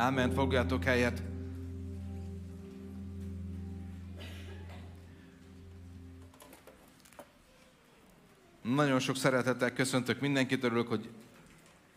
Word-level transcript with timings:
Ámen, 0.00 0.32
fogjátok 0.32 0.84
helyet. 0.84 1.22
Nagyon 8.62 8.98
sok 8.98 9.16
szeretettel 9.16 9.72
köszöntök 9.72 10.20
mindenkit, 10.20 10.64
örülök, 10.64 10.88
hogy 10.88 11.08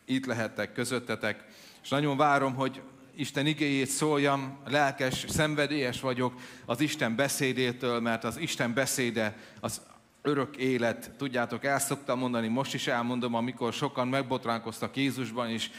itt 0.06 0.26
lehettek 0.26 0.74
közöttetek, 0.74 1.46
és 1.84 1.90
nagyon 1.90 2.18
várom, 2.18 2.54
hogy 2.54 2.82
Isten 3.16 3.46
igéjét 3.46 3.88
szóljam, 3.88 4.58
lelkes, 4.66 5.26
szenvedélyes 5.30 6.02
vagyok 6.02 6.34
az 6.66 6.80
Isten 6.80 7.16
beszédétől, 7.16 8.00
mert 8.00 8.24
az 8.24 8.38
Isten 8.38 8.74
beszéde 8.74 9.38
az 9.60 9.82
örök 10.26 10.58
élet. 10.58 11.12
Tudjátok, 11.18 11.66
el 11.66 11.80
szoktam 11.80 12.20
mondani, 12.20 12.48
most 12.48 12.74
is 12.74 12.88
elmondom, 12.88 13.34
amikor 13.34 13.74
sokan 13.74 14.08
megbotránkoztak 14.08 14.98
Jézusban, 14.98 15.50
és 15.50 15.70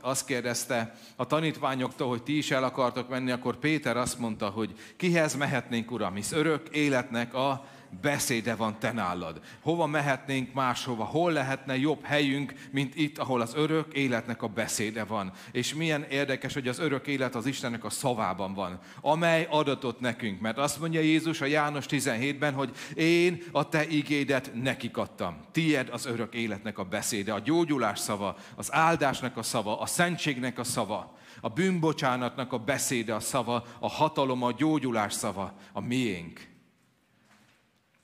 azt 0.00 0.26
kérdezte 0.26 0.94
a 1.16 1.26
tanítványoktól, 1.26 2.08
hogy 2.08 2.22
ti 2.22 2.36
is 2.36 2.50
el 2.50 2.64
akartok 2.64 3.08
menni, 3.08 3.30
akkor 3.30 3.56
Péter 3.56 3.96
azt 3.96 4.18
mondta, 4.18 4.48
hogy 4.48 4.74
kihez 4.96 5.34
mehetnénk, 5.36 5.90
Uram, 5.90 6.14
hisz 6.14 6.32
örök 6.32 6.68
életnek 6.68 7.34
a 7.34 7.64
beszéde 8.00 8.54
van 8.54 8.78
te 8.78 8.92
nálad. 8.92 9.40
Hova 9.60 9.86
mehetnénk 9.86 10.54
máshova? 10.54 11.04
Hol 11.04 11.32
lehetne 11.32 11.78
jobb 11.78 12.04
helyünk, 12.04 12.54
mint 12.70 12.96
itt, 12.96 13.18
ahol 13.18 13.40
az 13.40 13.54
örök 13.54 13.92
életnek 13.92 14.42
a 14.42 14.46
beszéde 14.46 15.04
van? 15.04 15.32
És 15.52 15.74
milyen 15.74 16.02
érdekes, 16.02 16.54
hogy 16.54 16.68
az 16.68 16.78
örök 16.78 17.06
élet 17.06 17.34
az 17.34 17.46
Istennek 17.46 17.84
a 17.84 17.90
szavában 17.90 18.54
van, 18.54 18.78
amely 19.00 19.46
adatot 19.50 20.00
nekünk. 20.00 20.40
Mert 20.40 20.58
azt 20.58 20.80
mondja 20.80 21.00
Jézus 21.00 21.40
a 21.40 21.46
János 21.46 21.84
17-ben, 21.88 22.54
hogy 22.54 22.70
én 22.94 23.42
a 23.52 23.68
te 23.68 23.86
igédet 23.86 24.50
nekik 24.54 24.96
adtam. 24.96 25.36
Tied 25.52 25.88
az 25.88 26.06
örök 26.06 26.34
életnek 26.34 26.78
a 26.78 26.84
beszéde, 26.84 27.32
a 27.32 27.38
gyógyulás 27.38 27.98
szava, 27.98 28.36
az 28.56 28.72
áldásnak 28.72 29.36
a 29.36 29.42
szava, 29.42 29.80
a 29.80 29.86
szentségnek 29.86 30.58
a 30.58 30.64
szava 30.64 31.20
a 31.40 31.48
bűnbocsánatnak 31.48 32.52
a 32.52 32.58
beszéde, 32.58 33.14
a 33.14 33.20
szava, 33.20 33.64
a 33.78 33.88
hatalom, 33.88 34.42
a 34.42 34.52
gyógyulás 34.52 35.12
szava, 35.12 35.52
a 35.72 35.80
miénk. 35.80 36.51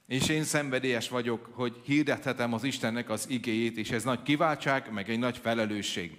És 0.08 0.28
én 0.28 0.44
szenvedélyes 0.44 1.08
vagyok, 1.08 1.48
hogy 1.52 1.80
hirdethetem 1.84 2.52
az 2.52 2.64
Istennek 2.64 3.10
az 3.10 3.26
igéjét, 3.28 3.76
és 3.76 3.90
ez 3.90 4.02
nagy 4.02 4.22
kiváltság, 4.22 4.92
meg 4.92 5.10
egy 5.10 5.18
nagy 5.18 5.38
felelősség. 5.38 6.18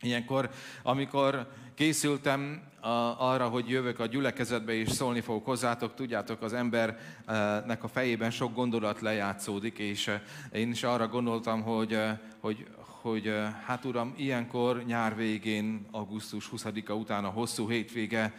Ilyenkor, 0.00 0.50
amikor 0.82 1.48
készültem 1.74 2.62
a, 2.80 2.88
arra, 3.18 3.48
hogy 3.48 3.68
jövök 3.68 3.98
a 3.98 4.06
gyülekezetbe 4.06 4.72
és 4.72 4.90
szólni 4.90 5.20
fogok 5.20 5.44
hozzátok, 5.44 5.94
tudjátok, 5.94 6.42
az 6.42 6.52
embernek 6.52 7.84
a 7.84 7.88
fejében 7.88 8.30
sok 8.30 8.54
gondolat 8.54 9.00
lejátszódik, 9.00 9.78
és 9.78 10.08
eh, 10.08 10.20
én 10.52 10.70
is 10.70 10.82
arra 10.82 11.08
gondoltam, 11.08 11.62
hogy, 11.62 11.92
eh, 11.92 12.18
hogy, 12.40 12.66
hogy 12.78 13.26
eh, 13.26 13.52
hát 13.64 13.84
uram, 13.84 14.14
ilyenkor 14.16 14.84
nyár 14.84 15.16
végén, 15.16 15.86
augusztus 15.90 16.50
20-a 16.56 16.92
után 16.92 17.24
a 17.24 17.28
hosszú 17.28 17.68
hétvége, 17.68 18.32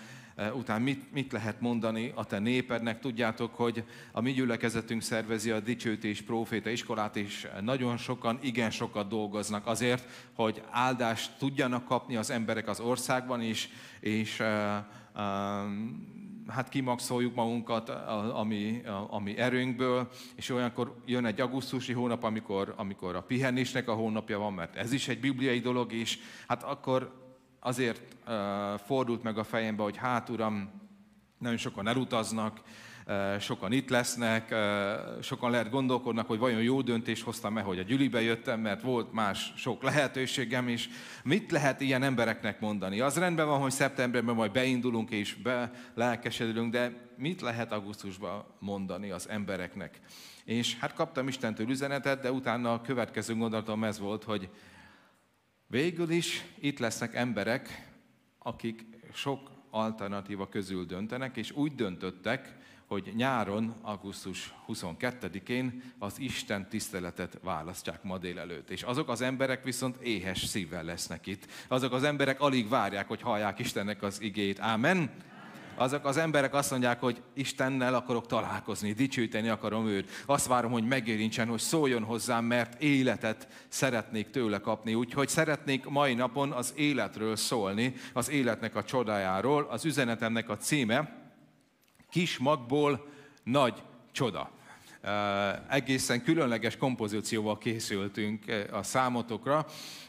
után 0.54 0.82
mit, 0.82 1.14
mit 1.14 1.32
lehet 1.32 1.62
mondani 1.62 2.12
a 2.16 2.26
te 2.26 2.40
népednek. 2.40 3.00
Tudjátok, 3.00 3.56
hogy 3.56 3.84
a 4.12 4.22
mi 4.22 4.32
gyülekezetünk 4.32 5.02
szervezi 5.02 5.52
a 5.52 5.60
dicsőtés 5.60 6.22
próféta 6.22 6.70
iskolát, 6.70 7.16
és 7.16 7.48
nagyon 7.62 7.98
sokan, 7.98 8.40
igen 8.42 8.70
sokat 8.70 9.08
dolgoznak 9.08 9.68
azért, 9.68 10.30
hogy 10.34 10.62
áldást 10.70 11.38
tudjanak 11.38 11.86
kapni 11.86 12.16
az 12.16 12.30
emberek 12.30 12.68
az 12.68 12.80
országban 12.80 13.42
is, 13.42 13.70
és 14.00 14.42
hát 16.48 16.70
kimaxoljuk 16.70 17.36
magunkat, 17.36 17.90
ami, 18.34 18.82
ami 19.10 19.38
erőnkből, 19.38 20.10
és 20.36 20.50
olyankor 20.50 20.96
jön 21.06 21.26
egy 21.26 21.42
augusztusi 21.42 21.94
hónap, 21.94 22.24
amikor, 22.24 22.74
amikor 22.78 23.16
a 23.16 23.22
pihenésnek 23.22 23.88
a 23.88 23.94
hónapja 23.94 24.40
van, 24.40 24.54
mert 24.54 24.76
ez 24.76 24.92
is 24.92 25.08
egy 25.08 25.20
bibliai 25.20 25.60
dolog 25.60 25.94
is, 25.94 26.20
hát 26.48 26.64
akkor 26.64 27.27
azért 27.68 28.02
fordult 28.86 29.24
meg 29.24 29.38
a 29.38 29.44
fejembe, 29.44 29.84
hogy 29.84 29.98
hát 29.98 30.30
uram, 30.30 30.70
nagyon 31.38 31.58
sokan 31.58 31.88
elutaznak, 31.88 32.62
sokan 33.40 33.72
itt 33.72 33.90
lesznek, 33.90 34.56
sokan 35.22 35.52
lehet 35.52 35.70
gondolkodnak, 35.70 36.28
hogy 36.28 36.40
vajon 36.40 36.62
jó 36.62 36.82
döntést 36.82 37.24
hoztam-e, 37.24 37.62
hogy 37.62 37.80
a 37.80 37.84
gyülibe 37.84 38.22
jöttem, 38.22 38.60
mert 38.60 38.82
volt 38.82 39.14
más 39.14 39.54
sok 39.56 39.84
lehetőségem 39.84 40.68
is. 40.68 40.90
Mit 41.24 41.52
lehet 41.52 41.82
ilyen 41.82 42.04
embereknek 42.04 42.60
mondani? 42.60 43.00
Az 43.00 43.18
rendben 43.18 43.48
van, 43.48 43.60
hogy 43.60 43.72
szeptemberben 43.72 44.36
majd 44.36 44.52
beindulunk 44.52 45.10
és 45.10 45.36
be 45.36 45.72
lelkesedünk, 45.94 46.72
de 46.72 46.92
mit 47.18 47.42
lehet 47.42 47.72
augusztusban 47.72 48.46
mondani 48.60 49.12
az 49.12 49.30
embereknek? 49.30 50.00
És 50.46 50.78
hát 50.80 50.94
kaptam 50.94 51.28
Istentől 51.28 51.70
üzenetet, 51.70 52.22
de 52.22 52.32
utána 52.32 52.74
a 52.74 52.82
következő 52.82 53.36
gondolatom 53.36 53.84
ez 53.84 54.00
volt, 54.00 54.24
hogy 54.24 54.50
Végül 55.70 56.10
is 56.10 56.46
itt 56.60 56.80
lesznek 56.80 57.16
emberek, 57.16 57.90
akik 58.40 58.86
sok 59.14 59.52
alternatíva 59.70 60.50
közül 60.50 60.86
döntenek, 60.86 61.38
és 61.38 61.52
úgy 61.52 61.76
döntöttek, 61.76 62.58
hogy 62.86 63.14
nyáron, 63.16 63.76
augusztus 63.82 64.54
22-én 64.68 65.94
az 66.00 66.20
Isten 66.20 66.70
tiszteletet 66.70 67.40
választják 67.44 68.04
ma 68.04 68.18
délelőtt. 68.18 68.70
És 68.70 68.84
azok 68.84 69.10
az 69.10 69.22
emberek 69.22 69.64
viszont 69.64 69.96
éhes 69.96 70.46
szívvel 70.46 70.84
lesznek 70.84 71.26
itt. 71.28 71.48
Azok 71.68 71.94
az 71.94 72.04
emberek 72.04 72.42
alig 72.42 72.70
várják, 72.70 73.08
hogy 73.08 73.22
hallják 73.22 73.60
Istennek 73.60 74.02
az 74.02 74.22
igét. 74.22 74.60
Ámen? 74.60 75.12
Azok 75.78 76.06
az 76.06 76.18
emberek 76.18 76.54
azt 76.54 76.72
mondják, 76.72 77.00
hogy 77.00 77.22
Istennel 77.34 77.94
akarok 77.94 78.28
találkozni, 78.28 78.94
dicsőíteni 78.94 79.50
akarom 79.50 79.88
őt. 79.88 80.10
Azt 80.26 80.48
várom, 80.48 80.72
hogy 80.72 80.88
megérintsen, 80.88 81.48
hogy 81.48 81.60
szóljon 81.60 82.04
hozzám, 82.04 82.46
mert 82.46 82.82
életet 82.82 83.48
szeretnék 83.68 84.30
tőle 84.30 84.60
kapni. 84.60 84.94
Úgyhogy 84.94 85.28
szeretnék 85.28 85.86
mai 85.86 86.14
napon 86.14 86.52
az 86.52 86.74
életről 86.76 87.36
szólni, 87.36 87.94
az 88.14 88.30
életnek 88.30 88.76
a 88.76 88.84
csodájáról. 88.84 89.68
Az 89.70 89.86
üzenetemnek 89.86 90.50
a 90.50 90.58
címe 90.58 91.26
Kis 92.10 92.38
magból 92.38 93.08
nagy 93.44 93.84
csoda. 94.12 94.50
Uh, 95.04 95.74
egészen 95.74 96.24
különleges 96.24 96.78
kompozícióval 96.78 97.58
készültünk 97.58 98.44
a 98.72 98.84
számotokra, 98.84 99.66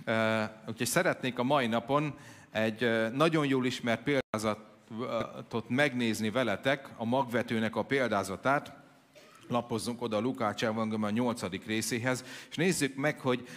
uh, 0.06 0.42
úgyhogy 0.68 0.86
szeretnék 0.86 1.38
a 1.38 1.42
mai 1.42 1.66
napon 1.66 2.14
egy 2.50 3.10
nagyon 3.12 3.46
jól 3.46 3.66
ismert 3.66 4.02
példázat 4.02 4.58
példázatot 4.88 5.68
megnézni 5.68 6.30
veletek, 6.30 6.88
a 6.96 7.04
magvetőnek 7.04 7.76
a 7.76 7.82
példázatát, 7.82 8.72
lapozzunk 9.48 10.02
oda 10.02 10.16
a 10.16 10.20
Lukács 10.20 10.64
evangélium 10.64 11.02
a 11.02 11.10
8. 11.10 11.42
részéhez, 11.66 12.24
és 12.50 12.56
nézzük 12.56 12.96
meg, 12.96 13.20
hogy 13.20 13.48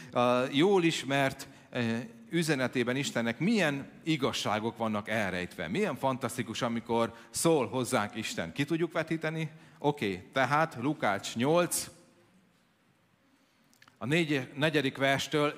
jól 0.52 0.84
ismert 0.84 1.48
e, 1.70 2.08
üzenetében 2.30 2.96
Istennek 2.96 3.40
milyen 3.40 3.90
igazságok 4.04 4.78
vannak 4.78 5.10
elrejtve. 5.10 5.68
Milyen 5.68 5.96
fantasztikus, 5.96 6.62
amikor 6.62 7.14
szól 7.30 7.68
hozzánk 7.68 8.16
Isten. 8.16 8.52
Ki 8.54 8.66
tudjuk 8.66 8.92
vetíteni? 8.92 9.52
Oké, 9.80 10.06
okay, 10.06 10.28
tehát 10.32 10.78
Lukács 10.82 11.36
8, 11.36 11.90
a 13.98 14.06
négy, 14.06 14.50
negyedik 14.56 14.98
verstől 14.98 15.54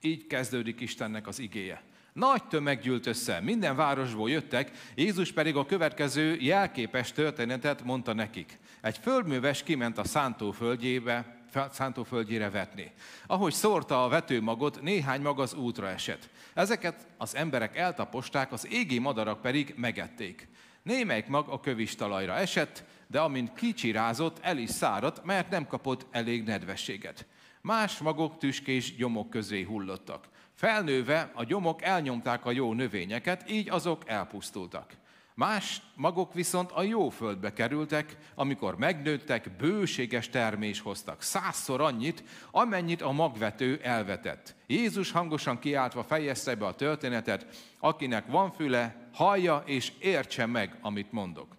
így 0.00 0.26
kezdődik 0.26 0.80
Istennek 0.80 1.26
az 1.26 1.38
igéje. 1.38 1.82
Nagy 2.16 2.44
tömeg 2.44 2.80
gyűlt 2.80 3.06
össze, 3.06 3.40
minden 3.40 3.76
városból 3.76 4.30
jöttek, 4.30 4.70
Jézus 4.94 5.32
pedig 5.32 5.56
a 5.56 5.66
következő 5.66 6.36
jelképes 6.40 7.12
történetet 7.12 7.84
mondta 7.84 8.12
nekik. 8.12 8.58
Egy 8.80 8.98
földműves 8.98 9.62
kiment 9.62 9.98
a 9.98 10.04
szántóföldjébe, 10.04 11.44
szántóföldjére 11.72 12.50
vetni. 12.50 12.92
Ahogy 13.26 13.52
szórta 13.52 14.04
a 14.04 14.08
vetőmagot, 14.08 14.82
néhány 14.82 15.20
mag 15.20 15.40
az 15.40 15.54
útra 15.54 15.88
esett. 15.88 16.28
Ezeket 16.54 17.06
az 17.16 17.34
emberek 17.34 17.76
eltaposták, 17.76 18.52
az 18.52 18.66
égi 18.70 18.98
madarak 18.98 19.40
pedig 19.40 19.74
megették. 19.76 20.48
Némelyik 20.82 21.26
mag 21.26 21.48
a 21.48 21.60
kövis 21.60 21.94
talajra 21.94 22.34
esett, 22.34 22.84
de 23.06 23.20
amint 23.20 23.54
kicsirázott, 23.54 24.38
el 24.40 24.58
is 24.58 24.70
száradt, 24.70 25.24
mert 25.24 25.50
nem 25.50 25.66
kapott 25.66 26.06
elég 26.10 26.44
nedvességet. 26.44 27.26
Más 27.60 27.98
magok 27.98 28.38
tüskés 28.38 28.96
gyomok 28.96 29.30
közé 29.30 29.62
hullottak. 29.62 30.34
Felnőve 30.56 31.30
a 31.34 31.44
gyomok 31.44 31.82
elnyomták 31.82 32.44
a 32.44 32.50
jó 32.50 32.72
növényeket, 32.72 33.50
így 33.50 33.68
azok 33.68 34.08
elpusztultak. 34.08 34.92
Más 35.34 35.82
magok 35.94 36.34
viszont 36.34 36.70
a 36.72 36.82
jó 36.82 37.08
földbe 37.08 37.52
kerültek, 37.52 38.16
amikor 38.34 38.78
megnőttek, 38.78 39.56
bőséges 39.56 40.28
termés 40.28 40.80
hoztak, 40.80 41.22
százszor 41.22 41.80
annyit, 41.80 42.24
amennyit 42.50 43.02
a 43.02 43.12
magvető 43.12 43.80
elvetett. 43.82 44.54
Jézus 44.66 45.10
hangosan 45.10 45.58
kiáltva 45.58 46.04
fejezte 46.04 46.54
be 46.54 46.66
a 46.66 46.74
történetet, 46.74 47.46
akinek 47.78 48.26
van 48.26 48.52
füle, 48.52 49.08
hallja 49.12 49.62
és 49.66 49.92
értse 49.98 50.46
meg, 50.46 50.78
amit 50.80 51.12
mondok. 51.12 51.56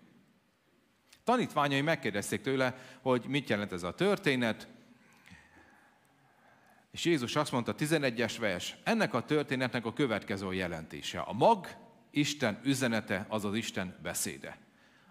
Tanítványai 1.23 1.81
megkérdezték 1.81 2.41
tőle, 2.41 2.75
hogy 3.01 3.25
mit 3.27 3.49
jelent 3.49 3.71
ez 3.71 3.83
a 3.83 3.93
történet, 3.93 4.67
és 6.91 7.05
Jézus 7.05 7.35
azt 7.35 7.51
mondta, 7.51 7.75
11-es 7.77 8.35
vers, 8.39 8.75
ennek 8.83 9.13
a 9.13 9.25
történetnek 9.25 9.85
a 9.85 9.93
következő 9.93 10.53
jelentése. 10.53 11.19
A 11.19 11.33
mag 11.33 11.67
Isten 12.11 12.59
üzenete, 12.63 13.25
az 13.29 13.45
az 13.45 13.55
Isten 13.55 13.95
beszéde. 14.03 14.57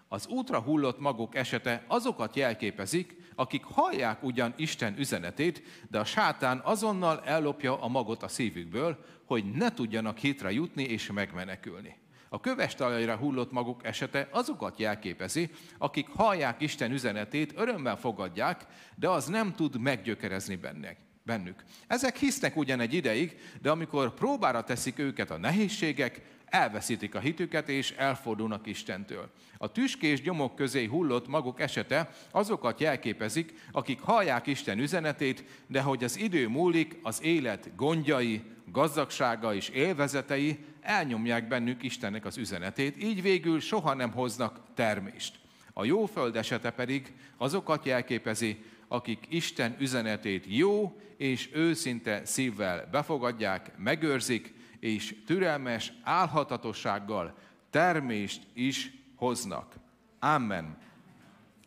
Az 0.07 0.27
útra 0.27 0.61
hullott 0.61 0.99
magok 0.99 1.35
esete 1.35 1.83
azokat 1.87 2.35
jelképezik, 2.35 3.15
akik 3.35 3.63
hallják 3.63 4.23
ugyan 4.23 4.53
Isten 4.57 4.97
üzenetét, 4.97 5.63
de 5.89 5.99
a 5.99 6.05
sátán 6.05 6.61
azonnal 6.63 7.21
ellopja 7.25 7.81
a 7.81 7.87
magot 7.87 8.23
a 8.23 8.27
szívükből, 8.27 9.05
hogy 9.25 9.51
ne 9.51 9.73
tudjanak 9.73 10.17
hitre 10.17 10.51
jutni 10.51 10.83
és 10.83 11.11
megmenekülni. 11.11 11.95
A 12.29 12.39
köves 12.39 12.75
talajra 12.75 13.15
hullott 13.15 13.51
maguk 13.51 13.85
esete 13.85 14.27
azokat 14.31 14.79
jelképezi, 14.79 15.49
akik 15.77 16.07
hallják 16.07 16.61
Isten 16.61 16.91
üzenetét, 16.91 17.53
örömmel 17.55 17.97
fogadják, 17.97 18.65
de 18.95 19.09
az 19.09 19.25
nem 19.25 19.53
tud 19.55 19.79
meggyökerezni 19.79 20.55
bennek, 20.55 20.97
bennük. 21.27 21.63
Ezek 21.87 22.17
hisznek 22.17 22.57
ugyan 22.57 22.79
egy 22.79 22.93
ideig, 22.93 23.37
de 23.61 23.69
amikor 23.69 24.13
próbára 24.13 24.63
teszik 24.63 24.99
őket 24.99 25.31
a 25.31 25.37
nehézségek, 25.37 26.21
elveszítik 26.45 27.15
a 27.15 27.19
hitüket 27.19 27.69
és 27.69 27.91
elfordulnak 27.91 28.67
Istentől. 28.67 29.29
A 29.57 29.71
tüskés 29.71 30.21
gyomok 30.21 30.55
közé 30.55 30.85
hullott 30.85 31.27
maguk 31.27 31.59
esete 31.61 32.09
azokat 32.31 32.79
jelképezik, 32.79 33.53
akik 33.71 34.01
hallják 34.01 34.47
Isten 34.47 34.79
üzenetét, 34.79 35.43
de 35.67 35.81
hogy 35.81 36.03
az 36.03 36.17
idő 36.17 36.47
múlik, 36.47 36.99
az 37.03 37.23
élet 37.23 37.75
gondjai, 37.75 38.41
gazdagsága 38.71 39.53
és 39.53 39.69
élvezetei 39.69 40.59
elnyomják 40.81 41.47
bennük 41.47 41.83
Istennek 41.83 42.25
az 42.25 42.37
üzenetét, 42.37 43.03
így 43.03 43.21
végül 43.21 43.59
soha 43.59 43.93
nem 43.93 44.11
hoznak 44.11 44.59
termést. 44.73 45.35
A 45.73 45.85
jó 45.85 46.05
föld 46.05 46.35
esete 46.35 46.71
pedig 46.71 47.13
azokat 47.37 47.85
jelképezi, 47.85 48.63
akik 48.87 49.25
Isten 49.29 49.75
üzenetét 49.79 50.45
jó 50.47 50.99
és 51.17 51.49
őszinte 51.53 52.25
szívvel 52.25 52.87
befogadják, 52.91 53.77
megőrzik, 53.77 54.53
és 54.79 55.15
türelmes 55.25 55.93
álhatatossággal 56.03 57.37
termést 57.69 58.41
is 58.53 58.91
hoznak. 59.15 59.75
Amen. 60.19 60.77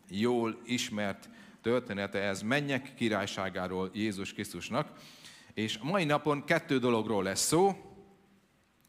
Jól 0.09 0.61
ismert 0.65 1.29
története 1.61 2.19
ez 2.19 2.41
mennyek 2.41 2.93
királyságáról 2.93 3.89
Jézus 3.93 4.33
Krisztusnak. 4.33 4.91
És 5.53 5.77
mai 5.77 6.03
napon 6.03 6.43
kettő 6.43 6.79
dologról 6.79 7.23
lesz 7.23 7.45
szó. 7.45 7.75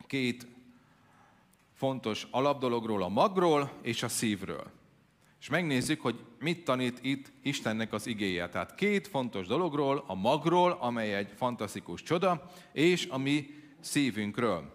Két 0.06 0.46
fontos 1.74 2.26
alapdologról, 2.30 3.02
a 3.02 3.08
magról 3.08 3.72
és 3.82 4.02
a 4.02 4.08
szívről. 4.08 4.70
És 5.42 5.48
megnézzük, 5.48 6.00
hogy 6.00 6.18
mit 6.40 6.64
tanít 6.64 6.98
itt 7.00 7.32
Istennek 7.42 7.92
az 7.92 8.06
igéje. 8.06 8.48
Tehát 8.48 8.74
két 8.74 9.08
fontos 9.08 9.46
dologról, 9.46 10.04
a 10.06 10.14
magról, 10.14 10.76
amely 10.80 11.14
egy 11.14 11.32
fantasztikus 11.36 12.02
csoda, 12.02 12.50
és 12.72 13.06
a 13.10 13.18
mi 13.18 13.46
szívünkről. 13.80 14.72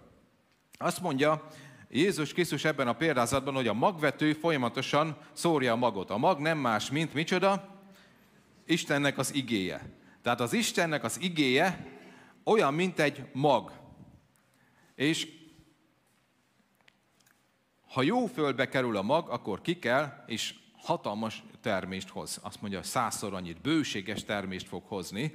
Azt 0.78 1.02
mondja 1.02 1.48
Jézus 1.90 2.34
Krisztus 2.34 2.66
ebben 2.66 2.88
a 2.88 2.94
példázatban, 2.94 3.54
hogy 3.54 3.68
a 3.68 3.74
magvető 3.74 4.34
folyamatosan 4.34 5.18
szórja 5.34 5.72
a 5.72 5.76
magot. 5.76 6.10
A 6.10 6.18
mag 6.18 6.40
nem 6.40 6.58
más, 6.58 6.92
mint 6.92 7.14
micsoda? 7.14 7.82
Istennek 8.66 9.18
az 9.18 9.34
igéje. 9.34 9.90
Tehát 10.22 10.42
az 10.42 10.54
Istennek 10.54 11.04
az 11.04 11.22
igéje 11.22 11.88
olyan, 12.44 12.74
mint 12.74 13.00
egy 13.00 13.26
mag. 13.34 13.72
És 14.96 15.28
ha 17.90 18.02
jó 18.02 18.26
földbe 18.26 18.68
kerül 18.70 18.98
a 18.98 19.02
mag, 19.02 19.30
akkor 19.30 19.62
ki 19.62 19.80
kell, 19.80 20.24
és 20.26 20.54
hatalmas 20.78 21.44
termést 21.62 22.10
hoz. 22.10 22.40
Azt 22.44 22.62
mondja, 22.62 22.84
százszor 22.84 23.34
annyit, 23.34 23.62
bőséges 23.62 24.24
termést 24.24 24.68
fog 24.68 24.84
hozni, 24.86 25.34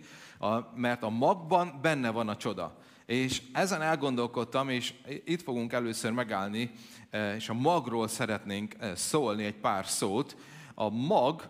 mert 0.75 1.03
a 1.03 1.09
magban 1.09 1.79
benne 1.83 2.11
van 2.11 2.29
a 2.29 2.37
csoda. 2.37 2.79
És 3.07 3.43
ezen 3.53 3.83
elgondolkodtam, 3.83 4.69
és 4.69 4.95
itt 5.25 5.43
fogunk 5.43 5.73
először 5.73 6.13
megállni, 6.13 6.71
e, 7.11 7.35
és 7.35 7.49
a 7.49 7.55
magról 7.55 8.09
szeretnénk 8.09 8.75
e, 8.79 8.95
szólni 8.95 9.45
egy 9.45 9.57
pár 9.57 9.87
szót. 9.87 10.37
A 10.75 10.89
mag 10.89 11.49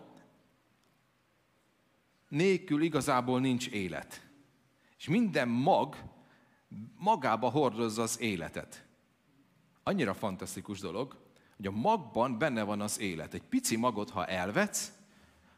nélkül 2.29 2.81
igazából 2.81 3.39
nincs 3.39 3.67
élet. 3.67 4.21
És 4.97 5.07
minden 5.07 5.47
mag 5.47 5.95
magába 6.97 7.49
hordozza 7.49 8.01
az 8.01 8.21
életet. 8.21 8.82
Annyira 9.83 10.13
fantasztikus 10.13 10.79
dolog, 10.79 11.15
hogy 11.55 11.67
a 11.67 11.71
magban 11.71 12.37
benne 12.37 12.63
van 12.63 12.81
az 12.81 12.99
élet. 12.99 13.33
Egy 13.33 13.43
pici 13.43 13.75
magot, 13.75 14.09
ha 14.09 14.25
elvetsz, 14.25 14.91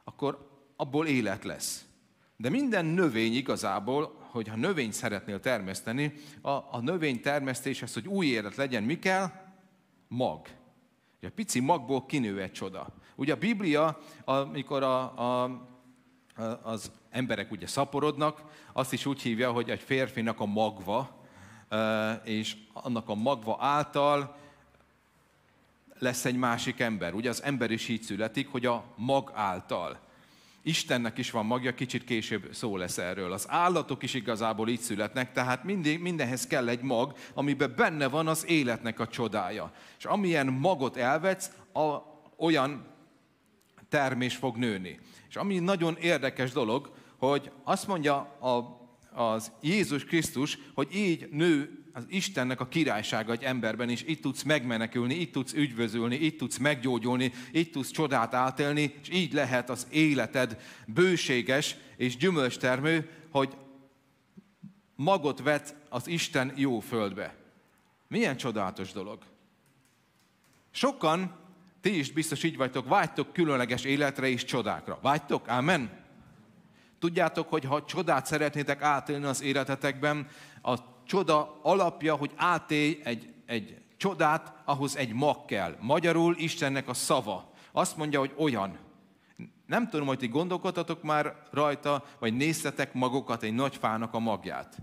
akkor 0.04 0.50
abból 0.76 1.08
élet 1.08 1.44
lesz. 1.44 1.86
De 2.38 2.50
minden 2.50 2.86
növény 2.86 3.34
igazából 3.34 4.26
hogy 4.36 4.48
ha 4.48 4.56
növényt 4.56 4.94
szeretnél 4.94 5.40
termeszteni, 5.40 6.14
a, 6.42 6.50
a 6.50 6.80
növény 6.82 7.22
termesztéshez, 7.22 7.94
hogy 7.94 8.08
új 8.08 8.26
élet 8.26 8.56
legyen, 8.56 8.84
mi 8.84 9.00
kell? 9.00 9.32
Mag. 10.08 10.48
A 11.22 11.28
pici 11.36 11.60
magból 11.60 12.06
kinő 12.06 12.42
egy 12.42 12.52
csoda. 12.52 12.88
Ugye 13.16 13.34
a 13.34 13.38
Biblia, 13.38 14.00
amikor 14.26 14.84
a, 14.84 15.02
a, 15.44 15.62
az 16.64 16.92
emberek 17.10 17.52
ugye 17.52 17.68
szaporodnak, 17.68 18.44
azt 18.74 18.94
is 18.94 19.06
úgy 19.06 19.22
hívja, 19.22 19.52
hogy 19.52 19.70
egy 19.70 19.80
férfinak 19.80 20.40
a 20.40 20.46
magva, 20.46 21.25
és 22.24 22.56
annak 22.74 23.10
a 23.10 23.16
magva 23.16 23.58
által 23.60 24.36
lesz 26.00 26.26
egy 26.26 26.36
másik 26.36 26.80
ember. 26.80 27.14
Ugye 27.14 27.30
az 27.30 27.44
ember 27.44 27.72
is 27.72 27.88
így 27.88 28.02
születik, 28.02 28.48
hogy 28.48 28.66
a 28.66 28.84
mag 28.96 29.32
által. 29.34 30.00
Istennek 30.62 31.18
is 31.18 31.32
van 31.32 31.46
magja, 31.46 31.74
kicsit 31.74 32.04
később 32.04 32.50
szó 32.54 32.78
lesz 32.78 32.98
erről. 32.98 33.32
Az 33.32 33.46
állatok 33.50 34.04
is 34.04 34.14
igazából 34.14 34.70
így 34.70 34.80
születnek, 34.80 35.32
tehát 35.32 35.64
mindig, 35.64 36.00
mindenhez 36.00 36.48
kell 36.48 36.68
egy 36.68 36.82
mag, 36.82 37.16
amiben 37.34 37.74
benne 37.76 38.08
van 38.08 38.28
az 38.28 38.46
életnek 38.48 39.00
a 39.00 39.08
csodája. 39.08 39.72
És 39.98 40.06
amilyen 40.06 40.48
magot 40.48 40.98
elvetsz, 40.98 41.52
a, 41.74 41.98
olyan 42.38 42.86
termés 43.90 44.36
fog 44.36 44.58
nőni. 44.58 45.00
És 45.30 45.36
ami 45.36 45.60
nagyon 45.60 45.96
érdekes 45.96 46.52
dolog, 46.52 46.92
hogy 47.18 47.52
azt 47.64 47.88
mondja 47.88 48.16
a, 48.40 48.85
az 49.16 49.52
Jézus 49.62 50.06
Krisztus, 50.06 50.58
hogy 50.74 50.96
így 50.96 51.30
nő 51.32 51.86
az 51.94 52.06
Istennek 52.10 52.60
a 52.60 52.68
királysága 52.68 53.32
egy 53.32 53.44
emberben, 53.44 53.90
és 53.90 54.04
itt 54.08 54.22
tudsz 54.22 54.44
megmenekülni, 54.44 55.14
itt 55.14 55.32
tudsz 55.32 55.54
ügyvözülni, 55.54 56.16
itt 56.16 56.38
tudsz 56.38 56.58
meggyógyulni, 56.58 57.32
itt 57.52 57.72
tudsz 57.72 57.92
csodát 57.92 58.34
átélni, 58.34 58.94
és 59.02 59.10
így 59.12 59.34
lehet 59.34 59.70
az 59.70 59.88
életed 59.92 60.62
bőséges 60.88 61.76
és 61.98 62.18
gyümölcstermő, 62.18 63.10
hogy 63.30 63.58
magot 64.96 65.42
vet 65.42 65.76
az 65.90 66.08
Isten 66.08 66.54
jó 66.56 66.80
földbe. 66.80 67.36
Milyen 68.08 68.38
csodálatos 68.38 68.92
dolog. 68.92 69.24
Sokan, 70.72 71.36
ti 71.82 71.98
is 71.98 72.12
biztos 72.12 72.44
így 72.44 72.58
vagytok, 72.58 72.88
vágytok 72.88 73.34
különleges 73.34 73.84
életre 73.84 74.28
és 74.28 74.44
csodákra. 74.44 75.00
Vágytok? 75.02 75.48
Amen? 75.48 76.05
Tudjátok, 77.06 77.50
hogy 77.50 77.64
ha 77.64 77.86
csodát 77.86 78.26
szeretnétek 78.26 78.82
átélni 78.82 79.26
az 79.26 79.42
életetekben, 79.42 80.28
a 80.62 80.76
csoda 81.04 81.60
alapja, 81.62 82.16
hogy 82.16 82.32
átélj 82.36 83.00
egy, 83.04 83.34
egy 83.46 83.82
csodát, 83.98 84.54
ahhoz 84.66 84.98
egy 84.98 85.14
mag 85.14 85.46
kell. 85.46 85.78
Magyarul 85.80 86.36
Istennek 86.38 86.88
a 86.88 86.94
szava. 86.94 87.52
Azt 87.72 87.98
mondja, 87.98 88.20
hogy 88.20 88.34
olyan. 88.38 88.78
Nem 89.66 89.90
tudom, 89.90 90.08
hogy 90.08 90.18
ti 90.18 90.28
gondolkodtatok 90.28 91.04
már 91.04 91.48
rajta, 91.52 92.04
vagy 92.20 92.34
néztetek 92.34 92.94
magokat 92.94 93.44
egy 93.44 93.54
nagy 93.54 93.76
fának 93.76 94.14
a 94.14 94.20
magját. 94.20 94.78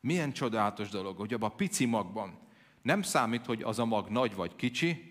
Milyen 0.00 0.32
csodálatos 0.32 0.88
dolog, 0.88 1.16
hogy 1.16 1.34
abban 1.34 1.50
a 1.50 1.54
pici 1.54 1.84
magban 1.84 2.38
nem 2.82 3.02
számít, 3.02 3.46
hogy 3.46 3.62
az 3.62 3.78
a 3.78 3.84
mag 3.84 4.08
nagy 4.08 4.34
vagy 4.34 4.56
kicsi, 4.56 5.09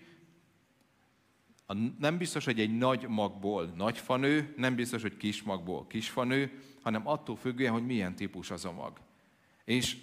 nem 1.98 2.18
biztos, 2.18 2.44
hogy 2.44 2.60
egy 2.60 2.76
nagy 2.76 3.08
magból 3.08 3.64
nagy 3.64 3.98
fanő, 3.98 4.54
nem 4.56 4.74
biztos, 4.74 5.02
hogy 5.02 5.16
kis 5.16 5.42
magból 5.42 5.86
kis 5.86 6.08
fanő, 6.08 6.62
hanem 6.82 7.08
attól 7.08 7.36
függően, 7.36 7.72
hogy 7.72 7.86
milyen 7.86 8.16
típus 8.16 8.50
az 8.50 8.64
a 8.64 8.72
mag. 8.72 9.00
És 9.64 9.96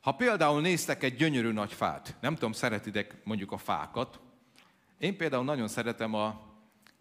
ha 0.00 0.12
például 0.12 0.60
néztek 0.60 1.02
egy 1.02 1.16
gyönyörű 1.16 1.52
nagy 1.52 1.72
fát, 1.72 2.16
nem 2.20 2.34
tudom, 2.34 2.52
szeretitek 2.52 3.24
mondjuk 3.24 3.52
a 3.52 3.56
fákat, 3.56 4.20
én 4.98 5.16
például 5.16 5.44
nagyon 5.44 5.68
szeretem 5.68 6.14
a, 6.14 6.26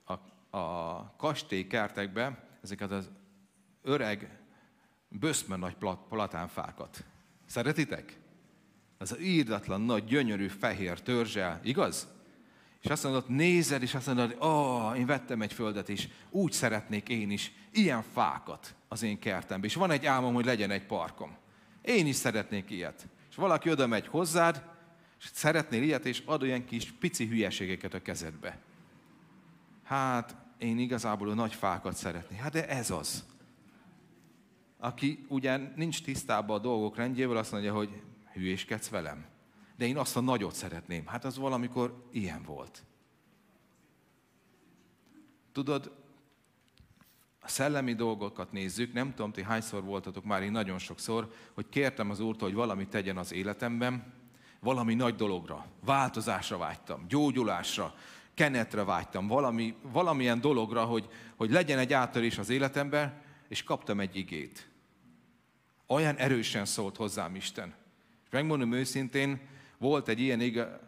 a, 0.06 0.14
a 0.58 1.16
kastélykertekbe 1.18 2.48
ezeket 2.64 2.92
az 2.92 3.10
öreg, 3.82 4.40
böszme 5.08 5.56
nagy 5.56 5.76
plat, 5.76 6.00
platánfákat. 6.10 7.04
Szeretitek? 7.46 8.20
Az 8.98 9.20
írdatlan, 9.20 9.82
nagy, 9.82 10.04
gyönyörű, 10.04 10.48
fehér 10.48 11.02
törzsel, 11.02 11.60
igaz? 11.64 12.08
És 12.82 12.90
azt 12.90 13.04
mondod, 13.04 13.30
nézed, 13.30 13.82
és 13.82 13.94
azt 13.94 14.08
mondod, 14.08 14.28
hogy 14.28 14.38
oh, 14.40 14.98
én 14.98 15.06
vettem 15.06 15.42
egy 15.42 15.54
földet, 15.54 15.90
és 15.90 16.08
úgy 16.30 16.52
szeretnék 16.52 17.10
én 17.10 17.32
is 17.32 17.52
ilyen 17.72 18.04
fákat 18.14 18.76
az 18.88 19.04
én 19.04 19.20
kertembe. 19.20 19.68
És 19.68 19.76
van 19.76 19.92
egy 19.92 20.06
álmom, 20.06 20.34
hogy 20.34 20.46
legyen 20.46 20.72
egy 20.72 20.86
parkom. 20.86 21.38
Én 21.82 22.08
is 22.08 22.16
szeretnék 22.16 22.70
ilyet. 22.70 23.08
És 23.30 23.36
valaki 23.36 23.70
oda 23.70 23.88
megy 23.88 24.08
hozzád, 24.08 24.64
és 25.20 25.30
szeretnél 25.34 25.84
ilyet, 25.84 26.06
és 26.06 26.24
ad 26.26 26.42
olyan 26.42 26.66
kis 26.66 26.92
pici 26.92 27.26
hülyeségeket 27.26 27.94
a 27.94 28.02
kezedbe. 28.02 28.60
Hát, 29.84 30.36
én 30.58 30.80
igazából 30.80 31.30
a 31.30 31.34
nagy 31.34 31.54
fákat 31.54 31.96
szeretnék. 31.96 32.40
Hát 32.40 32.52
de 32.52 32.68
ez 32.68 32.90
az. 32.90 33.26
Aki 34.80 35.26
ugyan 35.28 35.74
nincs 35.76 36.04
tisztában 36.04 36.58
a 36.58 36.62
dolgok 36.62 36.96
rendjével, 36.96 37.38
azt 37.38 37.52
mondja, 37.52 37.74
hogy 37.74 38.02
hülyéskedsz 38.34 38.90
velem. 38.90 39.26
De 39.82 39.88
én 39.88 39.98
azt 39.98 40.18
a 40.18 40.22
nagyot 40.22 40.54
szeretném. 40.54 41.06
Hát 41.06 41.26
az 41.26 41.38
valamikor 41.38 42.04
ilyen 42.12 42.44
volt. 42.44 42.84
Tudod, 45.52 45.92
a 47.40 47.48
szellemi 47.48 47.94
dolgokat 47.94 48.52
nézzük, 48.52 48.94
nem 48.94 49.14
tudom, 49.14 49.32
ti 49.32 49.44
hányszor 49.44 49.84
voltatok 49.84 50.24
már, 50.24 50.44
én 50.44 50.52
nagyon 50.52 50.78
sokszor, 50.78 51.34
hogy 51.54 51.70
kértem 51.70 52.10
az 52.10 52.20
Úrtól, 52.20 52.48
hogy 52.48 52.58
valami 52.58 52.88
tegyen 52.88 53.18
az 53.18 53.34
életemben, 53.34 54.14
valami 54.60 54.94
nagy 54.94 55.16
dologra, 55.16 55.66
változásra 55.86 56.58
vágytam, 56.58 57.08
gyógyulásra, 57.08 57.96
kenetre 58.34 58.84
vágytam, 58.84 59.28
valami, 59.28 59.76
valamilyen 59.82 60.42
dologra, 60.42 60.86
hogy, 60.86 61.10
hogy 61.36 61.52
legyen 61.52 61.80
egy 61.80 61.94
áttörés 61.94 62.38
az 62.38 62.50
életemben, 62.50 63.22
és 63.48 63.64
kaptam 63.64 64.00
egy 64.00 64.16
igét. 64.16 64.70
Olyan 65.88 66.16
erősen 66.16 66.66
szólt 66.66 66.96
hozzám 66.96 67.36
Isten. 67.36 67.74
És 68.24 68.30
megmondom 68.32 68.72
őszintén, 68.72 69.50
volt 69.82 70.08
egy 70.08 70.20
ilyen, 70.20 70.40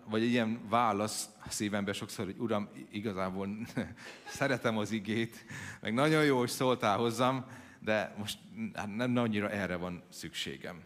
vagy 0.06 0.22
egy 0.22 0.30
ilyen 0.30 0.60
válasz 0.70 1.30
szívemben 1.48 1.94
sokszor, 1.94 2.26
hogy 2.26 2.38
Uram, 2.38 2.70
igazából 2.92 3.50
szeretem 4.28 4.78
az 4.78 4.92
igét, 4.92 5.46
meg 5.82 5.94
nagyon 5.94 6.24
jó, 6.24 6.38
hogy 6.38 6.50
szóltál 6.50 6.98
hozzám, 6.98 7.46
de 7.80 8.16
most 8.18 8.40
hát 8.74 8.96
nem 8.96 9.18
annyira 9.18 9.50
erre 9.50 9.76
van 9.76 10.04
szükségem. 10.10 10.82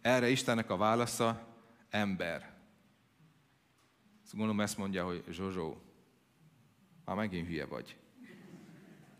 Erre 0.00 0.28
Istennek 0.28 0.70
a 0.70 0.76
válasza 0.76 1.46
ember. 1.90 2.52
Azt 4.22 4.32
gondolom 4.32 4.60
ezt 4.60 4.78
mondja, 4.78 5.04
hogy 5.04 5.24
Zsozsó, 5.30 5.82
már 7.04 7.16
megint 7.16 7.46
hülye 7.46 7.66
vagy. 7.66 7.96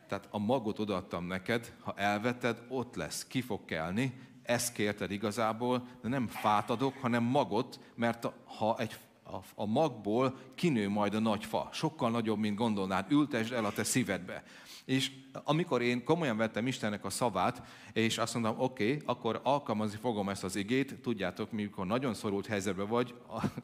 Tehát 0.08 0.28
a 0.30 0.38
magot 0.38 0.78
odaadtam 0.78 1.24
neked, 1.24 1.74
ha 1.80 1.94
elveted, 1.96 2.64
ott 2.68 2.94
lesz, 2.94 3.26
ki 3.26 3.40
fog 3.40 3.64
kelni, 3.64 4.14
ezt 4.48 4.72
kérted 4.72 5.10
igazából, 5.10 5.86
de 6.02 6.08
nem 6.08 6.26
fát 6.26 6.70
adok, 6.70 6.94
hanem 7.00 7.22
magot, 7.22 7.80
mert 7.94 8.28
ha 8.44 8.78
egy, 8.78 8.96
a, 9.24 9.36
a 9.54 9.66
magból 9.66 10.38
kinő 10.54 10.88
majd 10.88 11.14
a 11.14 11.18
nagy 11.18 11.44
fa. 11.44 11.68
Sokkal 11.72 12.10
nagyobb, 12.10 12.38
mint 12.38 12.56
gondolnád. 12.56 13.12
Ültesd 13.12 13.52
el 13.52 13.64
a 13.64 13.72
te 13.72 13.84
szívedbe. 13.84 14.42
És 14.84 15.10
amikor 15.44 15.82
én 15.82 16.04
komolyan 16.04 16.36
vettem 16.36 16.66
Istennek 16.66 17.04
a 17.04 17.10
szavát, 17.10 17.62
és 17.92 18.18
azt 18.18 18.34
mondtam, 18.34 18.60
oké, 18.60 18.92
okay, 18.92 19.02
akkor 19.06 19.40
alkalmazni 19.42 19.98
fogom 19.98 20.28
ezt 20.28 20.44
az 20.44 20.56
igét, 20.56 20.94
tudjátok, 21.02 21.52
mikor 21.52 21.86
nagyon 21.86 22.14
szorult 22.14 22.46
helyzetben 22.46 22.88
vagy, 22.88 23.14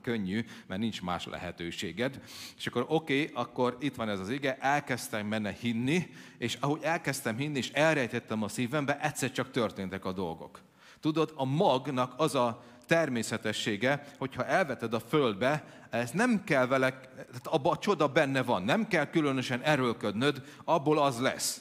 könnyű, 0.02 0.44
mert 0.66 0.80
nincs 0.80 1.02
más 1.02 1.26
lehetőséged. 1.26 2.20
És 2.56 2.66
akkor 2.66 2.84
oké, 2.88 3.20
okay, 3.20 3.34
akkor 3.34 3.76
itt 3.80 3.94
van 3.94 4.08
ez 4.08 4.20
az 4.20 4.30
ige, 4.30 4.56
elkezdtem 4.58 5.28
benne 5.28 5.52
hinni, 5.52 6.06
és 6.38 6.54
ahogy 6.60 6.82
elkezdtem 6.82 7.36
hinni, 7.36 7.58
és 7.58 7.70
elrejtettem 7.70 8.42
a 8.42 8.48
szívembe, 8.48 9.00
egyszer 9.00 9.32
csak 9.32 9.50
történtek 9.50 10.04
a 10.04 10.12
dolgok. 10.12 10.60
Tudod, 11.04 11.32
a 11.34 11.44
magnak 11.44 12.14
az 12.16 12.34
a 12.34 12.62
természetessége, 12.87 14.04
hogyha 14.18 14.46
elveted 14.46 14.94
a 14.94 15.00
földbe, 15.00 15.64
ez 15.90 16.11
nem 16.11 16.44
kell 16.44 16.66
vele, 16.66 16.90
tehát 16.90 17.46
abba 17.46 17.70
a 17.70 17.78
csoda 17.78 18.08
benne 18.08 18.42
van, 18.42 18.62
nem 18.62 18.88
kell 18.88 19.06
különösen 19.06 19.61
erőlködnöd, 19.61 20.42
abból 20.64 20.99
az 20.99 21.20
lesz. 21.20 21.61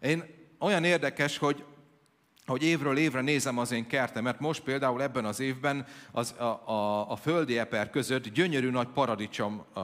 Én 0.00 0.24
olyan 0.58 0.84
érdekes, 0.84 1.38
hogy 1.38 1.64
hogy 2.50 2.62
évről 2.62 2.96
évre 2.96 3.20
nézem 3.20 3.58
az 3.58 3.72
én 3.72 3.86
kertemet. 3.86 4.40
Most 4.40 4.62
például 4.62 5.02
ebben 5.02 5.24
az 5.24 5.40
évben 5.40 5.86
az, 6.12 6.34
a, 6.38 6.70
a, 6.70 7.10
a 7.10 7.16
földi 7.16 7.58
eper 7.58 7.90
között 7.90 8.28
gyönyörű 8.28 8.70
nagy 8.70 8.88
paradicsom, 8.88 9.64
a, 9.72 9.80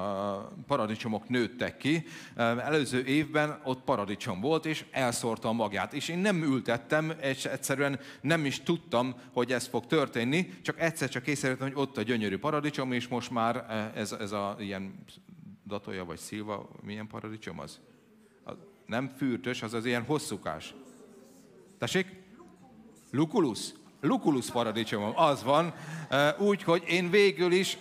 paradicsomok 0.66 1.28
nőttek 1.28 1.76
ki. 1.76 2.04
Előző 2.36 3.04
évben 3.04 3.60
ott 3.64 3.80
paradicsom 3.80 4.40
volt, 4.40 4.66
és 4.66 4.84
elszórta 4.90 5.48
a 5.48 5.52
magját. 5.52 5.92
És 5.92 6.08
én 6.08 6.18
nem 6.18 6.42
ültettem, 6.42 7.12
és 7.22 7.44
egyszerűen 7.44 7.98
nem 8.20 8.44
is 8.44 8.62
tudtam, 8.62 9.14
hogy 9.32 9.52
ez 9.52 9.66
fog 9.66 9.86
történni, 9.86 10.48
csak 10.62 10.80
egyszer 10.80 11.08
csak 11.08 11.26
észrevettem, 11.26 11.66
hogy 11.72 11.82
ott 11.82 11.96
a 11.96 12.02
gyönyörű 12.02 12.38
paradicsom, 12.38 12.92
és 12.92 13.08
most 13.08 13.30
már 13.30 13.66
ez, 13.94 14.12
ez 14.12 14.32
a 14.32 14.56
ilyen 14.58 15.04
datoja 15.66 16.04
vagy 16.04 16.18
szilva, 16.18 16.70
milyen 16.82 17.06
paradicsom 17.06 17.60
az? 17.60 17.80
Nem 18.86 19.08
fürtös, 19.16 19.62
az 19.62 19.74
az 19.74 19.84
ilyen 19.84 20.04
hosszúkás. 20.04 20.74
Tessék? 21.78 22.24
Lukulus? 23.10 23.72
Lukulus 24.00 24.50
paradicsomom, 24.50 25.12
az 25.14 25.42
van. 25.42 25.74
Úgy, 26.38 26.62
hogy 26.62 26.82
én 26.88 27.10
végül 27.10 27.52
is, 27.52 27.78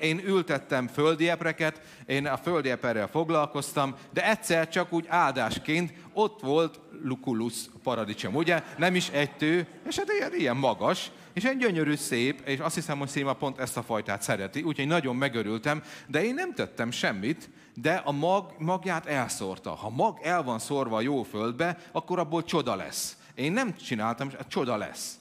én 0.00 0.20
ültettem 0.26 0.86
földi 0.86 1.28
epreket, 1.28 1.80
én 2.06 2.26
a 2.26 2.36
földi 2.36 2.70
eperrel 2.70 3.08
foglalkoztam, 3.08 3.94
de 4.12 4.30
egyszer 4.30 4.68
csak 4.68 4.92
úgy 4.92 5.04
áldásként 5.08 5.92
ott 6.12 6.40
volt 6.40 6.80
Lukulus 7.02 7.54
paradicsom, 7.82 8.34
ugye? 8.34 8.62
Nem 8.78 8.94
is 8.94 9.08
egy 9.08 9.30
tő, 9.30 9.66
és 9.88 9.96
hát 9.96 10.12
ilyen, 10.18 10.34
ilyen 10.34 10.56
magas, 10.56 11.10
és 11.32 11.44
egy 11.44 11.56
gyönyörű 11.56 11.94
szép, 11.94 12.40
és 12.46 12.58
azt 12.58 12.74
hiszem, 12.74 12.98
hogy 12.98 13.08
Széma 13.08 13.32
pont 13.32 13.58
ezt 13.58 13.76
a 13.76 13.82
fajtát 13.82 14.22
szereti, 14.22 14.62
úgyhogy 14.62 14.86
nagyon 14.86 15.16
megörültem, 15.16 15.82
de 16.06 16.24
én 16.24 16.34
nem 16.34 16.54
tettem 16.54 16.90
semmit, 16.90 17.50
de 17.74 17.94
a 18.04 18.12
mag, 18.12 18.54
magját 18.58 19.06
elszórta. 19.06 19.70
Ha 19.70 19.90
mag 19.90 20.18
el 20.22 20.42
van 20.42 20.58
szórva 20.58 20.96
a 20.96 21.00
jó 21.00 21.22
földbe, 21.22 21.78
akkor 21.92 22.18
abból 22.18 22.44
csoda 22.44 22.74
lesz. 22.74 23.16
Én 23.36 23.52
nem 23.52 23.76
csináltam, 23.76 24.28
és 24.28 24.36
csoda 24.48 24.76
lesz. 24.76 25.18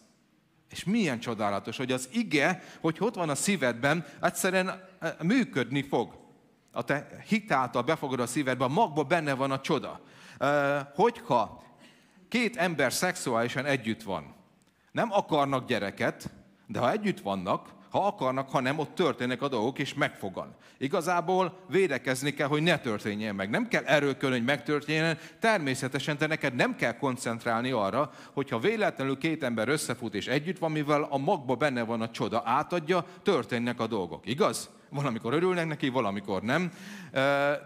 És 0.70 0.84
milyen 0.84 1.20
csodálatos, 1.20 1.78
hogy 1.78 1.92
az 1.92 2.10
ige, 2.12 2.64
hogy 2.82 2.98
ott 3.00 3.16
van 3.16 3.30
a 3.30 3.36
szívedben, 3.36 4.06
egyszerűen 4.22 4.84
eh, 5.00 5.14
működni 5.22 5.82
fog. 5.82 6.18
A 6.72 6.84
te 6.84 7.08
hitáltal 7.28 7.82
befogad 7.82 8.20
a 8.20 8.28
szívedbe, 8.28 8.64
a 8.64 8.68
magba 8.68 9.04
benne 9.04 9.34
van 9.34 9.52
a 9.52 9.62
csoda. 9.62 10.02
Eh, 10.38 10.86
hogyha 10.94 11.64
két 12.30 12.58
ember 12.58 12.94
szexuálisan 12.94 13.66
együtt 13.66 14.04
van, 14.04 14.36
nem 14.92 15.12
akarnak 15.12 15.68
gyereket, 15.68 16.30
de 16.68 16.80
ha 16.80 16.92
együtt 16.92 17.20
vannak, 17.20 17.75
ha 17.96 18.06
akarnak, 18.06 18.50
ha 18.50 18.60
nem, 18.60 18.80
ott 18.80 18.96
történnek 18.96 19.42
a 19.42 19.48
dolgok, 19.48 19.80
és 19.80 19.94
megfogan. 19.94 20.56
Igazából 20.78 21.58
védekezni 21.68 22.34
kell, 22.34 22.48
hogy 22.48 22.64
ne 22.64 22.80
történjen 22.80 23.36
meg. 23.36 23.50
Nem 23.50 23.68
kell 23.68 23.84
erőkölni, 23.84 24.36
hogy 24.36 24.46
megtörténjen, 24.46 25.18
természetesen 25.40 26.18
te 26.18 26.28
neked 26.28 26.56
nem 26.56 26.76
kell 26.76 26.98
koncentrálni 26.98 27.72
arra, 27.72 28.12
hogyha 28.34 28.60
véletlenül 28.60 29.18
két 29.18 29.44
ember 29.44 29.68
összefut 29.68 30.16
és 30.16 30.28
együtt 30.28 30.58
van, 30.58 30.72
mivel 30.72 31.08
a 31.10 31.18
magba 31.18 31.56
benne 31.56 31.84
van 31.84 32.02
a 32.02 32.12
csoda, 32.12 32.42
átadja, 32.46 33.06
történnek 33.24 33.80
a 33.80 33.88
dolgok. 33.88 34.28
Igaz? 34.28 34.70
Valamikor 34.90 35.34
örülnek 35.34 35.68
neki, 35.68 35.90
valamikor 35.90 36.42
nem, 36.42 36.72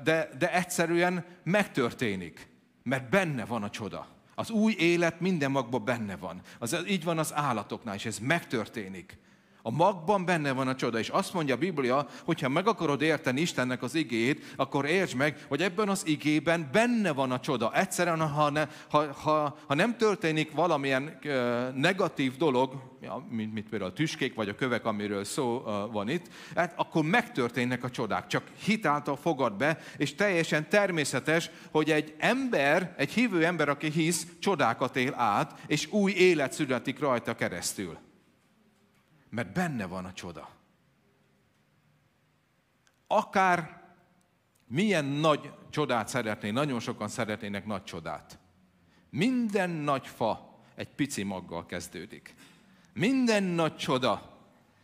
de, 0.04 0.30
de 0.40 0.54
egyszerűen 0.54 1.26
megtörténik, 1.44 2.48
mert 2.84 3.10
benne 3.10 3.46
van 3.46 3.64
a 3.64 3.70
csoda. 3.70 4.08
Az 4.36 4.50
új 4.50 4.76
élet 4.78 5.20
minden 5.20 5.52
magban 5.52 5.86
benne 5.86 6.16
van. 6.16 6.42
Az, 6.60 6.78
így 6.88 7.04
van 7.04 7.18
az 7.18 7.34
állatoknál, 7.36 7.96
és 7.96 8.06
ez 8.06 8.20
megtörténik. 8.20 9.18
A 9.62 9.72
magban 9.72 10.26
benne 10.26 10.52
van 10.52 10.68
a 10.68 10.76
csoda, 10.76 11.00
és 11.00 11.10
azt 11.10 11.34
mondja 11.34 11.56
a 11.56 11.58
Biblia, 11.58 12.08
hogy 12.24 12.42
ha 12.42 12.50
meg 12.50 12.68
akarod 12.68 13.02
érteni 13.02 13.42
Istennek 13.42 13.84
az 13.84 13.96
igét, 13.96 14.54
akkor 14.56 14.86
értsd 14.86 15.16
meg, 15.16 15.46
hogy 15.48 15.62
ebben 15.62 15.90
az 15.90 16.08
igében 16.08 16.70
benne 16.72 17.12
van 17.12 17.32
a 17.32 17.40
csoda. 17.40 17.74
Egyszerűen, 17.74 18.28
ha, 18.28 18.50
ne, 18.50 18.68
ha, 18.90 19.14
ha, 19.14 19.58
ha 19.68 19.74
nem 19.74 19.98
történik 19.98 20.52
valamilyen 20.52 21.20
uh, 21.24 21.74
negatív 21.74 22.38
dolog, 22.38 22.74
ja, 23.02 23.26
mint, 23.30 23.54
mint 23.54 23.70
például 23.70 23.92
a 23.92 23.94
tüskék 23.94 24.36
vagy 24.36 24.50
a 24.50 24.56
kövek, 24.56 24.86
amiről 24.86 25.24
szó 25.24 25.56
uh, 25.56 25.92
van 25.92 26.10
itt, 26.10 26.26
hát 26.56 26.74
akkor 26.76 27.04
megtörténnek 27.04 27.84
a 27.84 27.90
csodák. 27.90 28.28
Csak 28.28 28.44
hitáltal 28.64 29.16
fogad 29.16 29.54
be, 29.54 29.80
és 29.98 30.16
teljesen 30.16 30.70
természetes, 30.70 31.50
hogy 31.72 31.92
egy 31.92 32.14
ember, 32.18 32.94
egy 32.98 33.12
hívő 33.12 33.46
ember, 33.46 33.70
aki 33.70 33.90
hisz, 33.90 34.28
csodákat 34.40 34.96
él 34.96 35.14
át, 35.18 35.60
és 35.68 35.92
új 35.92 36.12
élet 36.12 36.54
születik 36.54 37.00
rajta 37.00 37.36
keresztül 37.36 37.98
mert 39.30 39.54
benne 39.54 39.86
van 39.86 40.06
a 40.06 40.14
csoda. 40.14 40.50
Akár 43.08 43.82
milyen 44.68 45.06
nagy 45.06 45.54
csodát 45.70 46.08
szeretné, 46.08 46.52
nagyon 46.52 46.80
sokan 46.80 47.08
szeretnének 47.08 47.66
nagy 47.66 47.84
csodát. 47.84 48.40
Minden 49.10 49.70
nagy 49.70 50.08
fa 50.08 50.60
egy 50.76 50.90
pici 50.90 51.24
maggal 51.24 51.66
kezdődik. 51.66 52.36
Minden 52.94 53.44
nagy 53.44 53.76
csoda 53.76 54.38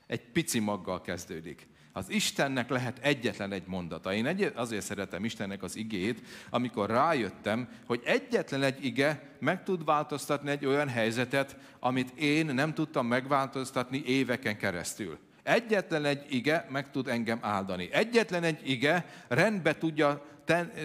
egy 0.07 0.21
pici 0.21 0.59
maggal 0.59 1.01
kezdődik. 1.01 1.67
Az 1.97 2.09
Istennek 2.09 2.69
lehet 2.69 2.99
egyetlen 3.01 3.51
egy 3.51 3.63
mondata. 3.65 4.13
Én 4.13 4.25
egy, 4.25 4.51
azért 4.55 4.85
szeretem 4.85 5.25
Istennek 5.25 5.63
az 5.63 5.75
igét, 5.75 6.21
amikor 6.49 6.89
rájöttem, 6.89 7.67
hogy 7.85 8.01
egyetlen 8.05 8.63
egy 8.63 8.85
ige 8.85 9.29
meg 9.39 9.63
tud 9.63 9.85
változtatni 9.85 10.49
egy 10.49 10.65
olyan 10.65 10.87
helyzetet, 10.87 11.57
amit 11.79 12.19
én 12.19 12.45
nem 12.45 12.73
tudtam 12.73 13.07
megváltoztatni 13.07 14.03
éveken 14.05 14.57
keresztül. 14.57 15.17
Egyetlen 15.43 16.05
egy 16.05 16.25
ige 16.29 16.67
meg 16.69 16.91
tud 16.91 17.07
engem 17.07 17.39
áldani. 17.41 17.89
Egyetlen 17.91 18.43
egy 18.43 18.69
ige 18.69 19.05
rendbe 19.27 19.77
tudja 19.77 20.25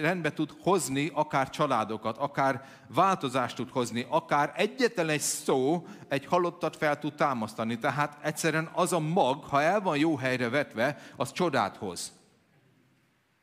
rendbe 0.01 0.33
tud 0.33 0.53
hozni 0.61 1.11
akár 1.13 1.49
családokat, 1.49 2.17
akár 2.17 2.65
változást 2.87 3.55
tud 3.55 3.69
hozni, 3.69 4.05
akár 4.09 4.53
egyetlen 4.55 5.09
egy 5.09 5.19
szó 5.19 5.87
egy 6.07 6.25
halottat 6.25 6.75
fel 6.75 6.99
tud 6.99 7.13
támasztani. 7.13 7.79
Tehát 7.79 8.17
egyszerűen 8.21 8.69
az 8.73 8.93
a 8.93 8.99
mag, 8.99 9.43
ha 9.43 9.61
el 9.61 9.81
van 9.81 9.97
jó 9.97 10.15
helyre 10.15 10.49
vetve, 10.49 11.01
az 11.15 11.31
csodát 11.31 11.77
hoz. 11.77 12.11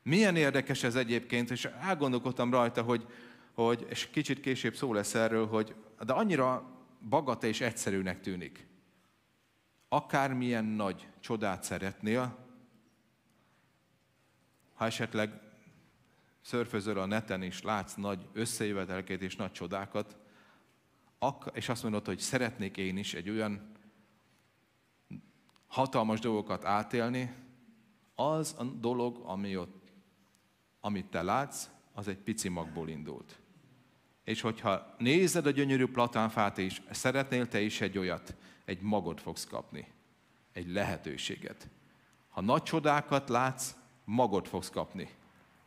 Milyen 0.03 0.35
érdekes 0.35 0.83
ez 0.83 0.95
egyébként, 0.95 1.51
és 1.51 1.69
elgondolkodtam 1.81 2.51
rajta, 2.51 2.81
hogy, 2.81 3.05
hogy 3.53 3.85
és 3.89 4.09
kicsit 4.09 4.39
később 4.39 4.75
szó 4.75 4.93
lesz 4.93 5.13
erről, 5.15 5.47
hogy 5.47 5.75
de 6.05 6.13
annyira 6.13 6.63
bagata 7.09 7.47
és 7.47 7.61
egyszerűnek 7.61 8.21
tűnik. 8.21 8.67
akármilyen 9.91 10.65
nagy 10.65 11.07
csodát 11.19 11.63
szeretnél, 11.63 12.37
ha 14.73 14.85
esetleg 14.85 15.48
szörfözöl 16.41 16.99
a 16.99 17.05
neten 17.05 17.41
és 17.41 17.61
látsz 17.61 17.95
nagy 17.95 18.27
összejöveteleket 18.33 19.21
és 19.21 19.35
nagy 19.35 19.51
csodákat, 19.51 20.17
és 21.53 21.69
azt 21.69 21.83
mondod, 21.83 22.05
hogy 22.05 22.19
szeretnék 22.19 22.77
én 22.77 22.97
is 22.97 23.13
egy 23.13 23.29
olyan 23.29 23.71
hatalmas 25.67 26.19
dolgokat 26.19 26.65
átélni, 26.65 27.33
az 28.15 28.55
a 28.57 28.63
dolog, 28.63 29.21
ami 29.25 29.57
ott, 29.57 29.91
amit 30.79 31.05
te 31.05 31.21
látsz, 31.21 31.69
az 31.93 32.07
egy 32.07 32.17
pici 32.17 32.49
magból 32.49 32.89
indult. 32.89 33.39
És 34.23 34.41
hogyha 34.41 34.95
nézed 34.97 35.45
a 35.45 35.51
gyönyörű 35.51 35.85
platánfát, 35.85 36.57
és 36.57 36.81
szeretnél 36.91 37.47
te 37.47 37.61
is 37.61 37.81
egy 37.81 37.97
olyat, 37.97 38.35
egy 38.65 38.81
magot 38.81 39.21
fogsz 39.21 39.45
kapni. 39.45 39.87
Egy 40.51 40.67
lehetőséget. 40.67 41.69
Ha 42.29 42.41
nagy 42.41 42.63
csodákat 42.63 43.29
látsz, 43.29 43.75
magot 44.05 44.47
fogsz 44.47 44.69
kapni. 44.69 45.09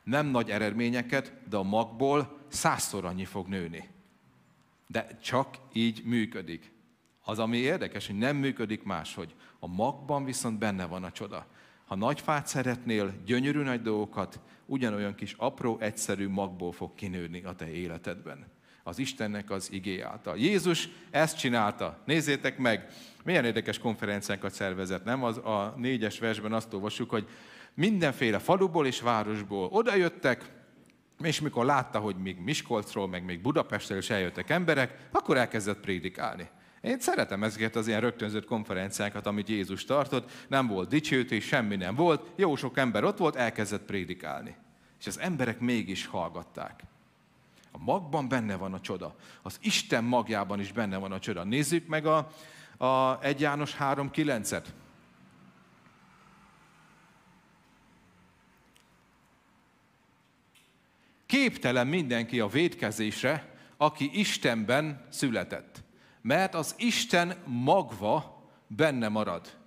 Nem 0.02 0.26
nagy 0.26 0.50
eredményeket, 0.50 1.32
de 1.48 1.56
a 1.56 1.62
magból 1.62 2.38
százszor 2.48 3.04
annyi 3.04 3.24
fog 3.24 3.48
nőni. 3.48 3.88
De 4.86 5.18
csak 5.22 5.56
így 5.72 6.02
működik. 6.04 6.72
Az, 7.24 7.38
ami 7.38 7.56
érdekes, 7.56 8.06
hogy 8.06 8.18
nem 8.18 8.36
működik 8.36 8.82
máshogy. 8.82 9.34
A 9.58 9.66
magban 9.66 10.24
viszont 10.24 10.58
benne 10.58 10.86
van 10.86 11.04
a 11.04 11.12
csoda. 11.12 11.46
Ha 11.86 11.94
nagy 11.94 12.20
fát 12.20 12.46
szeretnél, 12.46 13.14
gyönyörű 13.24 13.62
nagy 13.62 13.82
dolgokat, 13.82 14.40
ugyanolyan 14.66 15.14
kis 15.14 15.34
apró, 15.38 15.78
egyszerű 15.80 16.28
magból 16.28 16.72
fog 16.72 16.94
kinőni 16.94 17.42
a 17.42 17.54
te 17.54 17.70
életedben. 17.70 18.46
Az 18.82 18.98
Istennek 18.98 19.50
az 19.50 19.72
igé 19.72 20.00
által. 20.00 20.36
Jézus 20.36 20.88
ezt 21.10 21.38
csinálta. 21.38 22.02
Nézzétek 22.06 22.58
meg, 22.58 22.86
milyen 23.24 23.44
érdekes 23.44 23.78
konferenciákat 23.78 24.52
szervezett, 24.52 25.04
nem? 25.04 25.24
Az, 25.24 25.36
a 25.36 25.74
négyes 25.76 26.18
versben 26.18 26.52
azt 26.52 26.74
olvassuk, 26.74 27.10
hogy 27.10 27.28
mindenféle 27.74 28.38
faluból 28.38 28.86
és 28.86 29.00
városból 29.00 29.68
odajöttek, 29.70 30.50
és 31.22 31.40
mikor 31.40 31.64
látta, 31.64 31.98
hogy 31.98 32.16
még 32.16 32.38
Miskolcról, 32.38 33.08
meg 33.08 33.24
még 33.24 33.40
Budapestről 33.40 33.98
is 33.98 34.10
eljöttek 34.10 34.50
emberek, 34.50 35.08
akkor 35.12 35.36
elkezdett 35.36 35.80
prédikálni. 35.80 36.48
Én 36.80 37.00
szeretem 37.00 37.42
ezeket 37.42 37.76
az 37.76 37.86
ilyen 37.86 38.00
rögtönzött 38.00 38.44
konferenciákat, 38.44 39.26
amit 39.26 39.48
Jézus 39.48 39.84
tartott, 39.84 40.30
nem 40.48 40.66
volt 40.66 40.88
dicsőítés, 40.88 41.44
semmi 41.44 41.76
nem 41.76 41.94
volt, 41.94 42.30
jó 42.36 42.56
sok 42.56 42.78
ember 42.78 43.04
ott 43.04 43.18
volt, 43.18 43.36
elkezdett 43.36 43.82
prédikálni. 43.82 44.56
És 45.00 45.06
az 45.06 45.18
emberek 45.18 45.60
mégis 45.60 46.06
hallgatták. 46.06 46.80
A 47.72 47.78
magban 47.78 48.28
benne 48.28 48.56
van 48.56 48.74
a 48.74 48.80
csoda. 48.80 49.14
Az 49.42 49.58
Isten 49.62 50.04
magjában 50.04 50.60
is 50.60 50.72
benne 50.72 50.96
van 50.96 51.12
a 51.12 51.18
csoda. 51.18 51.44
Nézzük 51.44 51.86
meg 51.86 52.06
a, 52.06 52.28
a 52.76 53.18
1 53.22 53.40
János 53.40 53.76
3.9-et. 53.76 54.64
Képtelen 61.32 61.86
mindenki 61.86 62.40
a 62.40 62.48
védkezésre, 62.48 63.54
aki 63.76 64.10
Istenben 64.12 65.06
született. 65.10 65.82
Mert 66.20 66.54
az 66.54 66.74
Isten 66.78 67.36
magva 67.46 68.48
benne 68.66 69.08
marad. 69.08 69.58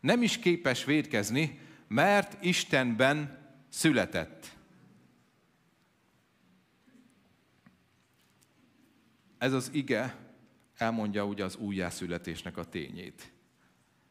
Nem 0.00 0.22
is 0.22 0.38
képes 0.38 0.84
védkezni, 0.84 1.60
mert 1.88 2.44
Istenben 2.44 3.38
született. 3.68 4.56
Ez 9.38 9.52
az 9.52 9.70
ige 9.72 10.16
elmondja 10.76 11.24
ugye 11.24 11.44
az 11.44 11.56
újjászületésnek 11.56 12.56
a 12.56 12.64
tényét. 12.64 13.32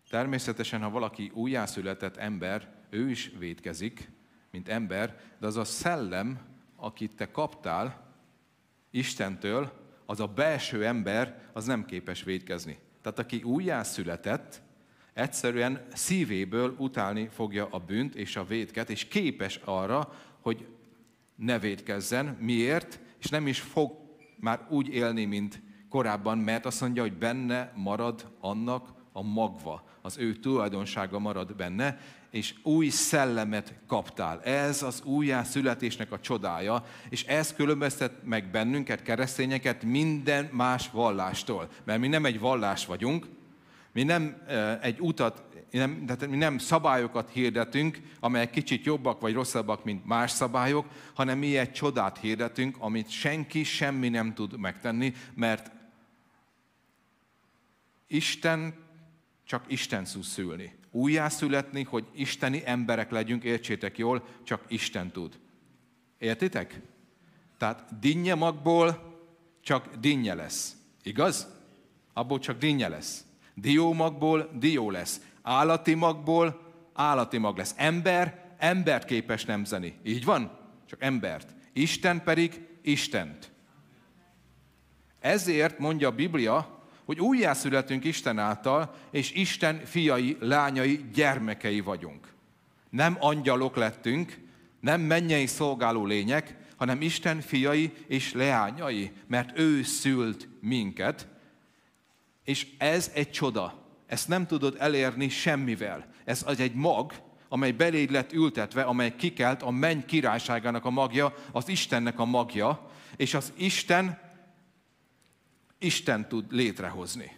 Természetesen, 0.10 0.82
ha 0.82 0.90
valaki 0.90 1.32
újjászületett 1.34 2.18
ember, 2.18 2.74
ő 2.90 3.10
is 3.10 3.32
védkezik, 3.38 4.10
mint 4.52 4.70
ember, 4.70 5.20
de 5.40 5.48
az 5.48 5.58
a 5.58 5.64
szellem, 5.64 6.52
akit 6.84 7.16
te 7.16 7.32
kaptál 7.32 8.12
Istentől, 8.92 9.72
az 10.06 10.20
a 10.20 10.28
belső 10.28 10.86
ember, 10.86 11.50
az 11.54 11.66
nem 11.66 11.86
képes 11.86 12.24
védkezni. 12.24 12.78
Tehát 13.02 13.20
aki 13.20 13.44
újjászületett, 13.44 14.62
egyszerűen 15.14 15.86
szívéből 15.94 16.76
utálni 16.78 17.28
fogja 17.32 17.68
a 17.72 17.78
bűnt 17.78 18.16
és 18.16 18.36
a 18.36 18.46
védket, 18.46 18.90
és 18.90 19.08
képes 19.08 19.60
arra, 19.64 20.14
hogy 20.40 20.68
ne 21.36 21.60
védkezzen. 21.60 22.38
Miért? 22.40 23.00
És 23.18 23.30
nem 23.30 23.48
is 23.48 23.60
fog 23.60 23.92
már 24.36 24.66
úgy 24.70 24.88
élni, 24.88 25.26
mint 25.26 25.62
korábban, 25.90 26.38
mert 26.38 26.66
azt 26.66 26.82
mondja, 26.82 27.02
hogy 27.02 27.18
benne 27.18 27.72
marad 27.76 28.32
annak 28.40 28.94
a 29.12 29.22
magva, 29.22 29.88
az 30.02 30.18
ő 30.18 30.36
tulajdonsága 30.36 31.20
marad 31.20 31.56
benne, 31.56 32.00
és 32.34 32.54
új 32.64 32.90
szellemet 32.90 33.74
kaptál. 33.88 34.42
Ez 34.42 34.84
az 34.84 35.02
újjászületésnek 35.04 36.12
a 36.12 36.20
csodája, 36.20 36.86
és 37.10 37.24
ez 37.24 37.54
különböztet 37.54 38.12
meg 38.24 38.52
bennünket, 38.52 39.02
keresztényeket 39.02 39.84
minden 39.84 40.50
más 40.52 40.90
vallástól. 40.92 41.70
Mert 41.84 42.00
mi 42.00 42.08
nem 42.08 42.26
egy 42.26 42.40
vallás 42.40 42.86
vagyunk, 42.86 43.28
mi 43.92 44.04
nem 44.04 44.42
egy 44.82 45.00
utat, 45.00 45.44
nem, 45.72 46.06
tehát 46.06 46.28
mi 46.28 46.38
nem 46.38 46.58
szabályokat 46.58 47.30
hirdetünk, 47.30 48.00
amelyek 48.20 48.50
kicsit 48.50 48.86
jobbak 48.86 49.22
vagy 49.22 49.34
rosszabbak, 49.34 49.84
mint 49.84 50.06
más 50.06 50.32
szabályok, 50.32 50.86
hanem 51.14 51.38
mi 51.38 51.58
egy 51.58 51.72
csodát 51.72 52.18
hirdetünk, 52.18 52.76
amit 52.80 53.10
senki, 53.10 53.64
semmi 53.64 54.10
nem 54.10 54.34
tud 54.34 54.60
megtenni, 54.60 55.14
mert 55.36 55.72
Isten 58.08 58.74
csak 59.46 59.64
Isten 59.68 60.04
tud 60.04 60.24
szülni. 60.24 60.76
Újjászületni, 60.92 61.84
hogy 61.84 62.06
isteni 62.14 62.62
emberek 62.66 63.12
legyünk, 63.12 63.44
értsétek 63.44 63.98
jól, 63.98 64.24
csak 64.44 64.64
Isten 64.68 65.12
tud. 65.12 65.40
Értitek? 66.18 66.82
Tehát 67.58 68.00
dinnye 68.00 68.36
magból 68.36 69.18
csak 69.62 69.96
dinnye 69.96 70.34
lesz. 70.34 70.76
Igaz? 71.04 71.48
Abból 72.14 72.40
csak 72.40 72.58
dinnye 72.58 72.88
lesz. 72.88 73.26
Diómagból 73.54 74.50
dió 74.60 74.92
lesz. 74.92 75.22
Állati 75.42 75.94
magból 75.94 76.62
állati 76.94 77.38
mag 77.38 77.58
lesz. 77.58 77.74
Ember 77.78 78.56
embert 78.58 79.06
képes 79.06 79.46
nemzeni. 79.46 80.00
Így 80.04 80.26
van? 80.26 80.58
Csak 80.86 81.02
embert. 81.02 81.54
Isten 81.74 82.24
pedig 82.24 82.68
Istent. 82.82 83.52
Ezért 85.20 85.80
mondja 85.80 86.08
a 86.08 86.16
Biblia, 86.16 86.73
hogy 87.06 87.20
újjászületünk 87.20 88.04
Isten 88.04 88.40
által, 88.40 88.96
és 89.12 89.32
Isten 89.32 89.82
fiai, 89.86 90.38
lányai, 90.40 91.06
gyermekei 91.14 91.80
vagyunk. 91.80 92.34
Nem 92.90 93.18
angyalok 93.20 93.76
lettünk, 93.76 94.40
nem 94.80 95.02
mennyei 95.02 95.46
szolgáló 95.46 96.06
lények, 96.06 96.56
hanem 96.76 97.02
Isten 97.02 97.42
fiai 97.42 97.94
és 98.08 98.34
leányai, 98.34 99.12
mert 99.28 99.60
ő 99.60 99.84
szült 99.84 100.48
minket, 100.62 101.28
és 102.44 102.68
ez 102.78 103.12
egy 103.14 103.32
csoda. 103.32 103.82
Ezt 104.08 104.28
nem 104.28 104.48
tudod 104.48 104.76
elérni 104.80 105.30
semmivel. 105.30 106.06
Ez 106.26 106.44
az 106.46 106.60
egy 106.60 106.74
mag, 106.74 107.14
amely 107.48 107.72
beléd 107.72 108.12
lett 108.12 108.34
ültetve, 108.34 108.82
amely 108.82 109.16
kikelt 109.16 109.62
a 109.62 109.72
menny 109.72 110.06
királyságának 110.06 110.86
a 110.86 110.90
magja, 110.90 111.34
az 111.52 111.70
Istennek 111.70 112.20
a 112.20 112.26
magja, 112.26 112.90
és 113.16 113.34
az 113.34 113.54
Isten 113.56 114.20
Isten 115.84 116.28
tud 116.28 116.46
létrehozni. 116.50 117.32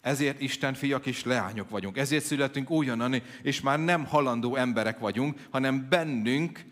Ezért 0.00 0.40
Isten 0.40 0.74
fiak 0.74 1.06
és 1.06 1.24
leányok 1.24 1.70
vagyunk. 1.70 1.96
Ezért 1.96 2.24
születünk 2.24 2.70
újonnan, 2.70 3.22
és 3.42 3.60
már 3.60 3.78
nem 3.78 4.04
halandó 4.04 4.56
emberek 4.56 4.98
vagyunk, 4.98 5.46
hanem 5.50 5.88
bennünk 5.88 6.64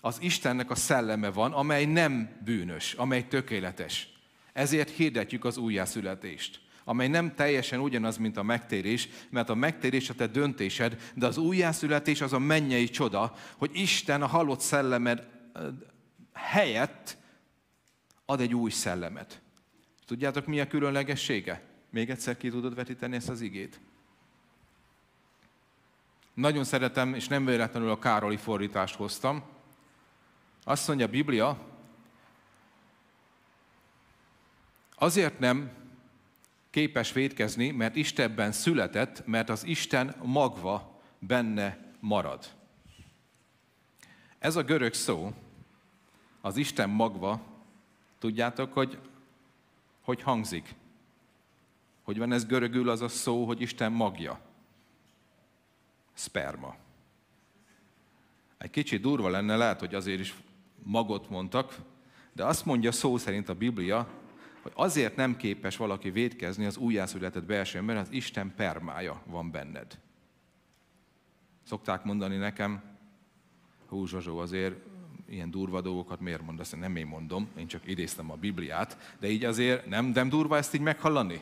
az 0.00 0.16
Istennek 0.20 0.70
a 0.70 0.74
szelleme 0.74 1.30
van, 1.30 1.52
amely 1.52 1.84
nem 1.84 2.30
bűnös, 2.44 2.92
amely 2.92 3.28
tökéletes. 3.28 4.08
Ezért 4.52 4.90
hirdetjük 4.90 5.44
az 5.44 5.56
újjászületést 5.56 6.60
amely 6.84 7.08
nem 7.08 7.34
teljesen 7.34 7.80
ugyanaz, 7.80 8.16
mint 8.16 8.36
a 8.36 8.42
megtérés, 8.42 9.08
mert 9.30 9.48
a 9.48 9.54
megtérés 9.54 10.10
a 10.10 10.14
te 10.14 10.26
döntésed, 10.26 11.12
de 11.14 11.26
az 11.26 11.36
újjászületés 11.36 12.20
az 12.20 12.32
a 12.32 12.38
mennyei 12.38 12.88
csoda, 12.88 13.34
hogy 13.56 13.70
Isten 13.72 14.22
a 14.22 14.26
halott 14.26 14.60
szellemed 14.60 15.26
helyett 16.32 17.16
ad 18.24 18.40
egy 18.40 18.54
új 18.54 18.70
szellemet. 18.70 19.42
Tudjátok, 20.10 20.46
mi 20.46 20.60
a 20.60 20.66
különlegessége? 20.66 21.62
Még 21.90 22.10
egyszer 22.10 22.36
ki 22.36 22.50
tudod 22.50 22.74
vetíteni 22.74 23.16
ezt 23.16 23.28
az 23.28 23.40
igét? 23.40 23.80
Nagyon 26.34 26.64
szeretem, 26.64 27.14
és 27.14 27.28
nem 27.28 27.44
véletlenül 27.44 27.90
a 27.90 27.98
Károli 27.98 28.36
fordítást 28.36 28.94
hoztam. 28.94 29.42
Azt 30.64 30.88
mondja 30.88 31.06
a 31.06 31.10
Biblia, 31.10 31.58
azért 34.94 35.38
nem 35.38 35.70
képes 36.70 37.12
védkezni, 37.12 37.70
mert 37.70 37.96
Istenben 37.96 38.52
született, 38.52 39.26
mert 39.26 39.48
az 39.48 39.64
Isten 39.64 40.14
magva 40.22 41.00
benne 41.18 41.94
marad. 42.00 42.46
Ez 44.38 44.56
a 44.56 44.62
görög 44.62 44.94
szó, 44.94 45.32
az 46.40 46.56
Isten 46.56 46.88
magva, 46.88 47.40
tudjátok, 48.18 48.72
hogy 48.72 48.98
hogy 50.00 50.22
hangzik? 50.22 50.74
Hogy 52.02 52.18
van 52.18 52.32
ez 52.32 52.46
görögül 52.46 52.88
az 52.88 53.00
a 53.00 53.08
szó, 53.08 53.44
hogy 53.44 53.60
Isten 53.60 53.92
magja? 53.92 54.40
sperma. 56.20 56.76
Egy 58.58 58.70
kicsit 58.70 59.00
durva 59.00 59.28
lenne, 59.28 59.56
lehet, 59.56 59.80
hogy 59.80 59.94
azért 59.94 60.20
is 60.20 60.34
magot 60.82 61.30
mondtak, 61.30 61.78
de 62.32 62.44
azt 62.44 62.64
mondja 62.64 62.92
szó 62.92 63.16
szerint 63.16 63.48
a 63.48 63.54
Biblia, 63.54 64.08
hogy 64.62 64.72
azért 64.74 65.16
nem 65.16 65.36
képes 65.36 65.76
valaki 65.76 66.10
védkezni 66.10 66.64
az 66.64 66.76
újjászületett 66.76 67.44
belső 67.44 67.80
mert 67.80 68.00
az 68.00 68.12
Isten 68.12 68.54
permája 68.56 69.22
van 69.26 69.50
benned. 69.50 69.98
Szokták 71.62 72.04
mondani 72.04 72.36
nekem, 72.36 72.82
hú 73.86 74.06
Zsozsó, 74.06 74.38
azért 74.38 74.76
ilyen 75.30 75.50
durva 75.50 75.80
dolgokat 75.80 76.20
miért 76.20 76.42
mondasz? 76.42 76.70
Nem 76.70 76.96
én 76.96 77.06
mondom, 77.06 77.48
én 77.58 77.66
csak 77.66 77.82
idéztem 77.86 78.30
a 78.30 78.34
Bibliát, 78.34 79.14
de 79.20 79.28
így 79.28 79.44
azért 79.44 79.88
nem, 79.88 80.04
nem 80.04 80.28
durva 80.28 80.56
ezt 80.56 80.74
így 80.74 80.80
meghallani? 80.80 81.40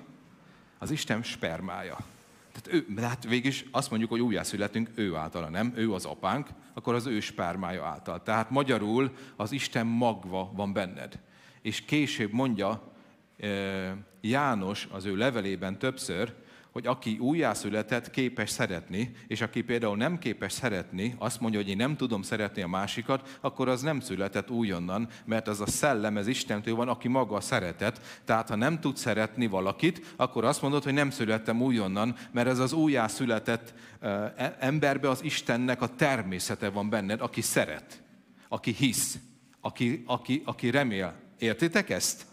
Az 0.79 0.91
Isten 0.91 1.23
spermája. 1.23 1.99
Tehát 2.53 2.87
ő, 2.89 3.03
hát 3.03 3.25
végig 3.25 3.45
is 3.45 3.65
azt 3.71 3.91
mondjuk, 3.91 4.11
hogy 4.11 4.21
újjászületünk 4.21 4.91
ő 4.95 5.15
általa, 5.15 5.49
nem? 5.49 5.73
Ő 5.77 5.93
az 5.93 6.05
apánk, 6.05 6.49
akkor 6.75 6.95
az 6.95 7.07
ő 7.07 7.21
spermája 7.21 7.85
által. 7.85 8.23
Tehát 8.23 8.51
magyarul 8.51 9.13
az 9.37 9.53
Isten 9.53 9.87
magva 9.87 10.53
van 10.55 10.73
benned. 10.73 11.19
És 11.63 11.81
később 11.81 12.33
mondja 12.33 12.93
János 14.21 14.89
az 14.91 15.05
ő 15.05 15.17
levelében 15.17 15.79
többször, 15.79 16.35
hogy 16.73 16.87
aki 16.87 17.19
újjászületett, 17.19 18.11
képes 18.11 18.51
szeretni, 18.51 19.13
és 19.27 19.41
aki 19.41 19.63
például 19.63 19.97
nem 19.97 20.19
képes 20.19 20.53
szeretni, 20.53 21.15
azt 21.19 21.41
mondja, 21.41 21.61
hogy 21.61 21.69
én 21.69 21.77
nem 21.77 21.97
tudom 21.97 22.23
szeretni 22.23 22.63
a 22.63 22.69
másikat, 22.69 23.39
akkor 23.41 23.69
az 23.69 23.83
nem 23.83 24.01
született 24.01 24.51
újonnan, 24.51 25.09
mert 25.25 25.49
az 25.49 25.61
a 25.61 25.67
szellem, 25.67 26.17
ez 26.17 26.27
Istentől 26.27 26.75
van, 26.75 26.89
aki 26.89 27.09
maga 27.09 27.37
a 27.37 27.41
szeretet. 27.41 28.21
Tehát 28.25 28.49
ha 28.49 28.57
nem 28.57 28.81
tud 28.81 28.97
szeretni 28.97 29.47
valakit, 29.47 30.15
akkor 30.17 30.45
azt 30.45 30.63
mondod, 30.63 30.85
hogy 30.85 30.93
nem 30.93 31.11
születtem 31.11 31.63
újonnan, 31.63 32.15
mert 32.33 32.49
ez 32.49 32.59
az 32.59 32.73
újjászületett 32.73 33.75
e, 34.01 34.57
emberbe 34.59 35.09
az 35.09 35.25
Istennek 35.25 35.83
a 35.83 35.95
természete 35.95 36.69
van 36.69 36.89
benned, 36.91 37.21
aki 37.21 37.41
szeret, 37.41 38.03
aki 38.49 38.73
hisz, 38.73 39.19
aki, 39.61 40.03
aki, 40.07 40.43
aki 40.45 40.71
remél. 40.71 41.15
Értitek 41.39 41.91
ezt? 41.91 42.27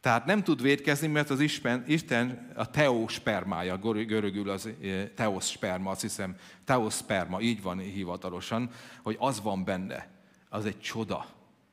Tehát 0.00 0.24
nem 0.24 0.42
tud 0.42 0.62
védkezni, 0.62 1.06
mert 1.06 1.30
az 1.30 1.40
Isten, 1.86 2.50
a 2.54 2.70
teospermája, 2.70 3.76
görögül 3.76 4.50
az 4.50 4.68
eh, 4.82 5.08
teosperma, 5.14 5.90
azt 5.90 6.00
hiszem, 6.00 6.36
teosperma, 6.64 7.40
így 7.40 7.62
van 7.62 7.78
hivatalosan, 7.78 8.70
hogy 9.02 9.16
az 9.18 9.42
van 9.42 9.64
benne. 9.64 10.08
Az 10.48 10.64
egy 10.64 10.80
csoda. 10.80 11.26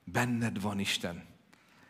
Benned 0.04 0.62
van 0.62 0.80
Isten. 0.80 1.24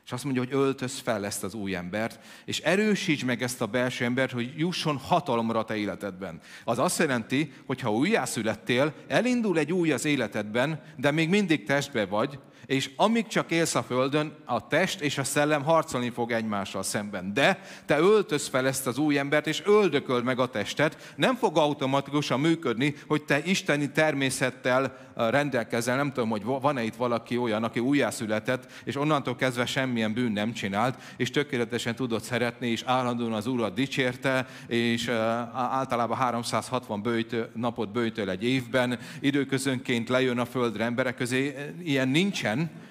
És 0.08 0.13
azt 0.13 0.23
mondja, 0.23 0.43
hogy 0.43 0.54
öltöz 0.54 1.00
fel 1.00 1.26
ezt 1.26 1.43
az 1.43 1.54
új 1.54 1.76
embert, 1.76 2.19
és 2.45 2.60
erősíts 2.60 3.26
meg 3.26 3.41
ezt 3.41 3.62
a 3.62 3.65
belső 3.65 4.06
embert, 4.06 4.32
hogy 4.32 4.54
jusson 4.58 4.97
hatalomra 4.97 5.60
a 5.60 5.65
te 5.65 5.76
életedben. 5.76 6.39
Az 6.63 6.80
azt 6.80 7.00
jelenti, 7.00 7.54
hogy 7.65 7.82
ha 7.82 7.93
újjászülettél, 7.93 8.93
elindul 9.08 9.58
egy 9.58 9.73
új 9.73 9.91
az 9.91 10.06
életedben, 10.06 10.82
de 10.95 11.12
még 11.12 11.30
mindig 11.30 11.65
testbe 11.65 12.06
vagy, 12.06 12.39
és 12.65 12.89
amíg 12.96 13.28
csak 13.28 13.52
élsz 13.52 13.76
a 13.76 13.84
földön, 13.84 14.36
a 14.46 14.67
test 14.67 15.02
és 15.02 15.17
a 15.17 15.24
szellem 15.24 15.63
harcolni 15.63 16.10
fog 16.10 16.32
egymással 16.32 16.84
szemben. 16.84 17.34
De 17.34 17.62
te 17.86 18.00
öltöz 18.00 18.48
fel 18.48 18.67
ezt 18.67 18.88
az 18.88 18.98
új 18.98 19.17
embert, 19.17 19.48
és 19.48 19.62
öldököld 19.65 20.24
meg 20.24 20.39
a 20.39 20.50
testet. 20.50 21.13
Nem 21.15 21.36
fog 21.36 21.58
automatikusan 21.58 22.39
működni, 22.39 22.96
hogy 23.08 23.24
te 23.24 23.43
isteni 23.43 23.91
természettel 23.91 25.06
rendelkezel. 25.15 25.96
Nem 25.96 26.12
tudom, 26.12 26.30
hogy 26.30 26.43
van-e 26.43 26.84
itt 26.84 26.96
valaki 26.96 27.38
olyan, 27.38 27.63
aki 27.63 27.80
újjászületett, 27.80 28.72
és 28.84 28.96
onnantól 28.96 29.36
kezdve 29.36 29.65
semmilyen 29.65 30.13
bűn 30.13 30.32
nem 30.32 30.54
csinált, 30.54 31.02
és 31.17 31.32
tökéletesen 31.32 31.96
tudott 31.96 32.24
szeretni, 32.24 32.67
és 32.67 32.84
állandóan 32.86 33.34
az 33.34 33.48
Urat 33.48 33.74
dicsérte, 33.74 34.48
és 34.67 35.08
általában 35.54 36.17
360 36.17 37.02
bőjtő, 37.02 37.50
napot 37.54 37.91
bőjtöl 37.91 38.30
egy 38.30 38.43
évben, 38.43 39.00
időközönként 39.20 40.10
lejön 40.10 40.39
a 40.39 40.46
földre 40.46 40.84
emberek 40.84 41.15
közé. 41.15 41.56
Ilyen 41.84 42.08
nincsen, 42.55 42.86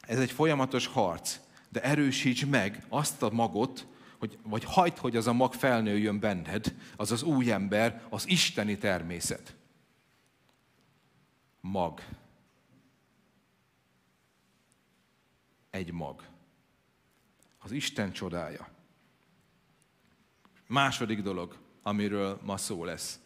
ez 0.00 0.18
egy 0.18 0.30
folyamatos 0.30 0.86
harc, 0.86 1.38
de 1.68 1.82
erősíts 1.82 2.46
meg 2.46 2.84
azt 2.88 3.22
a 3.22 3.30
magot, 3.30 3.86
hogy, 4.18 4.38
vagy 4.42 4.64
hagyd, 4.64 4.98
hogy 4.98 5.16
az 5.16 5.26
a 5.26 5.32
mag 5.32 5.54
felnőjön 5.54 6.20
benned, 6.20 6.74
az 6.96 7.12
az 7.12 7.22
új 7.22 7.52
ember, 7.52 8.02
az 8.08 8.28
isteni 8.28 8.78
természet. 8.78 9.54
Mag. 11.60 12.02
Egy 15.70 15.92
mag. 15.92 16.22
Az 17.58 17.72
Isten 17.72 18.12
csodája. 18.12 18.68
Második 20.66 21.22
dolog, 21.22 21.56
amiről 21.82 22.40
ma 22.42 22.56
szó 22.56 22.84
lesz. 22.84 23.18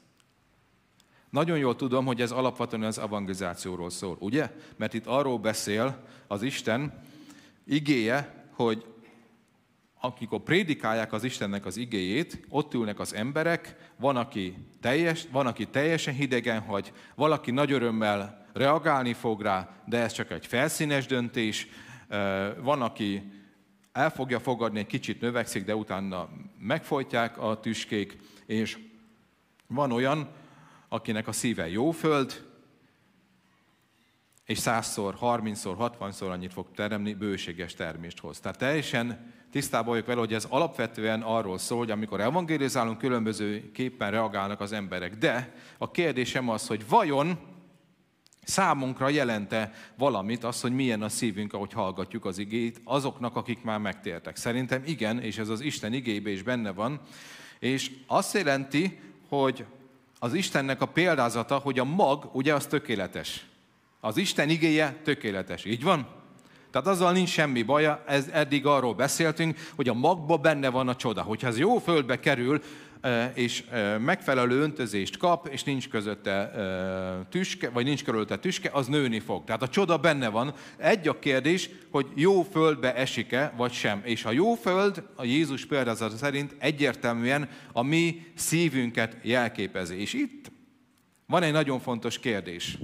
Nagyon 1.31 1.59
jól 1.59 1.77
tudom, 1.77 2.07
hogy 2.07 2.21
ez 2.21 2.31
alapvetően 2.31 2.83
az 2.83 2.99
evangelizációról 2.99 3.91
szól, 3.91 4.17
ugye? 4.21 4.51
Mert 4.77 4.95
itt 4.95 5.07
arról 5.07 5.39
beszél 5.39 6.05
az 6.27 6.43
Isten 6.43 7.03
igéje, 7.65 8.49
hogy 8.55 8.85
akikor 10.01 10.41
prédikálják 10.41 11.13
az 11.13 11.25
Istennek 11.25 11.67
az 11.67 11.77
igéjét, 11.77 12.47
ott 12.49 12.75
ülnek 12.75 12.99
az 12.99 13.15
emberek, 13.15 13.77
van, 13.97 14.17
aki, 14.17 14.57
teljes, 14.81 15.27
van, 15.31 15.47
aki 15.47 15.67
teljesen 15.67 16.15
hidegen 16.15 16.61
hagy, 16.61 16.93
valaki 17.15 17.51
nagy 17.51 17.73
örömmel 17.73 18.47
reagálni 18.53 19.13
fog 19.13 19.43
rá, 19.43 19.83
de 19.87 19.99
ez 19.99 20.13
csak 20.13 20.31
egy 20.31 20.47
felszínes 20.47 21.07
döntés, 21.07 21.69
van, 22.61 22.83
aki 22.83 23.33
el 23.93 24.11
fogja 24.11 24.41
fogadni, 24.41 24.79
egy 24.79 24.87
kicsit 24.87 25.21
növekszik, 25.21 25.65
de 25.65 25.77
utána 25.77 26.29
megfojtják 26.59 27.39
a 27.39 27.61
tüskék, 27.61 28.17
és 28.47 28.79
van 29.67 29.93
olyan, 29.93 30.29
akinek 30.93 31.29
a 31.29 31.33
szíve 31.33 31.69
jó 31.69 31.91
föld, 31.91 32.49
és 34.45 34.59
százszor, 34.59 35.15
harmincszor, 35.15 35.77
hatvanszor 35.77 36.31
annyit 36.31 36.53
fog 36.53 36.67
teremni, 36.75 37.15
bőséges 37.15 37.75
termést 37.75 38.19
hoz. 38.19 38.41
Tehát 38.41 38.59
teljesen 38.59 39.33
tisztában 39.51 39.89
vagyok 39.89 40.07
vele, 40.07 40.19
hogy 40.21 40.35
ez 40.35 40.47
alapvetően 40.49 41.23
arról 41.23 41.59
szól, 41.59 41.79
hogy 41.79 41.91
amikor 41.91 42.21
evangelizálunk, 42.21 42.99
különböző 42.99 43.71
képpen 43.73 44.11
reagálnak 44.11 44.61
az 44.61 44.73
emberek. 44.73 45.17
De 45.17 45.55
a 45.79 45.91
kérdésem 45.91 46.49
az, 46.49 46.67
hogy 46.67 46.89
vajon 46.89 47.39
számunkra 48.43 49.09
jelente 49.09 49.73
valamit 49.97 50.45
az, 50.45 50.61
hogy 50.61 50.73
milyen 50.73 51.03
a 51.03 51.09
szívünk, 51.09 51.53
ahogy 51.53 51.73
hallgatjuk 51.73 52.25
az 52.25 52.39
igét, 52.39 52.81
azoknak, 52.85 53.37
akik 53.37 53.63
már 53.63 53.79
megtértek. 53.79 54.37
Szerintem 54.37 54.83
igen, 54.87 55.21
és 55.21 55.39
ez 55.39 55.49
az 55.49 55.61
Isten 55.61 55.93
igébe 55.93 56.31
is 56.31 56.43
benne 56.43 56.73
van. 56.73 57.01
És 57.59 57.91
azt 58.07 58.35
jelenti, 58.35 59.01
hogy 59.29 59.65
az 60.23 60.35
Istennek 60.35 60.81
a 60.81 60.87
példázata, 60.87 61.57
hogy 61.57 61.79
a 61.79 61.85
mag, 61.85 62.29
ugye 62.33 62.55
az 62.55 62.67
tökéletes. 62.67 63.47
Az 64.01 64.17
Isten 64.17 64.49
igéje 64.49 65.01
tökéletes. 65.05 65.65
Így 65.65 65.83
van? 65.83 66.07
Tehát 66.71 66.87
azzal 66.87 67.13
nincs 67.13 67.29
semmi 67.29 67.63
baja, 67.63 68.03
ez, 68.07 68.29
eddig 68.33 68.67
arról 68.67 68.95
beszéltünk, 68.95 69.59
hogy 69.75 69.89
a 69.89 69.95
magba 69.95 70.37
benne 70.37 70.69
van 70.69 70.89
a 70.89 70.97
csoda. 70.97 71.23
Hogyha 71.23 71.47
ez 71.47 71.59
jó 71.59 71.79
földbe 71.79 72.21
kerül, 72.21 72.63
és 73.35 73.65
megfelelő 73.99 74.61
öntözést 74.61 75.17
kap, 75.17 75.47
és 75.47 75.65
nincs 75.65 75.89
közötte 75.89 76.53
tüske, 77.31 77.71
vagy 77.71 77.85
nincs 77.85 78.05
körülte 78.05 78.39
tüske, 78.39 78.71
az 78.73 78.87
nőni 78.87 79.19
fog. 79.19 79.45
Tehát 79.45 79.63
a 79.63 79.69
csoda 79.69 79.99
benne 79.99 80.29
van. 80.29 80.55
Egy 80.77 81.09
a 81.09 81.19
kérdés, 81.19 81.71
hogy 81.91 82.07
jó 82.15 82.43
földbe 82.43 82.95
esik-e, 82.95 83.53
vagy 83.57 83.73
sem. 83.73 84.01
És 84.05 84.25
a 84.25 84.31
jó 84.31 84.55
föld, 84.55 85.09
a 85.15 85.25
Jézus 85.25 85.67
példázata 85.67 86.17
szerint 86.17 86.55
egyértelműen 86.59 87.49
a 87.73 87.83
mi 87.83 88.33
szívünket 88.35 89.17
jelképezi. 89.23 90.01
És 90.01 90.13
itt 90.13 90.51
van 91.27 91.43
egy 91.43 91.53
nagyon 91.53 91.81
fontos 91.81 92.19
kérdés, 92.19 92.79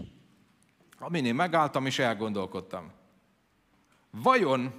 amin 0.99 1.25
én 1.25 1.35
megálltam 1.35 1.87
és 1.87 1.99
elgondolkodtam. 1.99 2.93
Vajon 4.11 4.73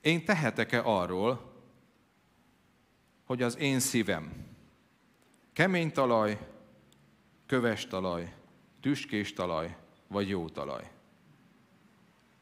én 0.00 0.24
tehetek-e 0.24 0.80
arról, 0.84 1.51
hogy 3.32 3.42
az 3.42 3.58
én 3.58 3.80
szívem 3.80 4.32
kemény 5.52 5.92
talaj, 5.92 6.38
köves 7.46 7.86
talaj, 7.86 8.32
tüskés 8.80 9.32
talaj, 9.32 9.76
vagy 10.08 10.28
jó 10.28 10.48
talaj. 10.48 10.90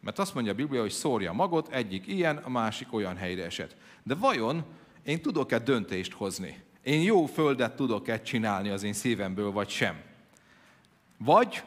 Mert 0.00 0.18
azt 0.18 0.34
mondja 0.34 0.52
a 0.52 0.54
Biblia, 0.54 0.80
hogy 0.80 0.90
szórja 0.90 1.32
magot, 1.32 1.68
egyik 1.68 2.06
ilyen, 2.06 2.36
a 2.36 2.48
másik 2.48 2.92
olyan 2.92 3.16
helyre 3.16 3.44
esett. 3.44 3.76
De 4.02 4.14
vajon 4.14 4.64
én 5.02 5.22
tudok-e 5.22 5.58
döntést 5.58 6.12
hozni? 6.12 6.62
Én 6.82 7.02
jó 7.02 7.26
földet 7.26 7.76
tudok-e 7.76 8.22
csinálni 8.22 8.68
az 8.68 8.82
én 8.82 8.92
szívemből, 8.92 9.50
vagy 9.50 9.68
sem? 9.68 10.02
Vagy 11.18 11.62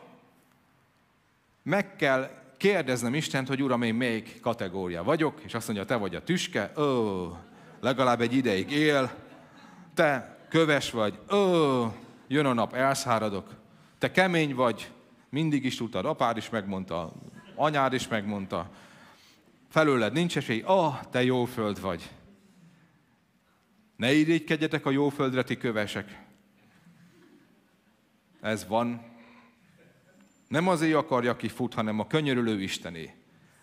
meg 1.62 1.96
kell 1.96 2.30
kérdeznem 2.58 3.14
Istent, 3.14 3.48
hogy 3.48 3.64
Uram, 3.64 3.82
én 3.82 3.96
melyik 3.96 4.40
kategória 4.42 5.04
vagyok, 5.04 5.42
és 5.44 5.54
azt 5.54 5.68
mondja, 5.68 5.86
te 5.86 5.96
vagy 5.96 6.16
a 6.16 6.24
tüske, 6.24 6.72
ó, 6.78 7.38
legalább 7.84 8.22
egy 8.22 8.34
ideig 8.34 8.72
él, 8.72 9.12
te 9.94 10.38
köves 10.50 10.92
vagy, 10.92 11.20
ó, 11.34 11.38
jön 12.28 12.46
a 12.46 12.54
nap, 12.54 12.74
elszáradok, 12.74 13.56
te 13.98 14.12
kemény 14.12 14.56
vagy, 14.56 14.92
mindig 15.30 15.66
is 15.66 15.76
tudtad, 15.76 16.06
apád 16.06 16.38
is 16.38 16.50
megmondta, 16.50 17.14
anyád 17.56 17.94
is 17.94 18.08
megmondta, 18.08 18.70
felőled 19.70 20.14
nincs 20.14 20.38
esély, 20.38 20.64
oh, 20.66 21.02
te 21.12 21.24
jó 21.24 21.46
föld 21.46 21.82
vagy. 21.82 22.10
Ne 23.96 24.14
irigykedjetek 24.14 24.86
a 24.86 24.92
jó 24.92 25.10
földre, 25.10 25.44
ti 25.44 25.58
kövesek. 25.58 26.22
Ez 28.42 28.68
van. 28.68 29.02
Nem 30.48 30.68
azért 30.68 30.96
akarja, 30.96 31.32
aki 31.32 31.48
fut, 31.48 31.74
hanem 31.74 32.00
a 32.00 32.08
könyörülő 32.08 32.62
Istené. 32.62 33.14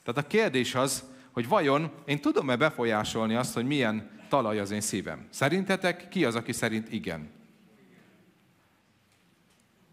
Tehát 0.03 0.25
a 0.25 0.27
kérdés 0.27 0.75
az, 0.75 1.05
hogy 1.33 1.49
vajon 1.49 1.91
én 2.05 2.21
tudom-e 2.21 2.57
befolyásolni 2.57 3.35
azt, 3.35 3.55
hogy 3.55 3.67
milyen 3.67 4.11
talaj 4.29 4.59
az 4.59 4.71
én 4.71 4.81
szívem? 4.81 5.27
Szerintetek 5.31 6.09
ki 6.09 6.25
az, 6.25 6.35
aki 6.35 6.53
szerint 6.53 6.93
igen? 6.93 7.31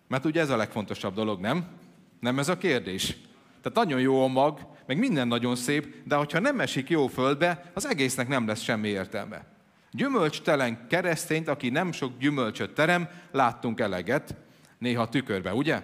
Mert 0.07 0.25
ugye 0.25 0.41
ez 0.41 0.49
a 0.49 0.57
legfontosabb 0.57 1.13
dolog, 1.13 1.39
nem? 1.39 1.65
Nem 2.19 2.39
ez 2.39 2.49
a 2.49 2.57
kérdés. 2.57 3.17
Tehát 3.61 3.77
nagyon 3.77 3.99
jó 3.99 4.23
a 4.23 4.27
mag, 4.27 4.59
meg 4.85 4.97
minden 4.97 5.27
nagyon 5.27 5.55
szép, 5.55 5.95
de 6.03 6.15
hogyha 6.15 6.39
nem 6.39 6.59
esik 6.59 6.89
jó 6.89 7.07
földbe, 7.07 7.71
az 7.73 7.87
egésznek 7.87 8.27
nem 8.27 8.47
lesz 8.47 8.61
semmi 8.61 8.87
értelme. 8.87 9.45
Gyümölcstelen 9.91 10.87
keresztényt, 10.87 11.47
aki 11.47 11.69
nem 11.69 11.91
sok 11.91 12.17
gyümölcsöt 12.19 12.73
terem, 12.73 13.09
láttunk 13.31 13.79
eleget, 13.79 14.35
néha 14.77 15.09
tükörbe, 15.09 15.53
ugye? 15.53 15.81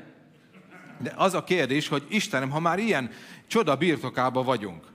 De 1.00 1.14
az 1.16 1.34
a 1.34 1.44
kérdés, 1.44 1.88
hogy 1.88 2.06
Istenem, 2.10 2.50
ha 2.50 2.60
már 2.60 2.80
ilyen 2.80 3.10
csoda 3.48 3.76
birtokába 3.76 4.44
vagyunk, 4.44 4.93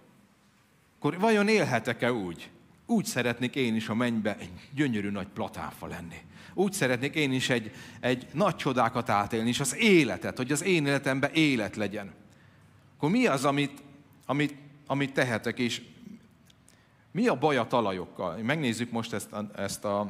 akkor 0.99 1.19
vajon 1.19 1.49
élhetek-e 1.49 2.13
úgy? 2.13 2.51
Úgy 2.87 3.05
szeretnék 3.05 3.55
én 3.55 3.75
is 3.75 3.89
a 3.89 3.95
mennybe 3.95 4.37
egy 4.39 4.51
gyönyörű 4.75 5.11
nagy 5.11 5.27
platáfa 5.27 5.87
lenni. 5.87 6.17
Úgy 6.55 6.73
szeretnék 6.73 7.15
én 7.15 7.33
is 7.33 7.51
egy, 7.51 7.71
egy 8.01 8.27
nagy 8.33 8.57
csodákat 8.57 9.09
átélni, 9.09 9.49
és 9.49 9.61
az 9.61 9.77
életet, 9.77 10.37
hogy 10.37 10.53
az 10.53 10.63
én 10.63 10.87
életemben 10.87 11.31
élet 11.33 11.77
legyen. 11.77 12.13
Akkor 12.97 13.11
mi 13.11 13.27
az, 13.27 13.45
amit, 13.45 13.83
amit, 14.27 14.55
amit 14.87 15.13
tehetek, 15.13 15.59
és 15.59 15.83
mi 17.11 17.27
a 17.27 17.39
baj 17.39 17.57
a 17.57 17.67
talajokkal? 17.67 18.37
Megnézzük 18.37 18.91
most 18.91 19.13
ezt 19.13 19.33
a, 19.33 19.51
ezt 19.57 19.85
a, 19.85 20.01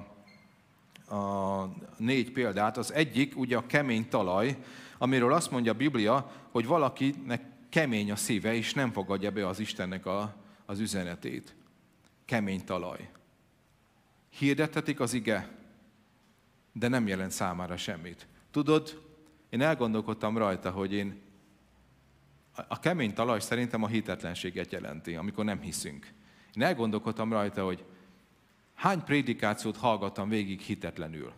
a 1.16 1.74
négy 1.96 2.32
példát. 2.32 2.76
Az 2.76 2.92
egyik 2.92 3.36
ugye 3.36 3.56
a 3.56 3.66
kemény 3.66 4.08
talaj, 4.08 4.56
amiről 4.98 5.32
azt 5.32 5.50
mondja 5.50 5.72
a 5.72 5.76
Biblia, 5.76 6.32
hogy 6.50 6.66
valakinek 6.66 7.42
kemény 7.68 8.10
a 8.10 8.16
szíve, 8.16 8.54
és 8.54 8.74
nem 8.74 8.92
fogadja 8.92 9.30
be 9.30 9.48
az 9.48 9.60
Istennek 9.60 10.06
a, 10.06 10.46
az 10.68 10.80
üzenetét. 10.80 11.54
Kemény 12.24 12.64
talaj. 12.64 13.10
Hirdetetik 14.28 15.00
az 15.00 15.12
ige, 15.12 15.48
de 16.72 16.88
nem 16.88 17.06
jelent 17.06 17.30
számára 17.30 17.76
semmit. 17.76 18.26
Tudod, 18.50 19.02
én 19.48 19.60
elgondolkodtam 19.60 20.38
rajta, 20.38 20.70
hogy 20.70 20.92
én 20.92 21.20
a 22.68 22.78
kemény 22.78 23.14
talaj 23.14 23.40
szerintem 23.40 23.82
a 23.82 23.86
hitetlenséget 23.86 24.72
jelenti, 24.72 25.14
amikor 25.14 25.44
nem 25.44 25.60
hiszünk. 25.60 26.12
Én 26.54 26.62
elgondolkodtam 26.62 27.32
rajta, 27.32 27.64
hogy 27.64 27.84
hány 28.74 29.04
prédikációt 29.04 29.76
hallgattam 29.76 30.28
végig 30.28 30.60
hitetlenül. 30.60 31.32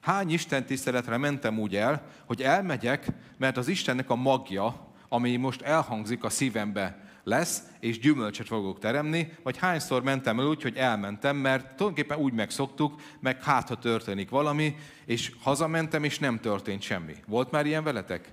Hány 0.00 0.30
Isten 0.30 0.66
tiszteletre 0.66 1.16
mentem 1.16 1.58
úgy 1.58 1.76
el, 1.76 2.10
hogy 2.24 2.42
elmegyek, 2.42 3.06
mert 3.36 3.56
az 3.56 3.68
Istennek 3.68 4.10
a 4.10 4.14
magja, 4.14 4.92
ami 5.08 5.36
most 5.36 5.62
elhangzik 5.62 6.24
a 6.24 6.30
szívembe, 6.30 7.04
lesz, 7.24 7.62
és 7.80 7.98
gyümölcsöt 7.98 8.46
fogok 8.46 8.78
teremni, 8.78 9.32
vagy 9.42 9.56
hányszor 9.56 10.02
mentem 10.02 10.40
el 10.40 10.46
úgy, 10.46 10.62
hogy 10.62 10.76
elmentem, 10.76 11.36
mert 11.36 11.64
tulajdonképpen 11.64 12.18
úgy 12.18 12.32
megszoktuk, 12.32 13.00
meg 13.20 13.42
hát, 13.42 13.68
ha 13.68 13.78
történik 13.78 14.28
valami, 14.28 14.76
és 15.04 15.32
hazamentem, 15.40 16.04
és 16.04 16.18
nem 16.18 16.40
történt 16.40 16.82
semmi. 16.82 17.14
Volt 17.26 17.50
már 17.50 17.66
ilyen 17.66 17.84
veletek? 17.84 18.32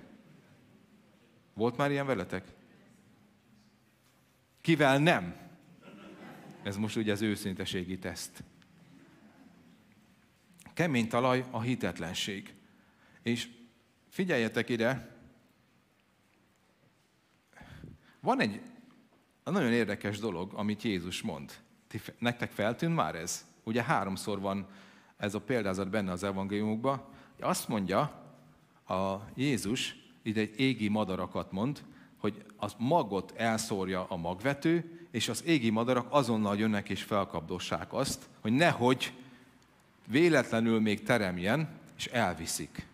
Volt 1.54 1.76
már 1.76 1.90
ilyen 1.90 2.06
veletek? 2.06 2.44
Kivel 4.60 4.98
nem? 4.98 5.36
Ez 6.62 6.76
most 6.76 6.96
ugye 6.96 7.12
az 7.12 7.22
őszinteségi 7.22 7.98
teszt. 7.98 8.44
Kemény 10.74 11.08
talaj 11.08 11.44
a 11.50 11.60
hitetlenség. 11.60 12.54
És 13.22 13.48
figyeljetek 14.08 14.68
ide, 14.68 15.16
van 18.20 18.40
egy 18.40 18.60
nagyon 19.50 19.72
érdekes 19.72 20.18
dolog, 20.18 20.52
amit 20.54 20.82
Jézus 20.82 21.22
mond. 21.22 21.52
Ti, 21.88 22.00
nektek 22.18 22.50
feltűnt 22.50 22.94
már 22.94 23.14
ez? 23.14 23.46
Ugye 23.64 23.82
háromszor 23.82 24.40
van 24.40 24.66
ez 25.16 25.34
a 25.34 25.40
példázat 25.40 25.90
benne 25.90 26.12
az 26.12 26.22
evangéliumokban. 26.22 27.02
Azt 27.40 27.68
mondja 27.68 27.98
a 28.86 29.16
Jézus, 29.34 29.96
ide 30.22 30.40
egy 30.40 30.60
égi 30.60 30.88
madarakat 30.88 31.52
mond, 31.52 31.82
hogy 32.18 32.44
az 32.56 32.74
magot 32.78 33.32
elszórja 33.36 34.06
a 34.08 34.16
magvető, 34.16 35.06
és 35.10 35.28
az 35.28 35.44
égi 35.44 35.70
madarak 35.70 36.06
azonnal 36.10 36.58
jönnek 36.58 36.88
és 36.88 37.02
felkapdossák 37.02 37.92
azt, 37.92 38.28
hogy 38.40 38.52
nehogy 38.52 39.12
véletlenül 40.06 40.80
még 40.80 41.02
teremjen, 41.02 41.68
és 41.96 42.06
elviszik. 42.06 42.86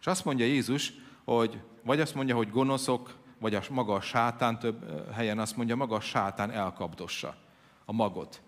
És 0.00 0.06
azt 0.06 0.24
mondja 0.24 0.44
Jézus, 0.44 0.92
hogy 1.24 1.60
vagy 1.82 2.00
azt 2.00 2.14
mondja, 2.14 2.36
hogy 2.36 2.50
gonoszok, 2.50 3.14
vagy 3.40 3.54
a 3.54 3.62
maga 3.70 3.94
a 3.94 4.00
sátán, 4.00 4.58
több 4.58 5.10
helyen 5.12 5.38
azt 5.38 5.56
mondja, 5.56 5.76
maga 5.76 5.96
a 5.96 6.00
sátán 6.00 6.50
elkapdossa 6.50 7.36
a 7.84 7.92
magot. 7.92 8.42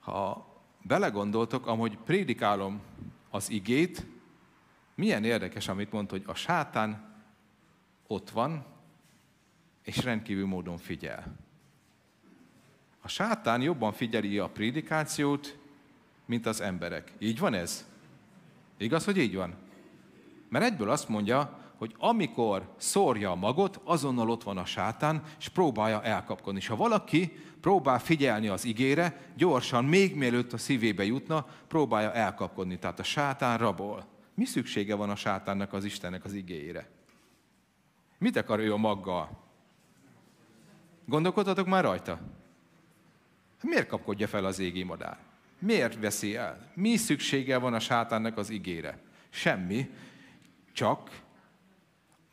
Ha 0.00 0.46
belegondoltok, 0.82 1.66
ahogy 1.66 1.98
prédikálom 1.98 2.80
az 3.30 3.50
igét, 3.50 4.06
milyen 4.94 5.24
érdekes, 5.24 5.68
amit 5.68 5.92
mond, 5.92 6.10
hogy 6.10 6.22
a 6.26 6.34
sátán 6.34 7.14
ott 8.06 8.30
van, 8.30 8.64
és 9.82 10.04
rendkívül 10.04 10.46
módon 10.46 10.78
figyel. 10.78 11.36
A 13.00 13.08
sátán 13.08 13.62
jobban 13.62 13.92
figyeli 13.92 14.38
a 14.38 14.48
prédikációt, 14.48 15.58
mint 16.24 16.46
az 16.46 16.60
emberek. 16.60 17.12
Így 17.18 17.38
van 17.38 17.54
ez? 17.54 17.88
Igaz, 18.76 19.04
hogy 19.04 19.16
így 19.16 19.34
van? 19.34 19.54
Mert 20.48 20.64
egyből 20.64 20.90
azt 20.90 21.08
mondja, 21.08 21.58
hogy 21.78 21.94
amikor 21.98 22.74
szórja 22.76 23.30
a 23.30 23.34
magot, 23.34 23.80
azonnal 23.84 24.30
ott 24.30 24.42
van 24.42 24.58
a 24.58 24.64
sátán, 24.64 25.22
és 25.38 25.48
próbálja 25.48 26.02
elkapkodni. 26.02 26.58
És 26.58 26.66
ha 26.66 26.76
valaki 26.76 27.32
próbál 27.60 27.98
figyelni 27.98 28.48
az 28.48 28.64
igére, 28.64 29.20
gyorsan, 29.36 29.84
még 29.84 30.16
mielőtt 30.16 30.52
a 30.52 30.58
szívébe 30.58 31.04
jutna, 31.04 31.46
próbálja 31.68 32.12
elkapkodni. 32.12 32.78
Tehát 32.78 32.98
a 32.98 33.02
sátán 33.02 33.58
rabol. 33.58 34.04
Mi 34.34 34.44
szüksége 34.44 34.94
van 34.94 35.10
a 35.10 35.16
sátánnak 35.16 35.72
az 35.72 35.84
Istennek 35.84 36.24
az 36.24 36.32
igéjére? 36.32 36.88
Mit 38.18 38.36
akar 38.36 38.58
ő 38.58 38.72
a 38.72 38.76
maggal? 38.76 39.44
Gondolkodhatok 41.04 41.66
már 41.66 41.84
rajta? 41.84 42.20
Miért 43.62 43.86
kapkodja 43.86 44.28
fel 44.28 44.44
az 44.44 44.58
égi 44.58 44.82
madár? 44.82 45.18
Miért 45.58 46.00
veszi 46.00 46.36
el? 46.36 46.70
Mi 46.74 46.96
szüksége 46.96 47.58
van 47.58 47.74
a 47.74 47.78
sátánnak 47.78 48.36
az 48.36 48.50
igére? 48.50 48.98
Semmi, 49.28 49.90
csak 50.72 51.10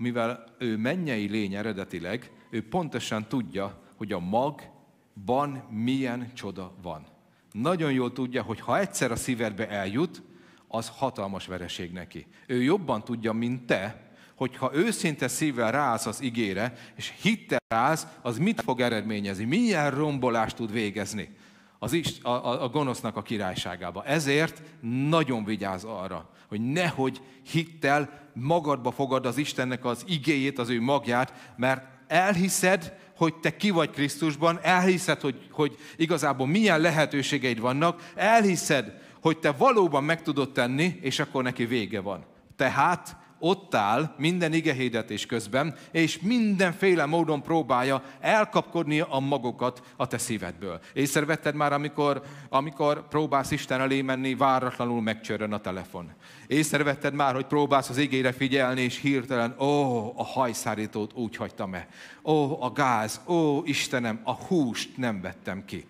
mivel 0.04 0.44
ő 0.58 0.78
mennyei 0.78 1.28
lény 1.28 1.56
eredetileg, 1.56 2.32
ő 2.50 2.68
pontosan 2.68 3.28
tudja, 3.28 3.82
hogy 3.96 4.12
a 4.12 4.20
magban 4.20 5.50
milyen 5.70 6.32
csoda 6.34 6.74
van. 6.82 7.06
Nagyon 7.52 7.92
jól 7.92 8.14
tudja, 8.14 8.42
hogy 8.44 8.60
ha 8.60 8.80
egyszer 8.80 9.12
a 9.12 9.16
szívedbe 9.16 9.70
eljut, 9.70 10.22
az 10.68 10.92
hatalmas 10.96 11.46
vereség 11.46 11.92
neki. 11.92 12.26
Ő 12.48 12.62
jobban 12.62 13.04
tudja, 13.04 13.34
mint 13.34 13.66
te, 13.66 14.12
hogyha 14.36 14.76
őszinte 14.76 15.28
szívvel 15.28 15.72
rász 15.72 16.06
az 16.06 16.22
igére, 16.22 16.78
és 16.96 17.14
hittel 17.22 17.60
rász, 17.68 18.08
az 18.22 18.38
mit 18.38 18.62
fog 18.62 18.80
eredményezni? 18.80 19.44
Milyen 19.44 19.92
rombolást 19.92 20.56
tud 20.56 20.72
végezni 20.72 21.36
az 21.84 21.94
is, 21.94 22.14
a, 22.22 22.30
a, 22.30 22.64
a 22.64 22.70
gonosznak 22.70 23.18
a 23.18 23.22
királyságába. 23.22 24.04
Ezért 24.06 24.62
nagyon 24.82 25.44
vigyáz 25.44 25.84
arra, 25.84 26.30
hogy 26.48 26.62
nehogy 26.62 27.22
hittel 27.52 28.30
magadba 28.34 28.92
fogad 28.92 29.26
az 29.26 29.38
Istennek 29.38 29.86
az 29.86 30.04
igéjét, 30.08 30.60
az 30.60 30.70
ő 30.70 30.82
magját, 30.82 31.54
mert 31.58 31.86
elhiszed, 32.08 32.94
hogy 33.18 33.36
te 33.36 33.56
ki 33.56 33.70
vagy 33.70 33.90
Krisztusban, 33.90 34.60
elhiszed, 34.62 35.22
hogy, 35.22 35.48
hogy 35.52 35.78
igazából 35.96 36.48
milyen 36.48 36.80
lehetőségeid 36.80 37.60
vannak, 37.60 38.12
elhiszed, 38.16 39.02
hogy 39.22 39.38
te 39.38 39.52
valóban 39.52 40.04
meg 40.04 40.22
tudod 40.22 40.52
tenni, 40.52 41.00
és 41.02 41.20
akkor 41.20 41.44
neki 41.44 41.66
vége 41.66 42.00
van. 42.00 42.26
Tehát 42.56 43.16
ott 43.46 43.76
áll 43.76 44.14
minden 44.18 44.54
igehirdetés 44.54 45.26
közben, 45.26 45.76
és 45.92 46.20
mindenféle 46.22 47.06
módon 47.06 47.42
próbálja 47.42 48.04
elkapkodni 48.20 49.00
a 49.00 49.20
magokat 49.20 49.82
a 49.96 50.08
te 50.08 50.18
szívedből. 50.18 50.80
Észrevetted 50.94 51.56
már, 51.56 51.74
amikor, 51.74 52.22
amikor 52.50 53.08
próbálsz 53.08 53.52
Isten 53.52 53.82
elé 53.82 54.02
menni, 54.02 54.36
váratlanul 54.36 55.02
megcsörön 55.02 55.54
a 55.54 55.62
telefon. 55.62 56.12
Észrevetted 56.48 57.14
már, 57.14 57.34
hogy 57.34 57.46
próbálsz 57.46 57.90
az 57.90 57.98
igére 57.98 58.32
figyelni, 58.32 58.82
és 58.82 59.00
hirtelen, 59.00 59.56
ó, 59.60 59.98
a 60.18 60.24
hajszárítót 60.24 61.14
úgy 61.14 61.36
hagytam-e. 61.36 61.88
Ó, 62.24 62.62
a 62.62 62.72
gáz, 62.72 63.22
ó, 63.28 63.64
Istenem, 63.64 64.20
a 64.24 64.34
húst 64.34 64.98
nem 64.98 65.22
vettem 65.22 65.66
ki. 65.66 65.86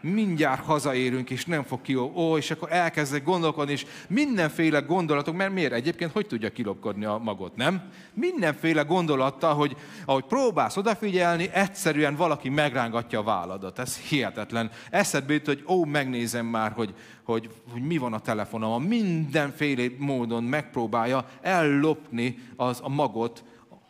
Mindjárt 0.00 0.64
hazaérünk, 0.64 1.30
és 1.30 1.44
nem 1.44 1.62
fog 1.62 1.80
ki, 1.82 1.94
ó, 1.94 2.36
és 2.36 2.50
akkor 2.50 2.72
elkezdek 2.72 3.24
gondolkodni, 3.24 3.72
és 3.72 3.86
mindenféle 4.08 4.80
gondolatok, 4.80 5.36
mert 5.36 5.52
miért 5.52 5.72
egyébként, 5.72 6.12
hogy 6.12 6.26
tudja 6.26 6.50
kilopkodni 6.52 7.04
a 7.04 7.18
magot, 7.18 7.56
nem? 7.56 7.82
Mindenféle 8.14 8.82
gondolattal, 8.82 9.54
hogy 9.54 9.76
ahogy 10.04 10.24
próbálsz 10.24 10.76
odafigyelni, 10.76 11.48
egyszerűen 11.52 12.16
valaki 12.16 12.48
megrángatja 12.48 13.18
a 13.18 13.22
válladat. 13.22 13.78
Ez 13.78 13.98
hihetetlen. 13.98 14.70
Eszedbe 14.90 15.32
jut, 15.32 15.46
hogy 15.46 15.64
ó, 15.68 15.84
megnézem 15.84 16.46
már, 16.46 16.72
hogy, 16.72 16.94
hogy, 17.24 17.50
hogy 17.72 17.82
mi 17.82 17.98
van 17.98 18.12
a 18.12 18.18
telefonom. 18.18 18.82
Mindenféle 18.82 19.82
módon 19.98 20.44
megpróbálja 20.44 21.28
ellopni 21.40 22.38
az, 22.56 22.80
a 22.82 22.88
magot, 22.88 23.44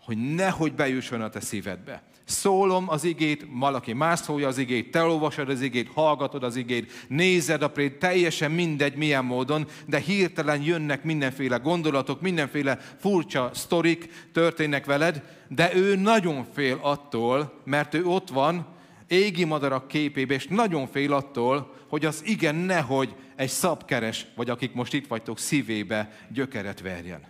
hogy 0.04 0.34
nehogy 0.34 0.74
bejusson 0.74 1.20
a 1.20 1.28
te 1.28 1.40
szívedbe 1.40 2.02
szólom 2.30 2.88
az 2.88 3.04
igét, 3.04 3.46
valaki 3.52 3.92
más 3.92 4.18
szólja 4.18 4.48
az 4.48 4.58
igét, 4.58 4.90
te 4.90 5.02
olvasod 5.02 5.48
az 5.48 5.60
igét, 5.60 5.90
hallgatod 5.94 6.42
az 6.42 6.56
igét, 6.56 6.92
nézed 7.08 7.62
a 7.62 7.68
préd, 7.68 7.92
teljesen 7.92 8.50
mindegy 8.50 8.94
milyen 8.96 9.24
módon, 9.24 9.66
de 9.86 9.98
hirtelen 9.98 10.62
jönnek 10.62 11.04
mindenféle 11.04 11.56
gondolatok, 11.56 12.20
mindenféle 12.20 12.78
furcsa 12.98 13.50
sztorik 13.54 14.28
történnek 14.32 14.84
veled, 14.84 15.22
de 15.48 15.74
ő 15.74 15.96
nagyon 15.96 16.46
fél 16.54 16.78
attól, 16.82 17.60
mert 17.64 17.94
ő 17.94 18.04
ott 18.04 18.28
van, 18.28 18.66
égi 19.06 19.44
madarak 19.44 19.88
képébe, 19.88 20.34
és 20.34 20.46
nagyon 20.46 20.86
fél 20.86 21.12
attól, 21.12 21.74
hogy 21.88 22.04
az 22.04 22.22
igen 22.24 22.54
nehogy 22.54 23.14
egy 23.36 23.48
szabkeres, 23.48 24.26
vagy 24.36 24.50
akik 24.50 24.72
most 24.72 24.92
itt 24.92 25.06
vagytok, 25.06 25.38
szívébe 25.38 26.26
gyökeret 26.32 26.80
verjen 26.80 27.29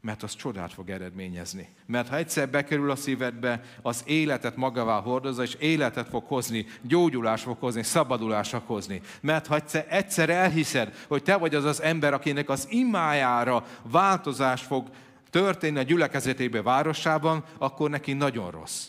mert 0.00 0.22
az 0.22 0.34
csodát 0.34 0.72
fog 0.72 0.90
eredményezni. 0.90 1.68
Mert 1.86 2.08
ha 2.08 2.16
egyszer 2.16 2.48
bekerül 2.48 2.90
a 2.90 2.96
szívedbe, 2.96 3.64
az 3.82 4.02
életet 4.06 4.56
magává 4.56 5.00
hordozza, 5.00 5.42
és 5.42 5.54
életet 5.54 6.08
fog 6.08 6.24
hozni, 6.26 6.66
gyógyulás 6.82 7.42
fog 7.42 7.56
hozni, 7.58 7.82
szabadulás 7.82 8.48
fog 8.48 8.62
hozni. 8.66 9.00
Mert 9.20 9.46
ha 9.46 9.54
egyszer, 9.54 9.86
egyszer 9.88 10.30
elhiszed, 10.30 10.94
hogy 11.08 11.22
te 11.22 11.36
vagy 11.36 11.54
az 11.54 11.64
az 11.64 11.82
ember, 11.82 12.14
akinek 12.14 12.48
az 12.48 12.66
imájára 12.70 13.66
változás 13.82 14.62
fog 14.62 14.90
történni 15.30 15.78
a 15.78 15.82
gyülekezetébe 15.82 16.62
városában, 16.62 17.44
akkor 17.58 17.90
neki 17.90 18.12
nagyon 18.12 18.50
rossz 18.50 18.88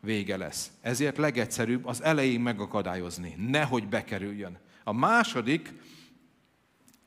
vége 0.00 0.36
lesz. 0.36 0.70
Ezért 0.80 1.16
legegyszerűbb 1.16 1.86
az 1.86 2.02
elején 2.02 2.40
megakadályozni, 2.40 3.34
nehogy 3.48 3.88
bekerüljön. 3.88 4.58
A 4.84 4.92
második, 4.92 5.72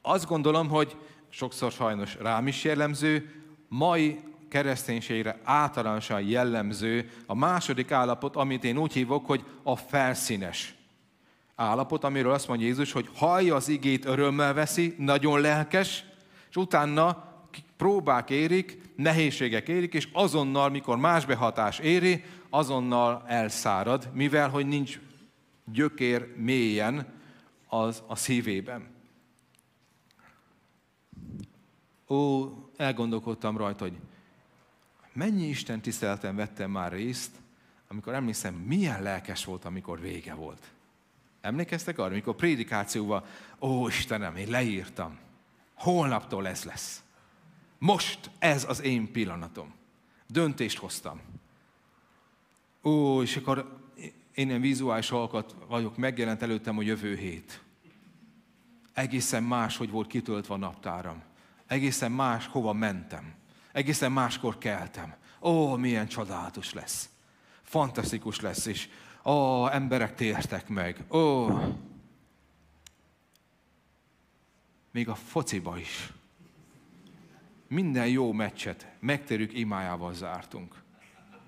azt 0.01 0.27
gondolom, 0.27 0.69
hogy 0.69 0.97
sokszor 1.33 1.71
sajnos 1.71 2.15
rám 2.19 2.47
is 2.47 2.63
jellemző, 2.63 3.43
mai 3.67 4.19
kereszténységre 4.49 5.39
általánosan 5.43 6.21
jellemző 6.21 7.09
a 7.25 7.35
második 7.35 7.91
állapot, 7.91 8.35
amit 8.35 8.63
én 8.63 8.77
úgy 8.77 8.93
hívok, 8.93 9.25
hogy 9.25 9.43
a 9.63 9.75
felszínes 9.75 10.75
állapot, 11.55 12.03
amiről 12.03 12.31
azt 12.31 12.47
mondja 12.47 12.67
Jézus, 12.67 12.91
hogy 12.91 13.09
hallja 13.15 13.55
az 13.55 13.67
igét, 13.67 14.05
örömmel 14.05 14.53
veszi, 14.53 14.95
nagyon 14.97 15.41
lelkes, 15.41 16.05
és 16.49 16.55
utána 16.55 17.31
próbák 17.77 18.29
érik, 18.29 18.81
nehézségek 18.95 19.67
érik, 19.67 19.93
és 19.93 20.07
azonnal, 20.11 20.69
mikor 20.69 20.97
más 20.97 21.25
behatás 21.25 21.79
éri, 21.79 22.23
azonnal 22.49 23.23
elszárad, 23.27 24.09
mivel 24.13 24.49
hogy 24.49 24.67
nincs 24.67 24.99
gyökér 25.65 26.27
mélyen 26.35 27.13
az 27.67 28.03
a 28.07 28.15
szívében. 28.15 28.92
Ó, 32.13 32.51
elgondolkodtam 32.77 33.57
rajta, 33.57 33.83
hogy 33.83 33.97
mennyi 35.13 35.47
Isten 35.47 35.81
tiszteleten 35.81 36.35
vettem 36.35 36.71
már 36.71 36.91
részt, 36.91 37.31
amikor 37.87 38.13
emlékszem, 38.13 38.53
milyen 38.53 39.01
lelkes 39.01 39.45
volt, 39.45 39.65
amikor 39.65 39.99
vége 39.99 40.33
volt. 40.33 40.71
Emlékeztek 41.41 41.97
arra, 41.97 42.11
amikor 42.11 42.35
prédikációval, 42.35 43.25
ó 43.59 43.87
Istenem, 43.87 44.35
én 44.35 44.49
leírtam, 44.49 45.17
holnaptól 45.73 46.47
ez 46.47 46.63
lesz. 46.63 47.03
Most 47.77 48.29
ez 48.39 48.63
az 48.69 48.81
én 48.81 49.11
pillanatom. 49.11 49.73
Döntést 50.27 50.77
hoztam. 50.77 51.19
Ó, 52.83 53.21
és 53.21 53.35
akkor 53.35 53.81
én 54.33 54.47
ilyen 54.47 54.61
vizuális 54.61 55.11
alkat 55.11 55.55
vagyok, 55.67 55.97
megjelent 55.97 56.41
előttem 56.41 56.77
a 56.77 56.81
jövő 56.81 57.15
hét. 57.15 57.61
Egészen 58.93 59.43
más, 59.43 59.77
hogy 59.77 59.89
volt 59.89 60.07
kitöltve 60.07 60.53
a 60.53 60.57
naptáram 60.57 61.23
egészen 61.73 62.11
más 62.11 62.47
hova 62.47 62.73
mentem. 62.73 63.33
Egészen 63.71 64.11
máskor 64.11 64.57
keltem. 64.57 65.15
Ó, 65.41 65.75
milyen 65.75 66.07
csodálatos 66.07 66.73
lesz. 66.73 67.09
Fantasztikus 67.61 68.39
lesz, 68.39 68.65
és 68.65 68.89
ó, 69.25 69.67
emberek 69.67 70.15
tértek 70.15 70.67
meg. 70.67 71.03
Ó, 71.09 71.47
még 74.91 75.09
a 75.09 75.15
fociba 75.15 75.77
is. 75.77 76.13
Minden 77.67 78.07
jó 78.07 78.31
meccset 78.31 78.87
megterük 78.99 79.53
imájával 79.53 80.13
zártunk. 80.13 80.83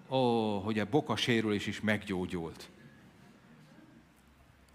Ó, 0.09 0.59
hogy 0.59 0.79
a 0.79 0.89
boka 0.89 1.15
sérülés 1.15 1.67
is 1.67 1.81
meggyógyult. 1.81 2.69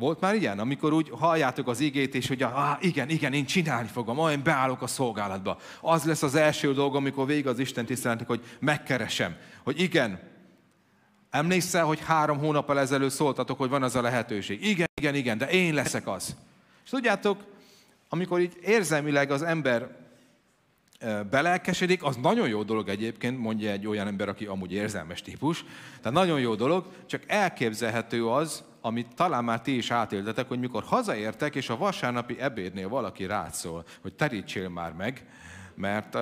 Volt 0.01 0.21
már 0.21 0.35
ilyen, 0.35 0.59
amikor 0.59 0.93
úgy 0.93 1.11
halljátok 1.11 1.69
az 1.69 1.81
igét, 1.81 2.15
és 2.15 2.29
hogy 2.29 2.43
ah, 2.43 2.77
igen, 2.81 3.09
igen, 3.09 3.33
én 3.33 3.45
csinálni 3.45 3.89
fogom, 3.89 4.19
olyan 4.19 4.43
beállok 4.43 4.83
a 4.83 4.87
szolgálatba. 4.87 5.59
Az 5.81 6.05
lesz 6.05 6.23
az 6.23 6.35
első 6.35 6.73
dolog, 6.73 6.97
amikor 6.97 7.27
vége 7.27 7.51
az 7.51 7.59
Isten 7.59 7.87
tiszteletnek, 7.87 8.27
hogy 8.27 8.45
megkeresem. 8.59 9.37
Hogy 9.63 9.81
igen, 9.81 10.21
emlékszel, 11.31 11.85
hogy 11.85 12.01
három 12.01 12.39
hónappal 12.39 12.79
ezelőtt 12.79 13.11
szóltatok, 13.11 13.59
hogy 13.59 13.69
van 13.69 13.83
az 13.83 13.97
a 13.97 14.01
lehetőség. 14.01 14.67
Igen, 14.67 14.89
igen, 15.01 15.15
igen, 15.15 15.39
de 15.39 15.51
én 15.51 15.75
leszek 15.75 16.07
az. 16.09 16.37
És 16.85 16.91
tudjátok, 16.91 17.45
amikor 18.09 18.41
így 18.41 18.59
érzelmileg 18.63 19.31
az 19.31 19.43
ember 19.43 19.97
belelkesedik, 21.31 22.05
az 22.05 22.17
nagyon 22.17 22.49
jó 22.49 22.63
dolog 22.63 22.89
egyébként, 22.89 23.39
mondja 23.39 23.71
egy 23.71 23.87
olyan 23.87 24.07
ember, 24.07 24.29
aki 24.29 24.45
amúgy 24.45 24.73
érzelmes 24.73 25.23
típus. 25.23 25.65
Tehát 26.03 26.19
nagyon 26.19 26.41
jó 26.41 26.55
dolog, 26.55 26.87
csak 27.07 27.23
elképzelhető 27.27 28.29
az, 28.29 28.65
amit 28.81 29.15
talán 29.15 29.45
már 29.45 29.61
ti 29.61 29.77
is 29.77 29.91
átéltetek, 29.91 30.49
hogy 30.49 30.59
mikor 30.59 30.83
hazaértek, 30.83 31.55
és 31.55 31.69
a 31.69 31.77
vasárnapi 31.77 32.41
ebédnél 32.41 32.89
valaki 32.89 33.27
rátszól, 33.27 33.85
hogy 34.03 34.15
terítsél 34.15 34.69
már 34.69 34.93
meg, 34.93 35.27
mert, 35.75 36.15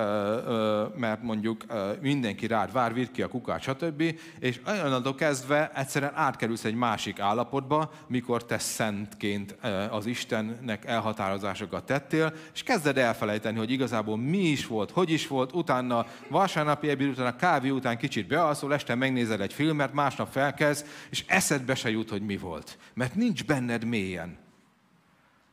mert 0.97 1.21
mondjuk 1.21 1.65
mindenki 2.01 2.47
rád 2.47 2.71
vár, 2.71 2.93
vidd 2.93 3.11
ki 3.11 3.21
a 3.21 3.27
kukát, 3.27 3.61
stb. 3.61 4.03
És 4.39 4.59
onnantól 4.85 5.15
kezdve 5.15 5.71
egyszerűen 5.75 6.15
átkerülsz 6.15 6.63
egy 6.63 6.75
másik 6.75 7.19
állapotba, 7.19 7.91
mikor 8.07 8.45
te 8.45 8.57
szentként 8.57 9.55
az 9.89 10.05
Istennek 10.05 10.85
elhatározásokat 10.85 11.85
tettél, 11.85 12.33
és 12.53 12.63
kezded 12.63 12.97
elfelejteni, 12.97 13.57
hogy 13.57 13.71
igazából 13.71 14.17
mi 14.17 14.37
is 14.37 14.67
volt, 14.67 14.91
hogy 14.91 15.09
is 15.09 15.27
volt, 15.27 15.53
utána 15.53 16.05
vasárnapi 16.27 16.89
ebéd 16.89 17.09
után, 17.09 17.25
a 17.25 17.35
kávé 17.35 17.69
után 17.69 17.97
kicsit 17.97 18.27
bealszol, 18.27 18.73
este 18.73 18.95
megnézed 18.95 19.41
egy 19.41 19.53
filmet, 19.53 19.93
másnap 19.93 20.31
felkezd, 20.31 20.85
és 21.09 21.23
eszedbe 21.27 21.75
se 21.75 21.89
jut, 21.89 22.09
hogy 22.09 22.21
mi 22.21 22.37
volt. 22.37 22.77
Mert 22.93 23.15
nincs 23.15 23.45
benned 23.45 23.83
mélyen. 23.83 24.37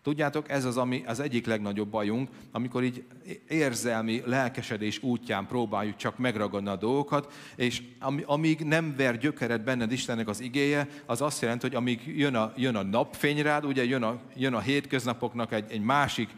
Tudjátok, 0.07 0.51
ez 0.51 0.65
az, 0.65 0.77
ami 0.77 1.03
az 1.07 1.21
egyik 1.21 1.47
legnagyobb 1.47 1.89
bajunk, 1.89 2.29
amikor 2.53 2.83
így 2.83 3.05
érzelmi 3.49 4.23
lelkesedés 4.25 5.03
útján 5.03 5.47
próbáljuk 5.47 5.97
csak 5.97 6.19
megragadni 6.19 6.69
a 6.69 6.77
dolgokat, 6.77 7.33
és 7.57 7.83
amíg 8.25 8.61
nem 8.61 8.95
ver 8.97 9.19
gyökeret 9.19 9.65
benned 9.65 9.93
Istennek 9.93 10.29
az 10.29 10.41
igéje, 10.41 10.89
az 11.07 11.21
azt 11.21 11.43
jelenti, 11.43 11.67
hogy 11.67 11.77
amíg 11.77 12.19
jön 12.19 12.35
a, 12.35 12.53
jön 12.57 12.77
a 12.77 12.83
napfény 12.83 13.43
rád, 13.43 13.65
ugye 13.65 13.85
jön 13.85 14.03
a, 14.03 14.19
jön 14.37 14.55
a 14.55 14.61
hétköznapoknak 14.61 15.53
egy, 15.53 15.71
egy 15.71 15.83
másik 15.83 16.31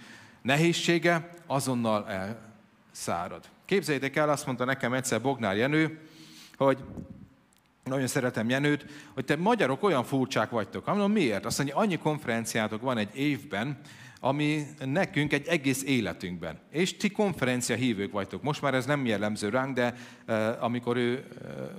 nehézsége, 0.43 1.35
azonnal 1.47 2.07
elszárad. 2.09 3.45
Képzeljétek 3.65 4.17
el, 4.17 4.31
azt 4.31 4.47
mondta 4.47 4.65
nekem 4.65 4.93
egyszer 4.93 5.21
Bognár 5.21 5.57
Jenő, 5.57 5.99
hogy 6.57 6.79
nagyon 7.89 8.07
szeretem 8.07 8.49
Jenőt, 8.49 8.87
hogy 9.15 9.25
te 9.25 9.37
magyarok 9.37 9.83
olyan 9.83 10.05
furcsák 10.05 10.51
vagytok. 10.51 10.87
Mondom, 10.87 11.13
miért? 11.13 11.45
Azt 11.45 11.59
mondja, 11.59 11.77
annyi 11.77 11.99
konferenciátok 11.99 12.81
van 12.81 12.99
egy 12.99 13.17
évben, 13.17 13.79
ami 14.21 14.67
nekünk 14.85 15.33
egy 15.33 15.47
egész 15.47 15.83
életünkben. 15.83 16.59
És 16.71 16.97
ti 16.97 17.11
konferencia 17.11 17.77
hívők 17.77 18.13
vagytok. 18.13 18.43
Most 18.43 18.63
már 18.63 18.75
ez 18.75 18.87
nem 18.87 19.07
jellemző 19.07 19.49
ránk, 19.49 19.75
de 19.75 19.95
uh, 20.29 20.65
amikor 20.65 20.97
ő, 20.97 21.25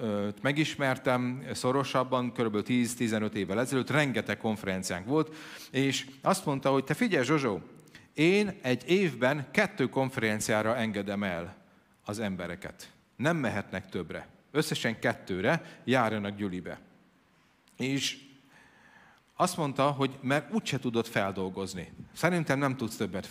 uh, 0.01 0.27
megismertem 0.41 1.43
szorosabban, 1.53 2.31
kb. 2.31 2.57
10-15 2.67 3.33
évvel 3.33 3.59
ezelőtt, 3.59 3.89
rengeteg 3.89 4.37
konferenciánk 4.37 5.05
volt, 5.05 5.35
és 5.71 6.05
azt 6.21 6.45
mondta, 6.45 6.71
hogy 6.71 6.83
te 6.83 6.93
figyelj 6.93 7.25
Zsozsó, 7.25 7.61
én 8.13 8.59
egy 8.61 8.83
évben 8.89 9.47
kettő 9.51 9.89
konferenciára 9.89 10.75
engedem 10.75 11.23
el 11.23 11.55
az 12.05 12.19
embereket. 12.19 12.89
Nem 13.15 13.37
mehetnek 13.37 13.89
többre. 13.89 14.27
Összesen 14.51 14.99
kettőre 14.99 15.79
járjanak 15.83 16.35
gyülibe. 16.35 16.79
És 17.77 18.17
azt 19.35 19.57
mondta, 19.57 19.91
hogy 19.91 20.17
mert 20.21 20.53
úgyse 20.53 20.79
tudod 20.79 21.05
feldolgozni. 21.05 21.91
Szerintem 22.13 22.59
nem 22.59 22.77
tudsz 22.77 22.95
többet 22.95 23.25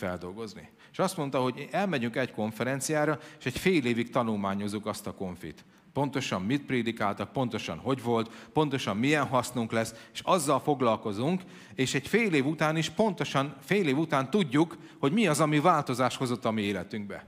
és 0.91 0.99
azt 0.99 1.17
mondta, 1.17 1.41
hogy 1.41 1.67
elmegyünk 1.71 2.15
egy 2.15 2.31
konferenciára, 2.31 3.19
és 3.39 3.45
egy 3.45 3.57
fél 3.57 3.85
évig 3.85 4.09
tanulmányozunk 4.09 4.85
azt 4.85 5.07
a 5.07 5.13
konfit. 5.13 5.65
Pontosan 5.93 6.41
mit 6.41 6.65
prédikáltak, 6.65 7.31
pontosan 7.31 7.77
hogy 7.77 8.01
volt, 8.01 8.49
pontosan 8.53 8.97
milyen 8.97 9.27
hasznunk 9.27 9.71
lesz, 9.71 9.93
és 10.13 10.19
azzal 10.23 10.59
foglalkozunk, 10.59 11.41
és 11.75 11.93
egy 11.93 12.07
fél 12.07 12.33
év 12.33 12.45
után 12.45 12.77
is 12.77 12.89
pontosan 12.89 13.55
fél 13.59 13.87
év 13.87 13.97
után 13.97 14.29
tudjuk, 14.29 14.77
hogy 14.99 15.11
mi 15.11 15.27
az, 15.27 15.39
ami 15.39 15.59
változás 15.59 16.15
hozott 16.15 16.45
a 16.45 16.51
mi 16.51 16.61
életünkbe. 16.61 17.25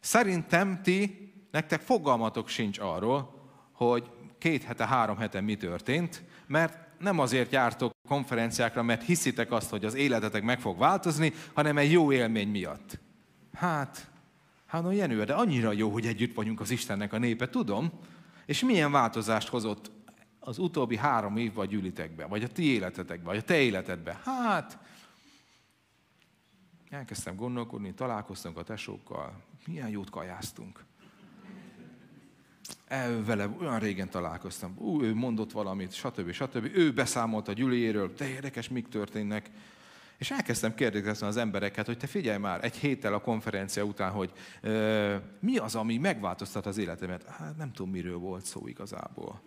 Szerintem 0.00 0.82
ti, 0.82 1.25
nektek 1.56 1.80
fogalmatok 1.80 2.48
sincs 2.48 2.78
arról, 2.78 3.34
hogy 3.72 4.10
két 4.38 4.62
hete, 4.62 4.86
három 4.86 5.16
hete 5.16 5.40
mi 5.40 5.56
történt, 5.56 6.24
mert 6.46 6.78
nem 6.98 7.18
azért 7.18 7.52
jártok 7.52 7.92
konferenciákra, 8.08 8.82
mert 8.82 9.02
hiszitek 9.02 9.52
azt, 9.52 9.70
hogy 9.70 9.84
az 9.84 9.94
életetek 9.94 10.42
meg 10.42 10.60
fog 10.60 10.78
változni, 10.78 11.32
hanem 11.54 11.78
egy 11.78 11.92
jó 11.92 12.12
élmény 12.12 12.48
miatt. 12.48 12.98
Hát, 13.52 14.10
hát 14.66 14.82
no 14.82 14.90
Jenő, 14.90 15.24
de 15.24 15.34
annyira 15.34 15.72
jó, 15.72 15.90
hogy 15.90 16.06
együtt 16.06 16.34
vagyunk 16.34 16.60
az 16.60 16.70
Istennek 16.70 17.12
a 17.12 17.18
népe, 17.18 17.48
tudom. 17.48 17.90
És 18.46 18.62
milyen 18.62 18.92
változást 18.92 19.48
hozott 19.48 19.90
az 20.40 20.58
utóbbi 20.58 20.96
három 20.96 21.36
év 21.36 21.54
vagy 21.54 21.68
gyűlitekbe, 21.68 22.26
vagy 22.26 22.42
a 22.42 22.48
ti 22.48 22.64
életetekbe, 22.64 23.24
vagy 23.24 23.36
a 23.36 23.42
te 23.42 23.60
életedbe? 23.60 24.20
Hát, 24.24 24.78
elkezdtem 26.90 27.36
gondolkodni, 27.36 27.94
találkoztunk 27.94 28.58
a 28.58 28.62
tesókkal, 28.62 29.42
milyen 29.66 29.88
jót 29.88 30.10
kajáztunk. 30.10 30.84
El, 32.88 33.24
vele 33.24 33.48
olyan 33.60 33.78
régen 33.78 34.10
találkoztam, 34.10 34.74
Ú, 34.78 35.02
ő 35.02 35.14
mondott 35.14 35.52
valamit, 35.52 35.92
stb. 35.92 36.32
stb. 36.32 36.70
Ő 36.74 36.92
beszámolt 36.92 37.48
a 37.48 37.52
gyüliéről, 37.52 38.12
de 38.16 38.28
érdekes, 38.28 38.68
mik 38.68 38.88
történnek. 38.88 39.50
És 40.18 40.30
elkezdtem 40.30 40.74
kérdezni 40.74 41.26
az 41.26 41.36
embereket, 41.36 41.86
hogy 41.86 41.98
te 41.98 42.06
figyelj 42.06 42.38
már 42.38 42.64
egy 42.64 42.76
héttel 42.76 43.14
a 43.14 43.20
konferencia 43.20 43.84
után, 43.84 44.10
hogy 44.10 44.32
ö, 44.60 45.14
mi 45.40 45.56
az, 45.56 45.74
ami 45.74 45.96
megváltoztat 45.96 46.66
az 46.66 46.78
életemet. 46.78 47.24
Hát 47.24 47.56
nem 47.56 47.72
tudom, 47.72 47.90
miről 47.90 48.18
volt 48.18 48.44
szó 48.44 48.66
igazából. 48.66 49.40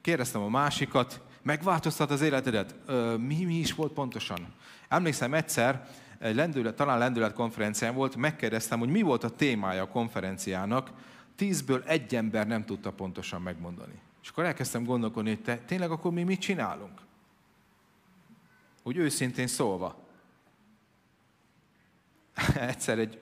Kérdeztem 0.00 0.42
a 0.42 0.48
másikat, 0.48 1.20
megváltoztat 1.42 2.10
az 2.10 2.20
életedet? 2.20 2.74
Ö, 2.86 3.16
mi, 3.16 3.44
mi 3.44 3.54
is 3.54 3.74
volt 3.74 3.92
pontosan? 3.92 4.54
Emlékszem 4.88 5.34
egyszer, 5.34 5.88
egy 6.18 6.34
lendület, 6.34 6.76
talán 6.76 6.98
lendület 6.98 7.32
konferencián 7.32 7.94
volt, 7.94 8.16
megkérdeztem, 8.16 8.78
hogy 8.78 8.88
mi 8.88 9.02
volt 9.02 9.24
a 9.24 9.30
témája 9.30 9.82
a 9.82 9.88
konferenciának, 9.88 10.90
tízből 11.36 11.82
egy 11.82 12.14
ember 12.14 12.46
nem 12.46 12.64
tudta 12.64 12.92
pontosan 12.92 13.42
megmondani. 13.42 14.00
És 14.22 14.28
akkor 14.28 14.44
elkezdtem 14.44 14.84
gondolkodni, 14.84 15.28
hogy 15.28 15.42
te, 15.42 15.56
tényleg 15.56 15.90
akkor 15.90 16.12
mi 16.12 16.22
mit 16.22 16.40
csinálunk? 16.40 17.00
Úgy 18.82 18.96
őszintén 18.96 19.46
szólva. 19.46 20.06
Egyszer 22.54 22.98
egy, 22.98 23.20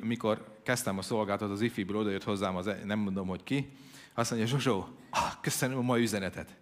mikor 0.00 0.58
kezdtem 0.62 0.98
a 0.98 1.02
szolgáltat, 1.02 1.50
az 1.50 1.60
ifiből 1.60 1.96
odajött 1.96 2.24
hozzám, 2.24 2.56
az, 2.56 2.70
nem 2.84 2.98
mondom, 2.98 3.26
hogy 3.26 3.42
ki, 3.42 3.70
azt 4.14 4.30
mondja, 4.30 4.48
Zsozsó, 4.48 4.88
ah, 5.10 5.32
köszönöm 5.40 5.78
a 5.78 5.82
mai 5.82 6.02
üzenetet. 6.02 6.56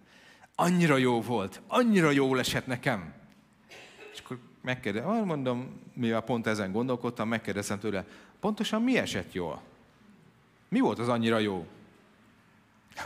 Annyira 0.54 0.96
jó 0.96 1.20
volt, 1.20 1.60
annyira 1.66 2.10
jó 2.10 2.36
esett 2.36 2.66
nekem. 2.66 3.14
És 4.12 4.20
akkor 4.24 4.38
megkérdezem, 4.62 5.24
mondom, 5.24 5.80
mivel 5.94 6.20
pont 6.20 6.46
ezen 6.46 6.72
gondolkodtam, 6.72 7.28
megkérdezem 7.28 7.78
tőle, 7.78 8.06
pontosan 8.40 8.82
mi 8.82 8.98
esett 8.98 9.32
jól? 9.32 9.62
Mi 10.68 10.80
volt 10.80 10.98
az 10.98 11.08
annyira 11.08 11.38
jó? 11.38 11.66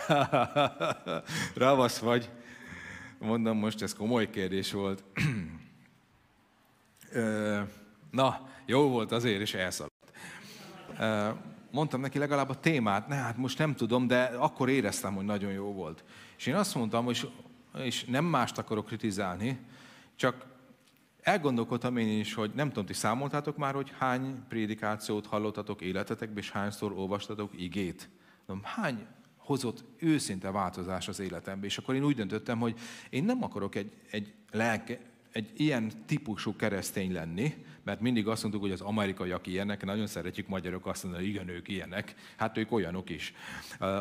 Ravasz 1.54 1.98
vagy. 1.98 2.30
Mondom, 3.18 3.58
most 3.58 3.82
ez 3.82 3.94
komoly 3.94 4.30
kérdés 4.30 4.72
volt. 4.72 5.04
Na, 8.10 8.48
jó 8.66 8.88
volt 8.88 9.12
azért, 9.12 9.40
és 9.40 9.54
elszaladt. 9.54 10.12
Mondtam 11.70 12.00
neki 12.00 12.18
legalább 12.18 12.48
a 12.48 12.60
témát, 12.60 13.08
ne, 13.08 13.14
hát 13.14 13.36
most 13.36 13.58
nem 13.58 13.74
tudom, 13.74 14.06
de 14.06 14.22
akkor 14.22 14.68
éreztem, 14.68 15.14
hogy 15.14 15.24
nagyon 15.24 15.52
jó 15.52 15.72
volt. 15.72 16.04
És 16.38 16.46
én 16.46 16.54
azt 16.54 16.74
mondtam, 16.74 17.08
és, 17.08 17.26
és 17.78 18.04
nem 18.04 18.24
mást 18.24 18.58
akarok 18.58 18.86
kritizálni, 18.86 19.60
csak 20.16 20.46
elgondolkodtam 21.22 21.96
én 21.96 22.18
is, 22.18 22.34
hogy 22.34 22.50
nem 22.54 22.68
tudom, 22.68 22.86
ti 22.86 22.92
számoltátok 22.92 23.56
már, 23.56 23.74
hogy 23.74 23.92
hány 23.98 24.42
prédikációt 24.48 25.26
hallottatok 25.26 25.80
életetekbe, 25.80 26.40
és 26.40 26.50
hányszor 26.50 26.92
olvastatok 26.92 27.60
igét. 27.60 28.08
Hány 28.62 29.06
hozott 29.36 29.84
őszinte 29.98 30.50
változás 30.50 31.08
az 31.08 31.20
életembe. 31.20 31.66
És 31.66 31.78
akkor 31.78 31.94
én 31.94 32.04
úgy 32.04 32.16
döntöttem, 32.16 32.58
hogy 32.58 32.78
én 33.10 33.24
nem 33.24 33.42
akarok 33.42 33.74
egy, 33.74 33.92
egy, 34.10 34.32
lelke, 34.50 34.98
egy 35.32 35.52
ilyen 35.56 35.92
típusú 36.06 36.56
keresztény 36.56 37.12
lenni, 37.12 37.64
mert 37.84 38.00
mindig 38.00 38.28
azt 38.28 38.42
mondtuk, 38.42 38.62
hogy 38.62 38.72
az 38.72 38.80
amerikaiak 38.80 39.46
ilyenek, 39.46 39.84
nagyon 39.84 40.06
szeretjük 40.06 40.48
magyarok 40.48 40.86
azt 40.86 41.02
mondani, 41.02 41.24
hogy 41.24 41.34
igen, 41.34 41.48
ők 41.48 41.68
ilyenek. 41.68 42.14
Hát 42.36 42.58
ők 42.58 42.72
olyanok 42.72 43.10
is. 43.10 43.34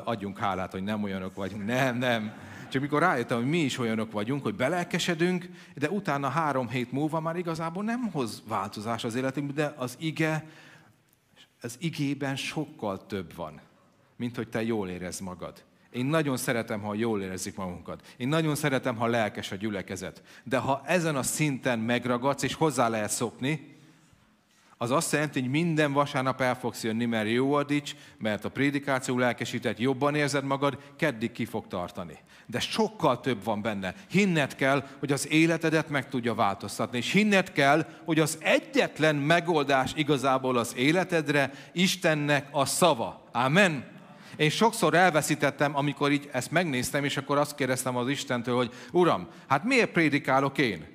Adjunk 0.04 0.38
hálát, 0.38 0.72
hogy 0.72 0.84
nem 0.84 1.04
olyanok 1.04 1.36
vagyunk. 1.36 1.66
Nem, 1.66 1.98
nem. 1.98 2.34
Csak 2.70 2.82
mikor 2.82 3.02
rájöttem, 3.02 3.38
hogy 3.38 3.50
mi 3.50 3.60
is 3.60 3.78
olyanok 3.78 4.12
vagyunk, 4.12 4.44
hogy 4.44 4.56
belelkesedünk, 4.56 5.50
de 5.76 5.90
utána 5.90 6.30
három 6.30 6.70
hét 6.70 6.92
múlva 6.92 7.20
már 7.20 7.36
igazából 7.36 7.84
nem 7.84 8.10
hoz 8.12 8.44
változás 8.48 9.04
az 9.04 9.16
életünkben, 9.16 9.56
de 9.56 9.74
az 9.78 9.96
ige, 10.00 10.46
az 11.62 11.76
igében 11.80 12.36
sokkal 12.36 13.06
több 13.06 13.36
van, 13.36 13.62
mint 14.16 14.36
hogy 14.36 14.48
te 14.48 14.64
jól 14.64 14.90
érez 14.90 15.20
magad. 15.20 15.64
Én 15.92 16.06
nagyon 16.06 16.38
szeretem, 16.38 16.82
ha 16.82 16.94
jól 16.94 17.22
érezzük 17.22 17.56
magunkat. 17.56 18.14
Én 18.18 18.28
nagyon 18.28 18.56
szeretem, 18.56 18.96
ha 18.96 19.06
lelkes 19.08 19.52
a 19.52 19.56
gyülekezet. 19.56 20.24
De 20.44 20.58
ha 20.58 20.82
ezen 20.86 21.16
a 21.16 21.24
szinten 21.24 21.80
megragadsz, 21.80 22.44
és 22.44 22.54
hozzá 22.54 22.88
lehet 22.88 23.10
szokni, 23.10 23.71
az 24.82 24.92
azt 24.92 25.12
jelenti, 25.12 25.40
hogy 25.40 25.50
minden 25.50 25.94
vasárnap 25.94 26.42
el 26.42 26.56
fogsz 26.56 26.84
jönni, 26.84 27.06
mert 27.06 27.30
jó 27.30 27.54
a 27.54 27.64
dics, 27.64 27.96
mert 28.18 28.46
a 28.46 28.50
prédikáció 28.50 29.18
lelkesített, 29.18 29.80
jobban 29.80 30.16
érzed 30.16 30.44
magad, 30.44 30.78
keddig 30.98 31.32
ki 31.32 31.46
fog 31.46 31.68
tartani. 31.68 32.18
De 32.46 32.60
sokkal 32.60 33.20
több 33.20 33.44
van 33.44 33.62
benne. 33.62 33.94
Hinned 34.10 34.56
kell, 34.56 34.84
hogy 35.00 35.12
az 35.12 35.32
életedet 35.32 35.90
meg 35.90 36.10
tudja 36.10 36.34
változtatni, 36.34 36.98
és 36.98 37.12
hinned 37.12 37.52
kell, 37.52 37.86
hogy 38.06 38.20
az 38.20 38.38
egyetlen 38.40 39.16
megoldás 39.16 39.92
igazából 39.96 40.58
az 40.58 40.74
életedre 40.78 41.52
Istennek 41.74 42.48
a 42.52 42.66
szava. 42.66 43.30
Amen. 43.32 43.86
Én 44.36 44.50
sokszor 44.50 44.94
elveszítettem, 44.94 45.76
amikor 45.78 46.12
így 46.12 46.30
ezt 46.32 46.52
megnéztem, 46.52 47.04
és 47.04 47.18
akkor 47.18 47.38
azt 47.38 47.56
kérdeztem 47.56 47.96
az 47.96 48.10
Istentől, 48.10 48.56
hogy 48.56 48.74
Uram, 48.92 49.28
hát 49.48 49.64
miért 49.64 49.92
prédikálok 49.92 50.58
én? 50.58 50.88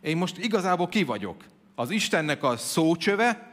Én 0.00 0.16
most 0.16 0.38
igazából 0.38 0.88
ki 0.88 1.04
vagyok? 1.04 1.44
Az 1.74 1.90
Istennek 1.90 2.42
a 2.42 2.56
szócsöve, 2.56 3.50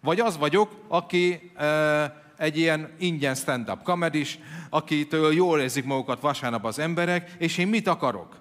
vagy 0.00 0.20
az 0.20 0.38
vagyok, 0.38 0.84
aki 0.88 1.52
e, 1.56 2.26
egy 2.38 2.58
ilyen 2.58 2.94
ingyen 2.98 3.34
stand-up 3.34 3.82
kamedis, 3.82 4.38
akitől 4.70 5.32
jól 5.32 5.60
érzik 5.60 5.84
magukat 5.84 6.20
vasárnap 6.20 6.64
az 6.64 6.78
emberek, 6.78 7.30
és 7.38 7.58
én 7.58 7.68
mit 7.68 7.86
akarok? 7.86 8.36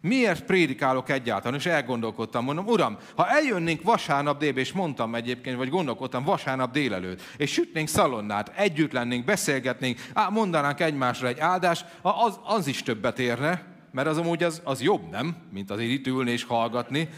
Miért 0.00 0.44
prédikálok 0.44 1.10
egyáltalán? 1.10 1.58
És 1.58 1.66
elgondolkodtam, 1.66 2.44
mondom, 2.44 2.66
uram, 2.66 2.98
ha 3.16 3.28
eljönnénk 3.28 3.82
vasárnap 3.82 4.38
délbe, 4.38 4.60
és 4.60 4.72
mondtam 4.72 5.14
egyébként, 5.14 5.56
vagy 5.56 5.68
gondolkodtam 5.68 6.24
vasárnap 6.24 6.72
délelőtt, 6.72 7.20
és 7.36 7.52
sütnénk 7.52 7.88
szalonnát, 7.88 8.52
együtt 8.56 8.92
lennénk, 8.92 9.24
beszélgetnénk, 9.24 10.00
á, 10.12 10.28
mondanánk 10.28 10.80
egymásra 10.80 11.28
egy 11.28 11.38
áldást, 11.38 11.84
az, 12.02 12.38
az 12.44 12.66
is 12.66 12.82
többet 12.82 13.18
érne, 13.18 13.64
mert 13.92 14.08
az 14.08 14.18
amúgy 14.18 14.42
az, 14.42 14.60
az 14.64 14.82
jobb, 14.82 15.10
nem? 15.10 15.36
Mint 15.52 15.70
azért 15.70 15.90
itt 15.90 16.06
ülni 16.06 16.30
és 16.30 16.44
hallgatni. 16.44 17.08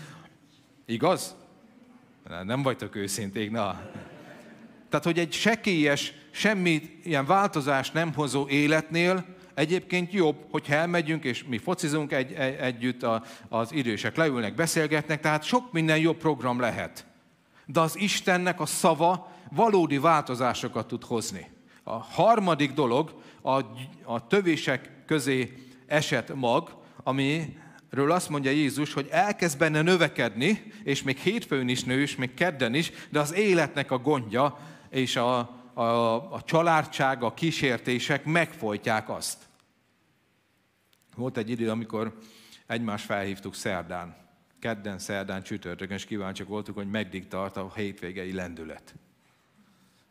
Igaz? 0.88 1.36
Nem 2.42 2.62
vagytok 2.62 2.96
őszinték, 2.96 3.50
na. 3.50 3.80
Tehát, 4.88 5.04
hogy 5.04 5.18
egy 5.18 5.32
sekélyes, 5.32 6.12
semmi 6.30 7.00
ilyen 7.02 7.26
változást 7.26 7.92
nem 7.92 8.14
hozó 8.14 8.48
életnél, 8.48 9.36
Egyébként 9.54 10.12
jobb, 10.12 10.36
hogyha 10.50 10.74
elmegyünk, 10.74 11.24
és 11.24 11.44
mi 11.44 11.58
focizunk 11.58 12.12
egy, 12.12 12.32
egy, 12.32 12.54
együtt, 12.54 13.02
a, 13.02 13.22
az 13.48 13.72
idősek 13.72 14.16
leülnek, 14.16 14.54
beszélgetnek, 14.54 15.20
tehát 15.20 15.42
sok 15.42 15.72
minden 15.72 15.98
jobb 15.98 16.16
program 16.16 16.60
lehet. 16.60 17.06
De 17.66 17.80
az 17.80 17.98
Istennek 17.98 18.60
a 18.60 18.66
szava 18.66 19.32
valódi 19.50 19.98
változásokat 19.98 20.86
tud 20.86 21.04
hozni. 21.04 21.50
A 21.82 21.96
harmadik 21.96 22.72
dolog 22.72 23.22
a, 23.42 23.52
a 24.04 24.26
tövések 24.26 24.90
közé 25.06 25.52
esett 25.86 26.34
mag, 26.34 26.76
amiről 27.90 28.12
azt 28.12 28.28
mondja 28.28 28.50
Jézus, 28.50 28.92
hogy 28.92 29.08
elkezd 29.10 29.58
benne 29.58 29.82
növekedni, 29.82 30.72
és 30.82 31.02
még 31.02 31.16
hétfőn 31.16 31.68
is 31.68 31.84
nő, 31.84 32.00
és 32.00 32.16
még 32.16 32.34
kedden 32.34 32.74
is, 32.74 32.92
de 33.10 33.20
az 33.20 33.34
életnek 33.34 33.90
a 33.90 33.98
gondja 33.98 34.58
és 34.90 35.16
a, 35.16 35.38
a, 35.72 35.82
a 36.32 36.42
családság, 36.42 37.22
a 37.22 37.34
kísértések 37.34 38.24
megfojtják 38.24 39.08
azt. 39.08 39.48
Volt 41.16 41.36
egy 41.36 41.50
idő, 41.50 41.70
amikor 41.70 42.18
egymást 42.66 43.04
felhívtuk 43.04 43.54
szerdán. 43.54 44.16
Kedden, 44.60 44.98
szerdán, 44.98 45.42
csütörtökön, 45.42 45.96
és 45.96 46.04
kíváncsiak 46.04 46.48
voltunk, 46.48 46.76
hogy 46.76 46.90
meddig 46.90 47.28
tart 47.28 47.56
a 47.56 47.72
hétvégei 47.74 48.32
lendület. 48.32 48.94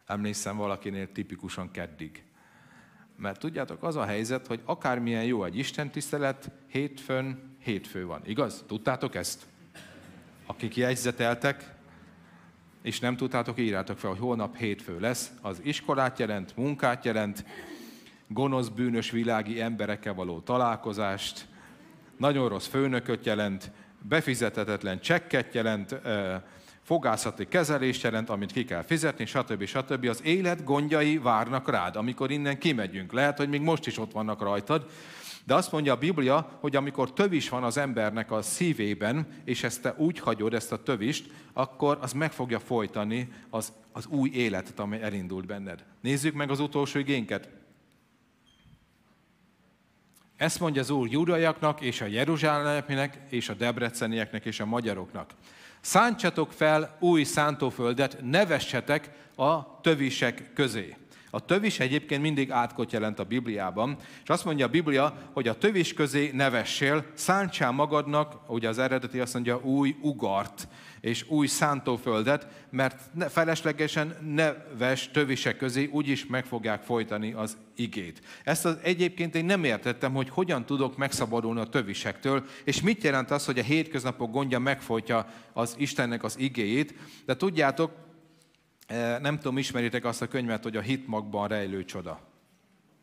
Emlékszem 0.05 0.57
valakinél 0.57 1.11
tipikusan 1.11 1.71
keddig. 1.71 2.23
Mert 3.15 3.39
tudjátok, 3.39 3.83
az 3.83 3.95
a 3.95 4.05
helyzet, 4.05 4.47
hogy 4.47 4.61
akármilyen 4.65 5.23
jó 5.23 5.43
egy 5.43 5.57
Isten 5.57 5.89
tisztelet, 5.91 6.51
hétfőn 6.67 7.56
hétfő 7.67 8.05
van. 8.05 8.21
Igaz? 8.25 8.63
Tudtátok 8.67 9.15
ezt? 9.15 9.41
Akik 10.45 10.75
jegyzeteltek, 10.75 11.73
és 12.81 12.99
nem 12.99 13.15
tudtátok, 13.17 13.59
írjátok 13.59 13.97
fel, 13.97 14.09
hogy 14.09 14.19
holnap 14.19 14.57
hétfő 14.57 14.99
lesz. 14.99 15.31
Az 15.41 15.59
iskolát 15.63 16.19
jelent, 16.19 16.55
munkát 16.57 17.05
jelent, 17.05 17.45
gonosz, 18.27 18.67
bűnös 18.67 19.11
világi 19.11 19.61
emberekkel 19.61 20.13
való 20.13 20.39
találkozást, 20.39 21.45
nagyon 22.17 22.49
rossz 22.49 22.67
főnököt 22.67 23.25
jelent, 23.25 23.71
befizetetetlen 24.01 24.99
csekket 24.99 25.53
jelent, 25.53 25.99
fogászati 26.83 27.47
kezelést 27.47 28.03
jelent, 28.03 28.29
amit 28.29 28.51
ki 28.51 28.65
kell 28.65 28.83
fizetni, 28.83 29.25
stb. 29.25 29.65
stb. 29.65 30.05
Az 30.05 30.23
élet 30.23 30.63
gondjai 30.63 31.17
várnak 31.17 31.69
rád, 31.69 31.95
amikor 31.95 32.31
innen 32.31 32.57
kimegyünk. 32.57 33.11
Lehet, 33.11 33.37
hogy 33.37 33.49
még 33.49 33.61
most 33.61 33.87
is 33.87 33.97
ott 33.97 34.11
vannak 34.11 34.41
rajtad, 34.41 34.89
de 35.47 35.53
azt 35.53 35.71
mondja 35.71 35.93
a 35.93 35.97
Biblia, 35.97 36.57
hogy 36.59 36.75
amikor 36.75 37.13
tövis 37.13 37.49
van 37.49 37.63
az 37.63 37.77
embernek 37.77 38.31
a 38.31 38.41
szívében, 38.41 39.27
és 39.43 39.63
ezt 39.63 39.81
te 39.81 39.93
úgy 39.97 40.19
hagyod, 40.19 40.53
ezt 40.53 40.71
a 40.71 40.83
tövist, 40.83 41.29
akkor 41.53 41.97
az 42.01 42.13
meg 42.13 42.31
fogja 42.31 42.59
folytani 42.59 43.31
az, 43.49 43.73
az 43.91 44.05
új 44.05 44.29
életet, 44.33 44.79
ami 44.79 45.01
elindult 45.01 45.45
benned. 45.45 45.83
Nézzük 46.01 46.33
meg 46.33 46.49
az 46.49 46.59
utolsó 46.59 46.99
igénket. 46.99 47.49
Ezt 50.37 50.59
mondja 50.59 50.81
az 50.81 50.89
Úr 50.89 51.07
judaiaknak, 51.11 51.81
és 51.81 52.01
a 52.01 52.05
jeruzsálemieknek, 52.05 53.19
és 53.29 53.49
a 53.49 53.53
debrecenieknek, 53.53 54.45
és 54.45 54.59
a 54.59 54.65
magyaroknak. 54.65 55.31
Szántsatok 55.81 56.51
fel 56.51 56.97
új 56.99 57.23
szántóföldet, 57.23 58.17
nevessetek 58.21 59.09
a 59.35 59.81
tövisek 59.81 60.53
közé. 60.53 60.95
A 61.29 61.45
tövis 61.45 61.79
egyébként 61.79 62.21
mindig 62.21 62.51
átkot 62.51 62.91
jelent 62.91 63.19
a 63.19 63.23
Bibliában, 63.23 63.97
és 64.23 64.29
azt 64.29 64.45
mondja 64.45 64.65
a 64.65 64.69
Biblia, 64.69 65.29
hogy 65.33 65.47
a 65.47 65.57
tövis 65.57 65.93
közé 65.93 66.31
nevessél, 66.33 67.05
szántsál 67.13 67.71
magadnak, 67.71 68.35
ugye 68.47 68.69
az 68.69 68.77
eredeti 68.77 69.19
azt 69.19 69.33
mondja, 69.33 69.59
új 69.63 69.95
ugart 70.01 70.67
és 71.01 71.25
új 71.27 71.47
szántóföldet, 71.47 72.47
mert 72.69 73.01
feleslegesen 73.29 74.15
neves 74.35 75.11
tövisek 75.11 75.57
közé 75.57 75.89
úgyis 75.91 76.25
meg 76.25 76.45
fogják 76.45 76.81
folytani 76.81 77.33
az 77.33 77.57
igét. 77.75 78.21
Ezt 78.43 78.65
az, 78.65 78.77
egyébként 78.83 79.35
én 79.35 79.45
nem 79.45 79.63
értettem, 79.63 80.13
hogy 80.13 80.29
hogyan 80.29 80.65
tudok 80.65 80.97
megszabadulni 80.97 81.59
a 81.59 81.65
tövisektől, 81.65 82.45
és 82.63 82.81
mit 82.81 83.03
jelent 83.03 83.31
az, 83.31 83.45
hogy 83.45 83.59
a 83.59 83.63
hétköznapok 83.63 84.31
gondja 84.31 84.59
megfolytja 84.59 85.27
az 85.53 85.75
Istennek 85.77 86.23
az 86.23 86.39
igéjét, 86.39 86.93
de 87.25 87.35
tudjátok, 87.35 87.91
nem 89.21 89.35
tudom, 89.35 89.57
ismeritek 89.57 90.05
azt 90.05 90.21
a 90.21 90.27
könyvet, 90.27 90.63
hogy 90.63 90.77
a 90.77 90.81
hitmagban 90.81 91.47
rejlő 91.47 91.85
csoda. 91.85 92.19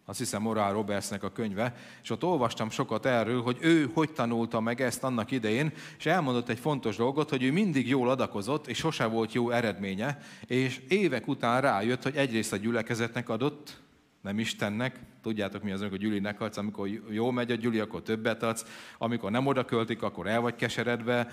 Azt 0.07 0.19
hiszem 0.19 0.43
Morál 0.43 0.73
Robertsnek 0.73 1.23
a 1.23 1.33
könyve, 1.33 1.77
és 2.03 2.11
ott 2.11 2.25
olvastam 2.25 2.71
sokat 2.71 3.07
erről, 3.07 3.43
hogy 3.43 3.59
ő 3.61 3.91
hogy 3.95 4.11
tanulta 4.13 4.61
meg 4.61 4.81
ezt 4.81 5.05
annak 5.05 5.31
idején, 5.31 5.73
és 5.99 6.07
elmondott 6.07 6.49
egy 6.49 6.59
fontos 6.59 6.97
dolgot, 6.97 7.31
hogy 7.31 7.43
ő 7.43 7.53
mindig 7.53 7.89
jól 7.89 8.11
adakozott, 8.11 8.67
és 8.67 8.79
sose 8.79 9.07
volt 9.07 9.33
jó 9.33 9.51
eredménye, 9.51 10.19
és 10.47 10.81
évek 10.89 11.29
után 11.29 11.61
rájött, 11.61 12.03
hogy 12.03 12.17
egyrészt 12.17 12.53
a 12.53 12.57
gyülekezetnek 12.57 13.29
adott, 13.29 13.83
nem 14.21 14.39
Istennek, 14.39 14.99
tudjátok 15.23 15.63
mi 15.63 15.73
az, 15.73 15.81
amikor 15.81 15.99
Gyülinek 15.99 16.41
adsz, 16.41 16.57
amikor 16.57 16.89
jó 17.11 17.31
megy 17.31 17.51
a 17.51 17.55
Gyüli, 17.55 17.79
akkor 17.79 18.03
többet 18.03 18.43
adsz, 18.43 18.65
amikor 18.99 19.31
nem 19.31 19.47
oda 19.47 19.65
költik, 19.65 20.03
akkor 20.03 20.27
el 20.27 20.41
vagy 20.41 20.55
keseredve, 20.55 21.29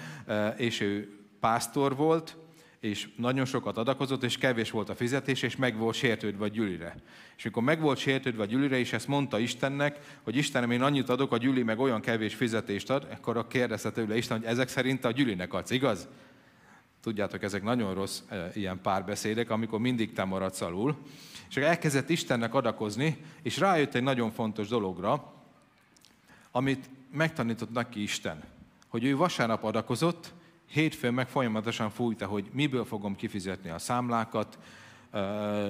és 0.58 0.82
ő 0.82 1.20
pásztor 1.40 1.96
volt, 1.96 2.38
és 2.82 3.10
nagyon 3.16 3.46
sokat 3.46 3.78
adakozott, 3.78 4.24
és 4.24 4.38
kevés 4.38 4.72
volt 4.72 4.90
a 4.90 4.96
fizetés, 4.96 5.42
és 5.42 5.56
meg 5.56 5.78
volt 5.78 5.96
sértődve 5.96 6.44
a 6.44 6.48
gyűlire. 6.48 6.96
És 7.38 7.44
amikor 7.44 7.64
meg 7.64 7.82
volt 7.82 7.98
sértődve 7.98 8.44
a 8.44 8.46
gyűlire, 8.46 8.78
és 8.78 8.94
ezt 8.94 9.08
mondta 9.08 9.40
Istennek, 9.40 10.20
hogy 10.24 10.36
Istenem, 10.36 10.72
én 10.72 10.82
annyit 10.82 11.10
adok, 11.10 11.32
a 11.32 11.38
gyüli 11.38 11.64
meg 11.64 11.80
olyan 11.80 12.02
kevés 12.02 12.36
fizetést 12.36 12.90
ad, 12.90 13.08
akkor 13.12 13.38
a 13.38 13.48
kérdezte 13.48 13.92
tőle 13.92 14.18
Isten, 14.18 14.38
hogy 14.38 14.48
ezek 14.48 14.68
szerint 14.68 15.06
a 15.06 15.12
gyülinek 15.12 15.54
adsz, 15.54 15.72
igaz? 15.72 16.08
Tudjátok, 17.02 17.44
ezek 17.44 17.64
nagyon 17.64 17.94
rossz 17.94 18.20
e, 18.28 18.52
ilyen 18.54 18.82
párbeszédek, 18.82 19.50
amikor 19.50 19.80
mindig 19.80 20.14
te 20.14 20.24
maradsz 20.24 20.62
alul. 20.62 20.98
És 21.50 21.58
elkezdett 21.58 22.10
Istennek 22.10 22.54
adakozni, 22.54 23.18
és 23.42 23.58
rájött 23.58 23.96
egy 23.96 24.04
nagyon 24.04 24.32
fontos 24.32 24.68
dologra, 24.68 25.34
amit 26.52 26.90
megtanított 27.12 27.72
neki 27.72 28.02
Isten. 28.02 28.44
Hogy 28.88 29.04
ő 29.04 29.16
vasárnap 29.16 29.64
adakozott, 29.64 30.34
hétfőn 30.72 31.14
meg 31.14 31.28
folyamatosan 31.28 31.90
fújta, 31.90 32.26
hogy 32.26 32.50
miből 32.54 32.86
fogom 32.86 33.16
kifizetni 33.16 33.70
a 33.70 33.80
számlákat, 33.80 34.58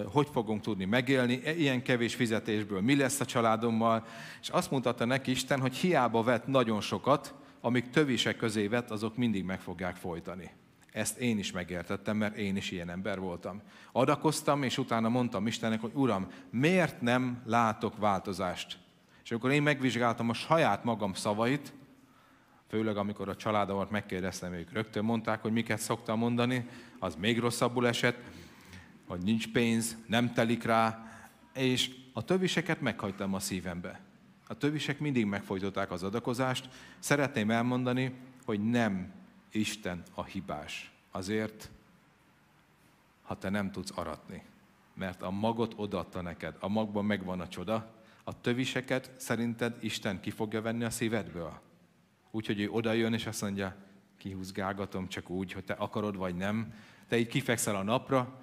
hogy 0.06 0.28
fogunk 0.32 0.62
tudni 0.62 0.86
megélni, 0.86 1.42
e, 1.46 1.56
ilyen 1.56 1.84
kevés 1.84 2.16
fizetésből 2.16 2.82
mi 2.82 2.96
lesz 2.96 3.20
a 3.20 3.26
családommal, 3.26 4.06
és 4.42 4.50
azt 4.50 4.72
mutatta 4.72 5.06
neki 5.06 5.32
Isten, 5.32 5.60
hogy 5.60 5.76
hiába 5.76 6.24
vett 6.24 6.48
nagyon 6.48 6.82
sokat, 6.82 7.34
amik 7.62 7.90
tövisek 7.90 8.38
közé 8.38 8.68
vett, 8.68 8.92
azok 8.92 9.18
mindig 9.18 9.44
meg 9.44 9.60
fogják 9.60 9.96
folytani. 9.96 10.52
Ezt 10.92 11.18
én 11.18 11.38
is 11.38 11.52
megértettem, 11.52 12.18
mert 12.18 12.38
én 12.38 12.56
is 12.56 12.72
ilyen 12.72 12.90
ember 12.90 13.20
voltam. 13.20 13.62
Adakoztam, 13.92 14.64
és 14.64 14.78
utána 14.78 15.10
mondtam 15.10 15.48
Istennek, 15.48 15.82
hogy 15.82 15.92
Uram, 15.94 16.28
miért 16.50 17.02
nem 17.02 17.42
látok 17.46 17.98
változást? 17.98 18.78
És 19.24 19.32
akkor 19.32 19.52
én 19.52 19.62
megvizsgáltam 19.62 20.30
a 20.30 20.34
saját 20.34 20.84
magam 20.84 21.14
szavait, 21.14 21.74
főleg 22.72 22.98
amikor 22.98 23.30
a 23.30 23.36
családomat 23.36 23.90
megkérdeztem, 23.90 24.54
ők 24.54 24.72
rögtön 24.72 25.04
mondták, 25.04 25.42
hogy 25.42 25.52
miket 25.52 25.80
szoktam 25.80 26.18
mondani, 26.18 26.68
az 27.00 27.16
még 27.16 27.40
rosszabbul 27.40 27.88
esett, 27.88 28.18
hogy 29.08 29.22
nincs 29.22 29.52
pénz, 29.52 29.98
nem 30.08 30.34
telik 30.34 30.64
rá, 30.64 31.12
és 31.54 31.92
a 32.14 32.24
töviseket 32.24 32.82
meghagytam 32.82 33.34
a 33.34 33.40
szívembe. 33.40 34.00
A 34.48 34.54
tövisek 34.54 35.00
mindig 35.00 35.26
megfojtották 35.26 35.92
az 35.92 36.04
adakozást. 36.04 36.70
Szeretném 37.00 37.52
elmondani, 37.52 38.14
hogy 38.46 38.70
nem 38.70 39.12
Isten 39.52 40.04
a 40.14 40.24
hibás. 40.24 40.92
Azért, 41.12 41.70
ha 43.22 43.38
te 43.38 43.50
nem 43.50 43.72
tudsz 43.72 43.98
aratni. 43.98 44.44
Mert 44.94 45.22
a 45.22 45.30
magot 45.30 45.74
odaadta 45.76 46.22
neked, 46.22 46.56
a 46.60 46.68
magban 46.68 47.06
megvan 47.06 47.40
a 47.40 47.48
csoda. 47.48 47.94
A 48.24 48.42
töviseket 48.42 49.12
szerinted 49.18 49.78
Isten 49.80 50.20
ki 50.20 50.30
fogja 50.30 50.62
venni 50.62 50.84
a 50.84 50.90
szívedből? 50.90 51.70
Úgyhogy 52.32 52.60
ő 52.60 52.70
oda 52.70 52.94
jön, 52.94 53.14
és 53.14 53.26
azt 53.26 53.42
mondja, 53.42 53.76
kihúzgálgatom 54.18 55.08
csak 55.08 55.30
úgy, 55.30 55.52
hogy 55.52 55.64
te 55.64 55.74
akarod 55.74 56.18
vagy 56.18 56.36
nem. 56.36 56.74
Te 57.08 57.18
így 57.18 57.28
kifekszel 57.28 57.76
a 57.76 57.84
napra, 57.84 58.40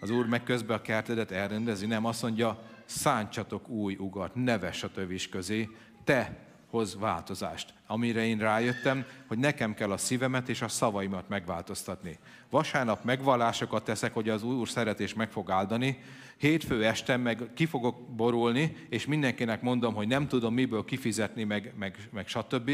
az 0.00 0.10
Úr 0.10 0.26
meg 0.26 0.42
közben 0.42 0.76
a 0.76 0.82
kertedet 0.82 1.30
elrendezi, 1.30 1.86
nem 1.86 2.04
azt 2.04 2.22
mondja, 2.22 2.62
szántsatok 2.84 3.68
új 3.68 3.96
ugart, 3.96 4.34
neves 4.34 4.82
a 4.82 4.90
tövis 4.90 5.28
közé, 5.28 5.68
te 6.04 6.45
hoz 6.76 6.98
változást. 6.98 7.72
Amire 7.86 8.24
én 8.26 8.38
rájöttem, 8.38 9.04
hogy 9.26 9.38
nekem 9.38 9.74
kell 9.74 9.90
a 9.90 9.96
szívemet 9.96 10.48
és 10.48 10.62
a 10.62 10.68
szavaimat 10.68 11.28
megváltoztatni. 11.28 12.18
Vasárnap 12.50 13.04
megvallásokat 13.04 13.84
teszek, 13.84 14.14
hogy 14.14 14.28
az 14.28 14.42
Úr 14.42 14.68
szeretés 14.68 15.14
meg 15.14 15.30
fog 15.30 15.50
áldani, 15.50 15.98
hétfő 16.36 16.84
este 16.84 17.16
meg 17.16 17.50
ki 17.54 17.66
fogok 17.66 18.08
borulni, 18.08 18.76
és 18.88 19.06
mindenkinek 19.06 19.62
mondom, 19.62 19.94
hogy 19.94 20.06
nem 20.06 20.28
tudom 20.28 20.54
miből 20.54 20.84
kifizetni, 20.84 21.44
meg, 21.44 21.72
meg, 21.78 22.08
meg 22.12 22.28
stb., 22.28 22.70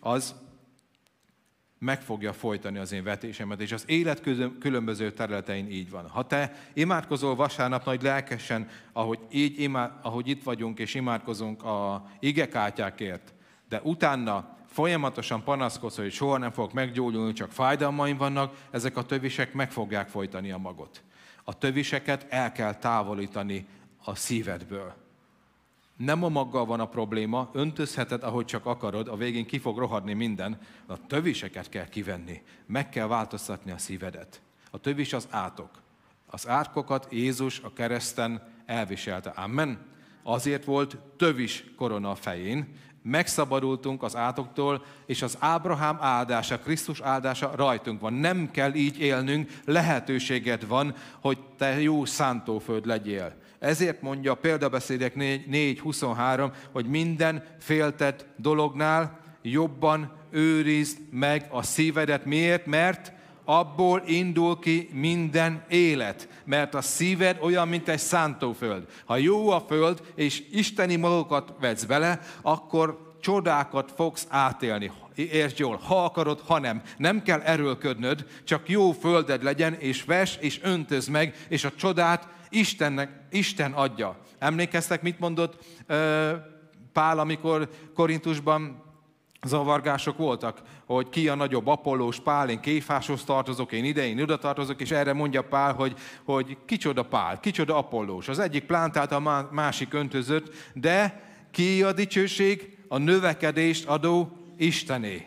az 0.00 0.34
meg 1.78 2.02
fogja 2.02 2.32
folytani 2.32 2.78
az 2.78 2.92
én 2.92 3.04
vetésemet, 3.04 3.60
és 3.60 3.72
az 3.72 3.84
élet 3.86 4.20
különböző 4.60 5.12
területein 5.12 5.70
így 5.70 5.90
van. 5.90 6.08
Ha 6.08 6.26
te 6.26 6.52
imádkozol 6.72 7.34
vasárnap 7.34 7.84
nagy 7.84 8.02
lelkesen, 8.02 8.68
ahogy, 8.92 9.18
így 9.30 9.60
imád, 9.60 9.92
ahogy 10.02 10.28
itt 10.28 10.42
vagyunk 10.42 10.78
és 10.78 10.94
imádkozunk 10.94 11.62
a 11.64 12.06
igekártyákért, 12.18 13.34
de 13.70 13.80
utána 13.82 14.56
folyamatosan 14.66 15.42
panaszkodsz, 15.42 15.96
hogy 15.96 16.12
soha 16.12 16.38
nem 16.38 16.52
fogok 16.52 16.72
meggyógyulni, 16.72 17.32
csak 17.32 17.52
fájdalmaim 17.52 18.16
vannak, 18.16 18.56
ezek 18.70 18.96
a 18.96 19.04
tövisek 19.04 19.52
meg 19.52 19.72
fogják 19.72 20.08
folytani 20.08 20.50
a 20.50 20.58
magot. 20.58 21.02
A 21.44 21.58
töviseket 21.58 22.26
el 22.28 22.52
kell 22.52 22.74
távolítani 22.74 23.66
a 24.04 24.14
szívedből. 24.14 24.94
Nem 25.96 26.24
a 26.24 26.28
maggal 26.28 26.64
van 26.64 26.80
a 26.80 26.88
probléma, 26.88 27.50
öntözheted, 27.52 28.22
ahogy 28.22 28.44
csak 28.44 28.66
akarod, 28.66 29.08
a 29.08 29.16
végén 29.16 29.46
ki 29.46 29.58
fog 29.58 29.78
rohadni 29.78 30.12
minden, 30.12 30.58
a 30.86 31.06
töviseket 31.06 31.68
kell 31.68 31.88
kivenni. 31.88 32.42
Meg 32.66 32.88
kell 32.88 33.06
változtatni 33.06 33.70
a 33.70 33.78
szívedet. 33.78 34.42
A 34.70 34.78
tövis 34.78 35.12
az 35.12 35.26
átok. 35.30 35.70
Az 36.26 36.48
átkokat 36.48 37.06
Jézus 37.10 37.60
a 37.60 37.72
kereszten 37.72 38.52
elviselte. 38.66 39.30
Amen. 39.30 39.88
Azért 40.22 40.64
volt 40.64 40.96
tövis 41.16 41.64
korona 41.76 42.10
a 42.10 42.14
fején, 42.14 42.74
megszabadultunk 43.02 44.02
az 44.02 44.16
átoktól, 44.16 44.84
és 45.06 45.22
az 45.22 45.36
Ábrahám 45.38 45.98
áldása, 46.00 46.58
Krisztus 46.58 47.00
áldása 47.00 47.52
rajtunk 47.56 48.00
van. 48.00 48.12
Nem 48.12 48.50
kell 48.50 48.74
így 48.74 49.00
élnünk, 49.00 49.50
lehetőséged 49.64 50.66
van, 50.66 50.94
hogy 51.20 51.38
te 51.58 51.80
jó 51.80 52.04
szántóföld 52.04 52.86
legyél. 52.86 53.34
Ezért 53.58 54.02
mondja 54.02 54.32
a 54.32 54.34
példabeszédek 54.34 55.14
4.23, 55.16 56.52
hogy 56.72 56.86
minden 56.86 57.44
féltett 57.58 58.26
dolognál 58.36 59.20
jobban 59.42 60.12
őrizd 60.30 60.98
meg 61.10 61.46
a 61.50 61.62
szívedet. 61.62 62.24
Miért? 62.24 62.66
Mert 62.66 63.12
abból 63.58 64.02
indul 64.06 64.58
ki 64.58 64.88
minden 64.92 65.64
élet. 65.68 66.28
Mert 66.44 66.74
a 66.74 66.80
szíved 66.80 67.38
olyan, 67.40 67.68
mint 67.68 67.88
egy 67.88 67.98
szántóföld. 67.98 68.86
Ha 69.04 69.16
jó 69.16 69.48
a 69.50 69.64
föld, 69.68 70.00
és 70.14 70.42
isteni 70.52 70.96
magokat 70.96 71.52
vetsz 71.60 71.84
bele, 71.84 72.20
akkor 72.42 73.14
csodákat 73.20 73.92
fogsz 73.96 74.26
átélni. 74.28 74.90
Értsd 75.14 75.58
jól, 75.58 75.76
ha 75.76 76.04
akarod, 76.04 76.40
ha 76.46 76.58
nem. 76.58 76.82
Nem 76.96 77.22
kell 77.22 77.40
erőlködnöd, 77.40 78.26
csak 78.44 78.68
jó 78.68 78.92
földed 78.92 79.42
legyen, 79.42 79.74
és 79.74 80.04
ves, 80.04 80.36
és 80.40 80.60
öntöz 80.62 81.08
meg, 81.08 81.34
és 81.48 81.64
a 81.64 81.72
csodát 81.76 82.28
Istennek, 82.48 83.10
Isten 83.30 83.72
adja. 83.72 84.16
Emlékeztek, 84.38 85.02
mit 85.02 85.18
mondott 85.18 85.64
Pál, 86.92 87.18
amikor 87.18 87.68
Korintusban 87.94 88.89
zavargások 89.42 90.16
voltak, 90.16 90.62
hogy 90.86 91.08
ki 91.08 91.28
a 91.28 91.34
nagyobb 91.34 91.66
Apollós 91.66 92.20
Pál, 92.20 92.48
én 92.48 92.60
Kéfáshoz 92.60 93.24
tartozok, 93.24 93.72
én 93.72 93.84
ide, 93.84 94.06
én 94.06 94.22
oda 94.22 94.38
tartozok, 94.38 94.80
és 94.80 94.90
erre 94.90 95.12
mondja 95.12 95.42
Pál, 95.42 95.72
hogy, 95.72 95.94
hogy 96.24 96.56
kicsoda 96.64 97.02
Pál, 97.02 97.40
kicsoda 97.40 97.76
Apollós. 97.76 98.28
Az 98.28 98.38
egyik 98.38 98.64
plántált, 98.64 99.12
a 99.12 99.48
másik 99.50 99.94
öntözött, 99.94 100.54
de 100.74 101.22
ki 101.50 101.82
a 101.82 101.92
dicsőség? 101.92 102.78
A 102.88 102.98
növekedést 102.98 103.88
adó 103.88 104.32
Istené. 104.56 105.26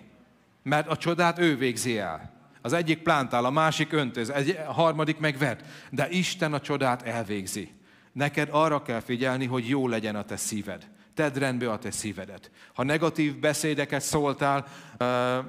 Mert 0.64 0.88
a 0.88 0.98
csodát 0.98 1.40
ő 1.40 1.58
végzi 1.58 1.98
el. 1.98 2.32
Az 2.62 2.74
egyik 2.74 2.98
plántál, 2.98 3.46
a 3.46 3.50
másik 3.50 3.94
öntöz, 3.94 4.34
a 4.68 4.74
harmadik 4.74 5.20
megvet. 5.20 5.64
De 5.90 6.10
Isten 6.10 6.54
a 6.54 6.60
csodát 6.60 7.02
elvégzi. 7.02 7.72
Neked 8.12 8.48
arra 8.52 8.82
kell 8.82 9.00
figyelni, 9.00 9.46
hogy 9.46 9.68
jó 9.68 9.88
legyen 9.88 10.16
a 10.16 10.24
te 10.24 10.36
szíved. 10.36 10.88
Tedd 11.16 11.38
rendbe 11.38 11.72
a 11.72 11.78
te 11.78 11.92
szívedet. 11.92 12.52
Ha 12.74 12.84
negatív 12.84 13.40
beszédeket 13.40 14.02
szóltál 14.02 14.66
uh, 15.00 15.46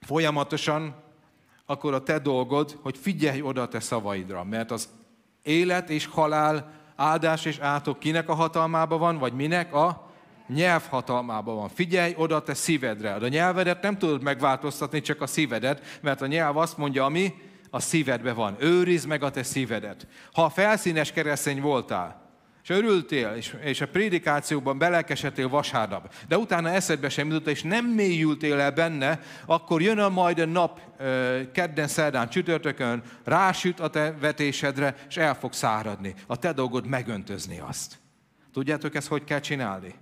folyamatosan, 0.00 0.94
akkor 1.66 1.94
a 1.94 2.02
te 2.02 2.18
dolgod, 2.18 2.78
hogy 2.82 2.98
figyelj 2.98 3.42
oda 3.42 3.62
a 3.62 3.68
te 3.68 3.80
szavaidra, 3.80 4.44
mert 4.44 4.70
az 4.70 4.88
élet 5.42 5.90
és 5.90 6.06
halál, 6.06 6.72
áldás 6.96 7.44
és 7.44 7.58
átok 7.58 7.98
kinek 7.98 8.28
a 8.28 8.34
hatalmába 8.34 8.98
van, 8.98 9.18
vagy 9.18 9.32
minek 9.32 9.74
a 9.74 10.10
nyelv 10.48 10.86
hatalmában 10.88 11.56
van. 11.56 11.68
Figyelj 11.68 12.14
oda 12.16 12.42
te 12.42 12.54
szívedre. 12.54 13.12
A 13.14 13.28
nyelvedet 13.28 13.82
nem 13.82 13.98
tudod 13.98 14.22
megváltoztatni, 14.22 15.00
csak 15.00 15.20
a 15.20 15.26
szívedet, 15.26 15.98
mert 16.00 16.20
a 16.20 16.26
nyelv 16.26 16.56
azt 16.56 16.76
mondja, 16.76 17.04
ami 17.04 17.34
a 17.70 17.80
szívedbe 17.80 18.32
van. 18.32 18.56
Őrizd 18.58 19.06
meg 19.06 19.22
a 19.22 19.30
te 19.30 19.42
szívedet. 19.42 20.06
Ha 20.32 20.48
felszínes 20.48 21.12
keresztény 21.12 21.60
voltál, 21.60 22.21
és 22.62 22.68
örültél, 22.68 23.32
és, 23.36 23.56
és 23.62 23.80
a 23.80 23.88
prédikációban 23.88 24.78
belelkesedtél 24.78 25.48
vasárnap, 25.48 26.14
de 26.28 26.38
utána 26.38 26.68
eszedbe 26.68 27.08
sem 27.08 27.28
jutott, 27.28 27.48
és 27.48 27.62
nem 27.62 27.86
mélyültél 27.86 28.60
el 28.60 28.72
benne, 28.72 29.20
akkor 29.46 29.82
jön 29.82 29.98
a 29.98 30.08
majd 30.08 30.38
a 30.38 30.46
nap, 30.46 30.80
kedden, 31.52 31.88
szerdán, 31.88 32.28
csütörtökön, 32.28 33.02
rásüt 33.24 33.80
a 33.80 33.88
te 33.88 34.12
vetésedre, 34.20 34.96
és 35.08 35.16
el 35.16 35.34
fog 35.34 35.52
száradni. 35.52 36.14
A 36.26 36.36
te 36.36 36.52
dolgod 36.52 36.86
megöntözni 36.86 37.58
azt. 37.58 37.98
Tudjátok 38.52 38.94
ezt, 38.94 39.08
hogy 39.08 39.24
kell 39.24 39.40
csinálni? 39.40 39.94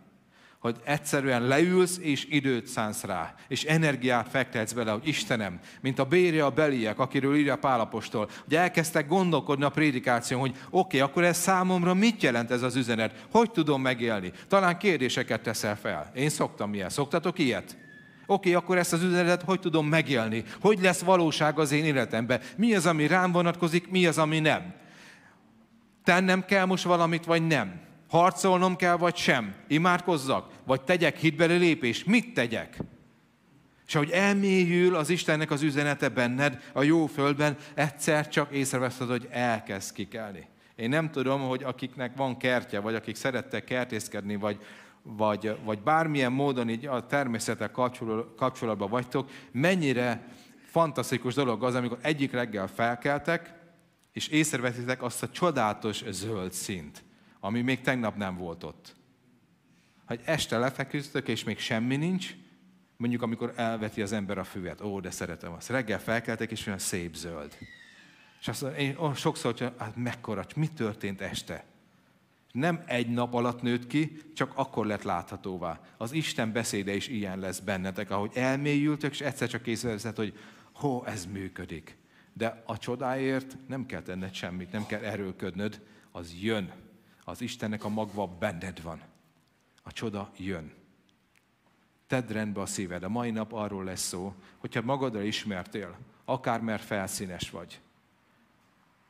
Hogy 0.60 0.76
egyszerűen 0.84 1.42
leülsz 1.42 1.98
és 2.00 2.26
időt 2.30 2.66
szánsz 2.66 3.04
rá, 3.04 3.34
és 3.48 3.64
energiát 3.64 4.28
fektetsz 4.28 4.72
bele, 4.72 4.90
hogy 4.90 5.08
Istenem, 5.08 5.58
mint 5.80 5.98
a 5.98 6.04
bérje 6.04 6.44
a 6.44 6.50
beliek, 6.50 6.98
akiről 6.98 7.36
írja 7.36 7.56
Pálapostól, 7.56 8.30
hogy 8.44 8.54
elkezdtek 8.54 9.08
gondolkodni 9.08 9.64
a 9.64 9.68
prédikáción, 9.68 10.40
hogy 10.40 10.50
oké, 10.50 10.68
okay, 10.70 11.00
akkor 11.00 11.24
ez 11.24 11.36
számomra 11.36 11.94
mit 11.94 12.22
jelent 12.22 12.50
ez 12.50 12.62
az 12.62 12.76
üzenet, 12.76 13.26
hogy 13.30 13.50
tudom 13.50 13.82
megélni. 13.82 14.32
Talán 14.48 14.78
kérdéseket 14.78 15.42
teszel 15.42 15.76
fel. 15.76 16.10
Én 16.14 16.28
szoktam 16.28 16.74
ilyet. 16.74 16.90
Szoktatok 16.90 17.38
ilyet? 17.38 17.76
Oké, 18.26 18.48
okay, 18.48 18.54
akkor 18.54 18.78
ezt 18.78 18.92
az 18.92 19.02
üzenetet 19.02 19.42
hogy 19.42 19.60
tudom 19.60 19.86
megélni? 19.86 20.44
Hogy 20.60 20.80
lesz 20.80 21.00
valóság 21.00 21.58
az 21.58 21.72
én 21.72 21.84
életemben? 21.84 22.40
Mi 22.56 22.74
az, 22.74 22.86
ami 22.86 23.06
rám 23.06 23.32
vonatkozik, 23.32 23.90
mi 23.90 24.06
az, 24.06 24.18
ami 24.18 24.38
nem? 24.38 24.74
Tennem 26.04 26.44
kell 26.44 26.64
most 26.64 26.84
valamit, 26.84 27.24
vagy 27.24 27.46
nem? 27.46 27.88
Harcolnom 28.10 28.76
kell, 28.76 28.96
vagy 28.96 29.16
sem? 29.16 29.54
Imádkozzak? 29.68 30.52
Vagy 30.64 30.82
tegyek 30.82 31.16
hitbeli 31.16 31.56
lépés? 31.56 32.04
Mit 32.04 32.34
tegyek? 32.34 32.78
És 33.86 33.94
ahogy 33.94 34.10
elmélyül 34.10 34.94
az 34.94 35.10
Istennek 35.10 35.50
az 35.50 35.62
üzenete 35.62 36.08
benned, 36.08 36.62
a 36.72 36.82
jó 36.82 37.06
földben, 37.06 37.56
egyszer 37.74 38.28
csak 38.28 38.52
észreveszed, 38.52 39.08
hogy 39.08 39.28
elkezd 39.30 39.94
kikelni. 39.94 40.48
Én 40.76 40.88
nem 40.88 41.10
tudom, 41.10 41.40
hogy 41.40 41.62
akiknek 41.62 42.16
van 42.16 42.36
kertje, 42.36 42.80
vagy 42.80 42.94
akik 42.94 43.16
szerettek 43.16 43.64
kertészkedni, 43.64 44.36
vagy, 44.36 44.58
vagy, 45.02 45.56
vagy 45.64 45.78
bármilyen 45.78 46.32
módon 46.32 46.68
így 46.68 46.86
a 46.86 47.06
természetek 47.06 47.70
kapcsolatban 48.36 48.90
vagytok, 48.90 49.30
mennyire 49.52 50.28
fantasztikus 50.70 51.34
dolog 51.34 51.64
az, 51.64 51.74
amikor 51.74 51.98
egyik 52.02 52.32
reggel 52.32 52.66
felkeltek, 52.66 53.54
és 54.12 54.28
észreveszitek 54.28 55.02
azt 55.02 55.22
a 55.22 55.28
csodálatos 55.28 56.04
zöld 56.08 56.52
szint 56.52 57.02
ami 57.40 57.60
még 57.60 57.80
tegnap 57.80 58.16
nem 58.16 58.36
volt 58.36 58.64
ott. 58.64 58.96
Hogy 60.06 60.20
este 60.24 60.58
lefeküdtök, 60.58 61.28
és 61.28 61.44
még 61.44 61.58
semmi 61.58 61.96
nincs, 61.96 62.34
mondjuk 62.96 63.22
amikor 63.22 63.52
elveti 63.56 64.02
az 64.02 64.12
ember 64.12 64.38
a 64.38 64.44
füvet, 64.44 64.80
ó, 64.80 65.00
de 65.00 65.10
szeretem 65.10 65.52
azt. 65.52 65.68
Reggel 65.68 66.00
felkeltek, 66.00 66.50
és 66.50 66.66
olyan 66.66 66.78
szép 66.78 67.14
zöld. 67.14 67.56
És 68.40 68.48
azt 68.48 68.62
mondja, 68.62 68.80
én 68.80 68.96
oh, 68.96 69.14
sokszor, 69.14 69.58
hogy 69.58 69.72
hát 69.78 69.96
mekkora, 69.96 70.46
mi 70.56 70.68
történt 70.68 71.20
este? 71.20 71.64
Nem 72.52 72.82
egy 72.86 73.08
nap 73.08 73.34
alatt 73.34 73.62
nőtt 73.62 73.86
ki, 73.86 74.22
csak 74.34 74.52
akkor 74.54 74.86
lett 74.86 75.02
láthatóvá. 75.02 75.80
Az 75.96 76.12
Isten 76.12 76.52
beszéde 76.52 76.94
is 76.94 77.08
ilyen 77.08 77.38
lesz 77.38 77.58
bennetek, 77.58 78.10
ahogy 78.10 78.30
elmélyültök, 78.34 79.10
és 79.10 79.20
egyszer 79.20 79.48
csak 79.48 79.66
észreveszed, 79.66 80.16
hogy 80.16 80.38
hó, 80.72 81.04
ez 81.04 81.26
működik. 81.26 81.96
De 82.32 82.62
a 82.66 82.78
csodáért 82.78 83.56
nem 83.68 83.86
kell 83.86 84.02
tenned 84.02 84.34
semmit, 84.34 84.72
nem 84.72 84.86
kell 84.86 85.02
erőlködnöd, 85.02 85.80
az 86.12 86.34
jön. 86.40 86.72
Az 87.30 87.40
Istennek 87.40 87.84
a 87.84 87.88
magva 87.88 88.26
benned 88.26 88.82
van. 88.82 89.00
A 89.82 89.92
csoda 89.92 90.30
jön. 90.36 90.72
Tedd 92.06 92.32
rendbe 92.32 92.60
a 92.60 92.66
szíved. 92.66 93.02
A 93.02 93.08
mai 93.08 93.30
nap 93.30 93.52
arról 93.52 93.84
lesz 93.84 94.06
szó, 94.06 94.34
hogyha 94.58 94.82
magadra 94.82 95.22
ismertél, 95.22 95.98
akár 96.24 96.60
mert 96.60 96.82
felszínes 96.82 97.50
vagy, 97.50 97.80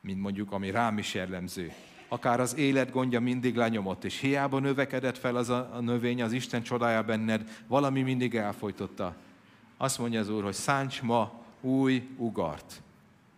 mint 0.00 0.20
mondjuk, 0.20 0.52
ami 0.52 0.70
rám 0.70 0.98
is 0.98 1.14
jellemző, 1.14 1.72
akár 2.08 2.40
az 2.40 2.56
élet 2.56 2.90
gondja 2.90 3.20
mindig 3.20 3.56
lenyomott, 3.56 4.04
és 4.04 4.18
hiába 4.18 4.58
növekedett 4.58 5.18
fel 5.18 5.36
az 5.36 5.48
a, 5.48 5.78
növény, 5.80 6.22
az 6.22 6.32
Isten 6.32 6.62
csodája 6.62 7.02
benned, 7.02 7.64
valami 7.66 8.02
mindig 8.02 8.34
elfolytotta. 8.34 9.16
Azt 9.76 9.98
mondja 9.98 10.20
az 10.20 10.28
Úr, 10.28 10.42
hogy 10.42 10.54
szánts 10.54 11.02
ma 11.02 11.32
új 11.60 12.08
ugart, 12.16 12.82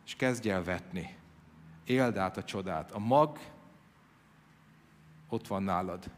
és 0.07 0.15
kezdj 0.15 0.51
el 0.51 0.65
vetni. 0.65 1.17
Éld 1.85 2.17
át 2.17 2.37
a 2.37 2.45
csodát. 2.45 2.91
A 2.91 2.99
mag 2.99 3.39
ott 5.33 5.47
van 5.47 5.63
nálad. 5.63 6.11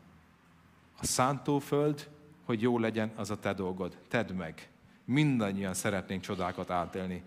A 1.01 1.07
szántóföld, 1.07 2.09
hogy 2.45 2.63
jó 2.63 2.79
legyen, 2.79 3.13
az 3.17 3.31
a 3.31 3.39
te 3.39 3.53
dolgod. 3.53 3.99
Tedd 4.09 4.33
meg. 4.33 4.69
Mindannyian 5.05 5.75
szeretnénk 5.75 6.23
csodákat 6.23 6.71
átélni. 6.71 7.23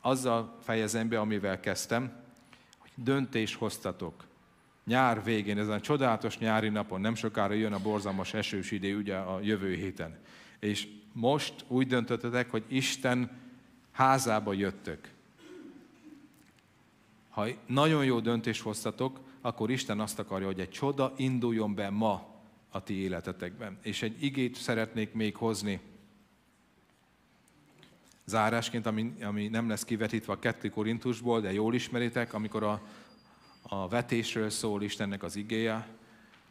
Azzal 0.00 0.56
fejezem 0.62 1.08
be, 1.08 1.20
amivel 1.20 1.60
kezdtem, 1.60 2.12
hogy 2.78 2.90
döntés 2.94 3.54
hoztatok. 3.54 4.24
Nyár 4.84 5.24
végén, 5.24 5.58
ezen 5.58 5.74
a 5.74 5.80
csodálatos 5.80 6.38
nyári 6.38 6.68
napon, 6.68 7.00
nem 7.00 7.14
sokára 7.14 7.54
jön 7.54 7.72
a 7.72 7.82
borzalmas 7.82 8.34
esős 8.34 8.70
idő, 8.70 8.96
ugye 8.96 9.16
a 9.16 9.40
jövő 9.40 9.74
héten. 9.74 10.18
És 10.58 10.88
most 11.12 11.64
úgy 11.68 11.86
döntöttetek, 11.86 12.50
hogy 12.50 12.64
Isten 12.68 13.30
házába 13.92 14.52
jöttök. 14.52 15.08
Ha 17.28 17.46
nagyon 17.66 18.04
jó 18.04 18.20
döntést 18.20 18.62
hoztatok, 18.62 19.20
akkor 19.46 19.70
Isten 19.70 20.00
azt 20.00 20.18
akarja, 20.18 20.46
hogy 20.46 20.60
egy 20.60 20.70
csoda 20.70 21.12
induljon 21.16 21.74
be 21.74 21.90
ma 21.90 22.26
a 22.70 22.82
ti 22.82 22.94
életetekben. 22.94 23.78
És 23.82 24.02
egy 24.02 24.22
igét 24.22 24.56
szeretnék 24.56 25.12
még 25.12 25.36
hozni, 25.36 25.80
zárásként, 28.24 28.86
ami, 28.86 29.14
ami 29.22 29.48
nem 29.48 29.68
lesz 29.68 29.84
kivetítve 29.84 30.32
a 30.32 30.38
2 30.38 30.68
Korintusból, 30.68 31.40
de 31.40 31.52
jól 31.52 31.74
ismeritek, 31.74 32.32
amikor 32.32 32.62
a, 32.62 32.82
a 33.62 33.88
vetésről 33.88 34.50
szól 34.50 34.82
Istennek 34.82 35.22
az 35.22 35.36
igéje, 35.36 35.88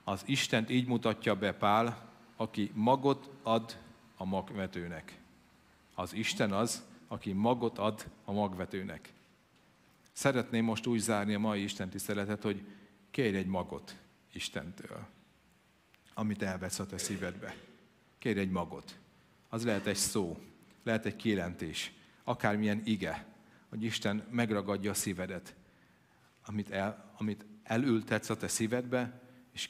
az 0.04 0.22
Istent 0.26 0.70
így 0.70 0.88
mutatja 0.88 1.36
be 1.36 1.54
Pál, 1.54 2.10
aki 2.36 2.72
magot 2.74 3.30
ad 3.43 3.78
a 4.18 4.26
magvetőnek. 4.26 5.20
Az 5.96 6.14
Isten 6.14 6.52
az, 6.52 6.84
aki 7.08 7.32
magot 7.32 7.78
ad 7.78 8.06
a 8.26 8.32
magvetőnek. 8.32 9.14
Szeretném 10.12 10.66
most 10.66 10.86
úgy 10.86 11.00
zárni 11.00 11.34
a 11.34 11.39
mai 11.39 11.64
Isten 11.64 11.89
tiszteletet, 11.89 12.43
hogy 12.43 12.62
Kérj 13.16 13.38
egy 13.38 13.45
magot 13.45 13.95
Istentől, 14.34 15.07
amit 16.13 16.41
elvesz 16.41 16.80
a 16.80 16.86
te 16.86 16.97
szívedbe. 16.97 17.55
Kérj 18.18 18.39
egy 18.39 18.49
magot. 18.49 18.95
Az 19.49 19.66
lehet 19.66 19.86
egy 19.86 19.95
szó, 19.95 20.38
lehet 20.84 21.05
egy 21.05 21.16
kijelentés, 21.16 21.93
akármilyen 22.24 22.82
ige, 22.86 23.26
hogy 23.70 23.84
Isten 23.84 24.28
megragadja 24.32 24.91
a 24.91 24.93
szívedet, 24.93 25.55
amit, 26.45 26.70
el, 26.70 27.13
amit 27.18 27.45
elültetsz 27.63 28.30
a 28.30 28.38
te 28.38 28.47
szívedbe, 28.47 29.22
és 29.51 29.70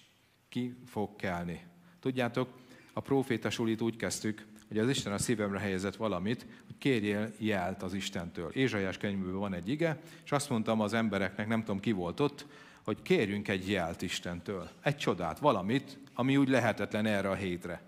ki 0.50 0.76
fog 0.86 1.16
kelni. 1.16 1.66
Tudjátok, 2.00 2.50
a 2.94 3.00
proféta 3.00 3.50
sulit 3.50 3.82
úgy 3.82 3.96
kezdtük, 3.96 4.46
hogy 4.68 4.78
az 4.78 4.90
Isten 4.90 5.14
a 5.14 5.18
szívemre 5.18 5.60
helyezett 5.60 5.96
valamit, 5.96 6.46
hogy 6.66 6.78
kérjél 6.78 7.34
jelt 7.38 7.84
az 7.84 7.94
Istentől. 7.94 8.52
Ézsaiás 8.52 8.98
könyvből 8.98 9.38
van 9.38 9.54
egy 9.54 9.70
ige, 9.70 10.02
és 10.24 10.32
azt 10.32 10.50
mondtam 10.50 10.82
az 10.82 10.94
embereknek, 10.94 11.48
nem 11.48 11.60
tudom 11.60 11.80
ki 11.80 11.92
volt 11.92 12.20
ott, 12.20 12.46
hogy 12.86 13.02
kérjünk 13.02 13.48
egy 13.48 13.70
jelt 13.70 14.02
Istentől, 14.02 14.70
egy 14.82 14.98
csodát, 14.98 15.40
valamit, 15.40 15.98
ami 16.14 16.38
úgy 16.38 16.50
lehetetlen 16.50 17.06
erre 17.06 17.30
a 17.30 17.36
hétre. 17.36 17.82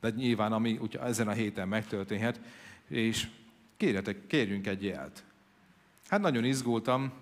de 0.00 0.10
nyilván 0.10 0.52
ami 0.52 0.78
úgy 0.82 0.98
ezen 1.02 1.28
a 1.28 1.32
héten 1.32 1.68
megtörténhet, 1.68 2.40
és 2.88 3.28
kérjetek, 3.76 4.26
kérjünk 4.26 4.66
egy 4.66 4.84
jelt. 4.84 5.24
Hát 6.08 6.20
nagyon 6.20 6.44
izgultam, 6.44 7.12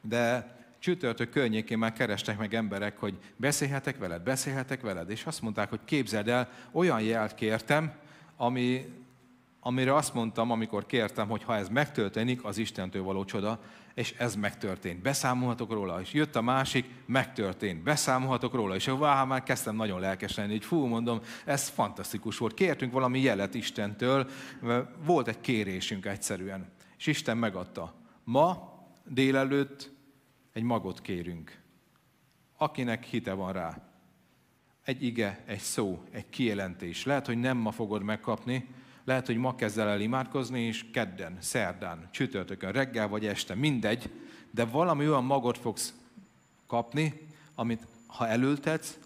de 0.00 0.54
csütörtök 0.78 1.30
környékén 1.30 1.78
már 1.78 1.92
kerestek 1.92 2.38
meg 2.38 2.54
emberek, 2.54 2.98
hogy 2.98 3.18
beszélhetek 3.36 3.98
veled, 3.98 4.22
beszélhetek 4.22 4.80
veled, 4.80 5.10
és 5.10 5.24
azt 5.24 5.42
mondták, 5.42 5.68
hogy 5.68 5.80
képzeld 5.84 6.28
el, 6.28 6.50
olyan 6.70 7.00
jelt 7.00 7.34
kértem, 7.34 7.92
ami, 8.36 8.92
amire 9.66 9.94
azt 9.94 10.14
mondtam, 10.14 10.50
amikor 10.50 10.86
kértem, 10.86 11.28
hogy 11.28 11.42
ha 11.42 11.56
ez 11.56 11.68
megtörténik, 11.68 12.44
az 12.44 12.58
Istentől 12.58 13.02
való 13.02 13.24
csoda, 13.24 13.60
és 13.94 14.12
ez 14.12 14.34
megtörtént. 14.34 15.02
Beszámolhatok 15.02 15.72
róla, 15.72 16.00
és 16.00 16.12
jött 16.12 16.36
a 16.36 16.42
másik, 16.42 16.84
megtörtént. 17.06 17.82
Beszámolhatok 17.82 18.54
róla, 18.54 18.74
és 18.74 18.86
váh, 18.86 19.26
már 19.26 19.42
kezdtem 19.42 19.76
nagyon 19.76 20.00
lelkes 20.00 20.36
lenni, 20.36 20.54
így 20.54 20.64
fú, 20.64 20.84
mondom, 20.84 21.20
ez 21.44 21.68
fantasztikus 21.68 22.38
volt. 22.38 22.54
Kértünk 22.54 22.92
valami 22.92 23.20
jelet 23.20 23.54
Istentől, 23.54 24.28
volt 25.04 25.28
egy 25.28 25.40
kérésünk 25.40 26.06
egyszerűen, 26.06 26.68
és 26.98 27.06
Isten 27.06 27.36
megadta. 27.36 27.94
Ma 28.24 28.74
délelőtt 29.04 29.92
egy 30.52 30.62
magot 30.62 31.00
kérünk, 31.00 31.58
akinek 32.56 33.04
hite 33.04 33.32
van 33.32 33.52
rá. 33.52 33.88
Egy 34.82 35.02
ige, 35.02 35.42
egy 35.46 35.58
szó, 35.58 36.02
egy 36.10 36.28
kijelentés. 36.28 37.04
Lehet, 37.04 37.26
hogy 37.26 37.38
nem 37.38 37.56
ma 37.56 37.70
fogod 37.70 38.02
megkapni, 38.02 38.68
lehet, 39.06 39.26
hogy 39.26 39.36
ma 39.36 39.54
kezdel 39.54 39.88
el 39.88 40.00
imádkozni, 40.00 40.60
és 40.60 40.84
kedden, 40.92 41.36
szerdán, 41.40 42.08
csütörtökön, 42.10 42.72
reggel 42.72 43.08
vagy 43.08 43.26
este, 43.26 43.54
mindegy, 43.54 44.10
de 44.50 44.64
valami 44.64 45.08
olyan 45.08 45.24
magot 45.24 45.58
fogsz 45.58 45.94
kapni, 46.66 47.26
amit 47.54 47.86
ha 48.06 48.28
elültetsz, 48.28 48.98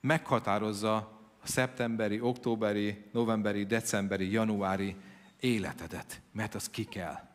meghatározza 0.00 0.96
a 1.42 1.46
szeptemberi, 1.46 2.20
októberi, 2.20 3.04
novemberi, 3.12 3.66
decemberi, 3.66 4.30
januári 4.30 4.96
életedet, 5.40 6.20
mert 6.32 6.54
az 6.54 6.70
ki 6.70 6.84
kell. 6.84 7.28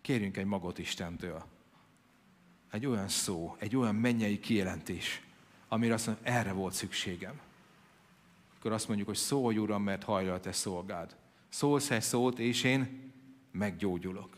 Kérjünk 0.00 0.36
egy 0.36 0.44
magot 0.44 0.78
Istentől. 0.78 1.44
Egy 2.70 2.86
olyan 2.86 3.08
szó, 3.08 3.56
egy 3.58 3.76
olyan 3.76 3.94
mennyei 3.94 4.40
kijelentés, 4.40 5.22
amire 5.68 5.94
azt 5.94 6.06
mondja, 6.06 6.32
erre 6.32 6.52
volt 6.52 6.74
szükségem 6.74 7.40
akkor 8.66 8.78
azt 8.78 8.88
mondjuk, 8.88 9.08
hogy 9.08 9.16
szólj 9.16 9.58
Uram, 9.58 9.82
mert 9.82 10.02
hajlal 10.02 10.40
te 10.40 10.52
szolgád. 10.52 11.16
Szólsz 11.48 11.90
egy 11.90 12.02
szót, 12.02 12.38
és 12.38 12.64
én 12.64 13.12
meggyógyulok. 13.52 14.36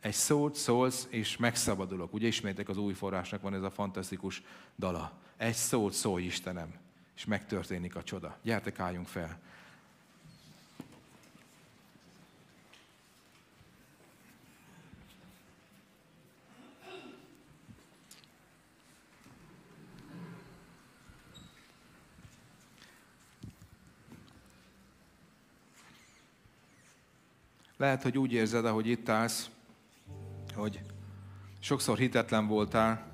Egy 0.00 0.14
szót 0.14 0.54
szólsz, 0.54 1.06
és 1.10 1.36
megszabadulok. 1.36 2.12
Ugye 2.12 2.26
ismétek 2.26 2.68
az 2.68 2.76
új 2.76 2.92
forrásnak 2.92 3.42
van 3.42 3.54
ez 3.54 3.62
a 3.62 3.70
fantasztikus 3.70 4.42
dala. 4.78 5.18
Egy 5.36 5.54
szót 5.54 5.92
szólj 5.92 6.24
Istenem, 6.24 6.74
és 7.16 7.24
megtörténik 7.24 7.96
a 7.96 8.02
csoda. 8.02 8.38
Gyertek, 8.42 8.78
álljunk 8.78 9.06
fel. 9.06 9.40
Lehet, 27.78 28.02
hogy 28.02 28.18
úgy 28.18 28.32
érzed, 28.32 28.64
ahogy 28.64 28.86
itt 28.86 29.08
állsz, 29.08 29.50
hogy 30.54 30.80
sokszor 31.58 31.98
hitetlen 31.98 32.46
voltál, 32.46 33.06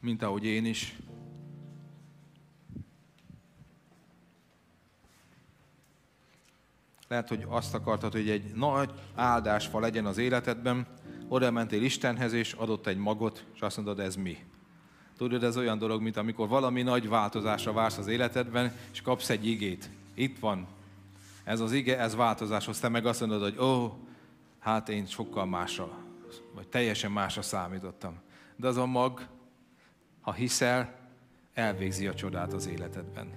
mint 0.00 0.22
ahogy 0.22 0.44
én 0.44 0.64
is. 0.64 0.96
Lehet, 7.08 7.28
hogy 7.28 7.44
azt 7.48 7.74
akartad, 7.74 8.12
hogy 8.12 8.30
egy 8.30 8.52
nagy 8.54 8.90
áldásfa 9.14 9.80
legyen 9.80 10.06
az 10.06 10.18
életedben, 10.18 10.86
oda 11.28 11.50
mentél 11.50 11.82
Istenhez, 11.82 12.32
és 12.32 12.52
adott 12.52 12.86
egy 12.86 12.96
magot, 12.96 13.44
és 13.54 13.60
azt 13.60 13.76
mondod, 13.76 14.00
ez 14.00 14.16
mi? 14.16 14.38
Tudod, 15.16 15.44
ez 15.44 15.56
olyan 15.56 15.78
dolog, 15.78 16.02
mint 16.02 16.16
amikor 16.16 16.48
valami 16.48 16.82
nagy 16.82 17.08
változásra 17.08 17.72
vársz 17.72 17.98
az 17.98 18.06
életedben, 18.06 18.72
és 18.92 19.00
kapsz 19.00 19.30
egy 19.30 19.46
igét. 19.46 19.90
Itt 20.14 20.38
van, 20.38 20.66
ez 21.44 21.60
az 21.60 21.72
ige, 21.72 21.98
ez 21.98 22.14
változáshoz. 22.14 22.80
Te 22.80 22.88
meg 22.88 23.06
azt 23.06 23.20
mondod, 23.20 23.42
hogy 23.42 23.58
ó, 23.58 23.98
hát 24.58 24.88
én 24.88 25.06
sokkal 25.06 25.46
másra, 25.46 25.98
vagy 26.54 26.68
teljesen 26.68 27.12
másra 27.12 27.42
számítottam. 27.42 28.20
De 28.56 28.68
az 28.68 28.76
a 28.76 28.86
mag, 28.86 29.26
ha 30.20 30.32
hiszel, 30.32 31.00
elvégzi 31.54 32.06
a 32.06 32.14
csodát 32.14 32.52
az 32.52 32.66
életedben. 32.66 33.28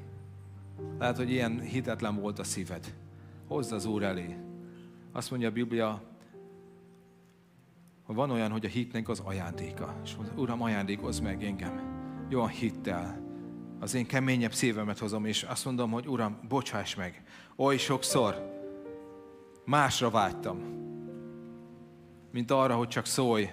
Lehet, 0.99 1.17
hogy 1.17 1.31
ilyen 1.31 1.59
hitetlen 1.59 2.15
volt 2.15 2.39
a 2.39 2.43
szíved. 2.43 2.93
Hozd 3.47 3.71
az 3.71 3.85
Úr 3.85 4.03
elé. 4.03 4.37
Azt 5.11 5.29
mondja 5.29 5.49
a 5.49 5.51
Biblia, 5.51 6.01
hogy 8.03 8.15
van 8.15 8.31
olyan, 8.31 8.51
hogy 8.51 8.65
a 8.65 8.69
hitnek 8.69 9.09
az 9.09 9.19
ajándéka. 9.19 9.95
És 10.03 10.15
Uram, 10.35 10.61
ajándékozz 10.61 11.19
meg 11.19 11.43
engem. 11.43 11.81
Jó 12.29 12.47
hittel. 12.47 13.24
Az 13.79 13.93
én 13.93 14.05
keményebb 14.05 14.53
szívemet 14.53 14.99
hozom, 14.99 15.25
és 15.25 15.43
azt 15.43 15.65
mondom, 15.65 15.91
hogy 15.91 16.07
Uram, 16.07 16.39
bocsáss 16.47 16.95
meg. 16.95 17.23
Oly 17.55 17.77
sokszor 17.77 18.53
másra 19.65 20.09
vágytam, 20.09 20.59
mint 22.31 22.51
arra, 22.51 22.75
hogy 22.75 22.87
csak 22.87 23.05
szólj, 23.05 23.49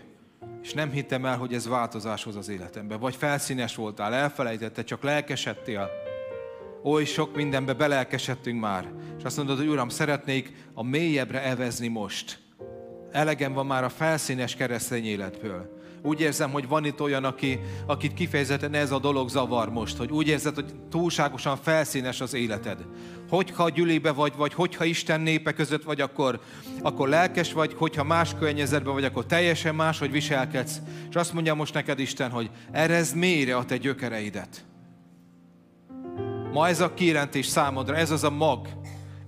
és 0.62 0.72
nem 0.72 0.90
hittem 0.90 1.24
el, 1.24 1.36
hogy 1.38 1.54
ez 1.54 1.68
változás 1.68 2.24
hoz 2.24 2.36
az 2.36 2.48
életembe. 2.48 2.96
Vagy 2.96 3.16
felszínes 3.16 3.74
voltál, 3.74 4.14
elfelejtette, 4.14 4.84
csak 4.84 5.02
lelkesedtél. 5.02 5.90
Oly 6.82 7.04
sok 7.04 7.36
mindenbe 7.36 7.74
belelkesedtünk 7.74 8.60
már. 8.60 8.92
És 9.18 9.24
azt 9.24 9.36
mondod, 9.36 9.56
hogy 9.56 9.68
Uram, 9.68 9.88
szeretnék 9.88 10.52
a 10.74 10.82
mélyebbre 10.82 11.42
evezni 11.42 11.88
most. 11.88 12.38
Elegem 13.10 13.52
van 13.52 13.66
már 13.66 13.84
a 13.84 13.88
felszínes 13.88 14.54
keresztény 14.54 15.04
életből. 15.04 15.71
Úgy 16.04 16.20
érzem, 16.20 16.50
hogy 16.50 16.68
van 16.68 16.84
itt 16.84 17.00
olyan, 17.00 17.24
aki, 17.24 17.60
akit 17.86 18.14
kifejezetten 18.14 18.74
ez 18.74 18.90
a 18.90 18.98
dolog 18.98 19.28
zavar 19.28 19.70
most, 19.70 19.96
hogy 19.96 20.10
úgy 20.10 20.28
érzed, 20.28 20.54
hogy 20.54 20.74
túlságosan 20.90 21.56
felszínes 21.56 22.20
az 22.20 22.34
életed. 22.34 22.86
Hogyha 23.28 23.70
gyülébe 23.70 24.12
vagy, 24.12 24.32
vagy 24.36 24.54
hogyha 24.54 24.84
Isten 24.84 25.20
népe 25.20 25.52
között 25.52 25.82
vagy, 25.82 26.00
akkor, 26.00 26.40
akkor 26.82 27.08
lelkes 27.08 27.52
vagy, 27.52 27.74
hogyha 27.74 28.04
más 28.04 28.34
környezetben 28.38 28.92
vagy, 28.92 29.04
akkor 29.04 29.26
teljesen 29.26 29.74
más, 29.74 29.98
hogy 29.98 30.10
viselkedsz. 30.10 30.80
És 31.08 31.14
azt 31.14 31.32
mondja 31.32 31.54
most 31.54 31.74
neked 31.74 31.98
Isten, 31.98 32.30
hogy 32.30 32.50
erez 32.72 33.12
mélyre 33.12 33.56
a 33.56 33.64
te 33.64 33.76
gyökereidet. 33.76 34.64
Ma 36.52 36.68
ez 36.68 36.80
a 36.80 36.94
kijelentés 36.94 37.46
számodra, 37.46 37.96
ez 37.96 38.10
az 38.10 38.24
a 38.24 38.30
mag. 38.30 38.68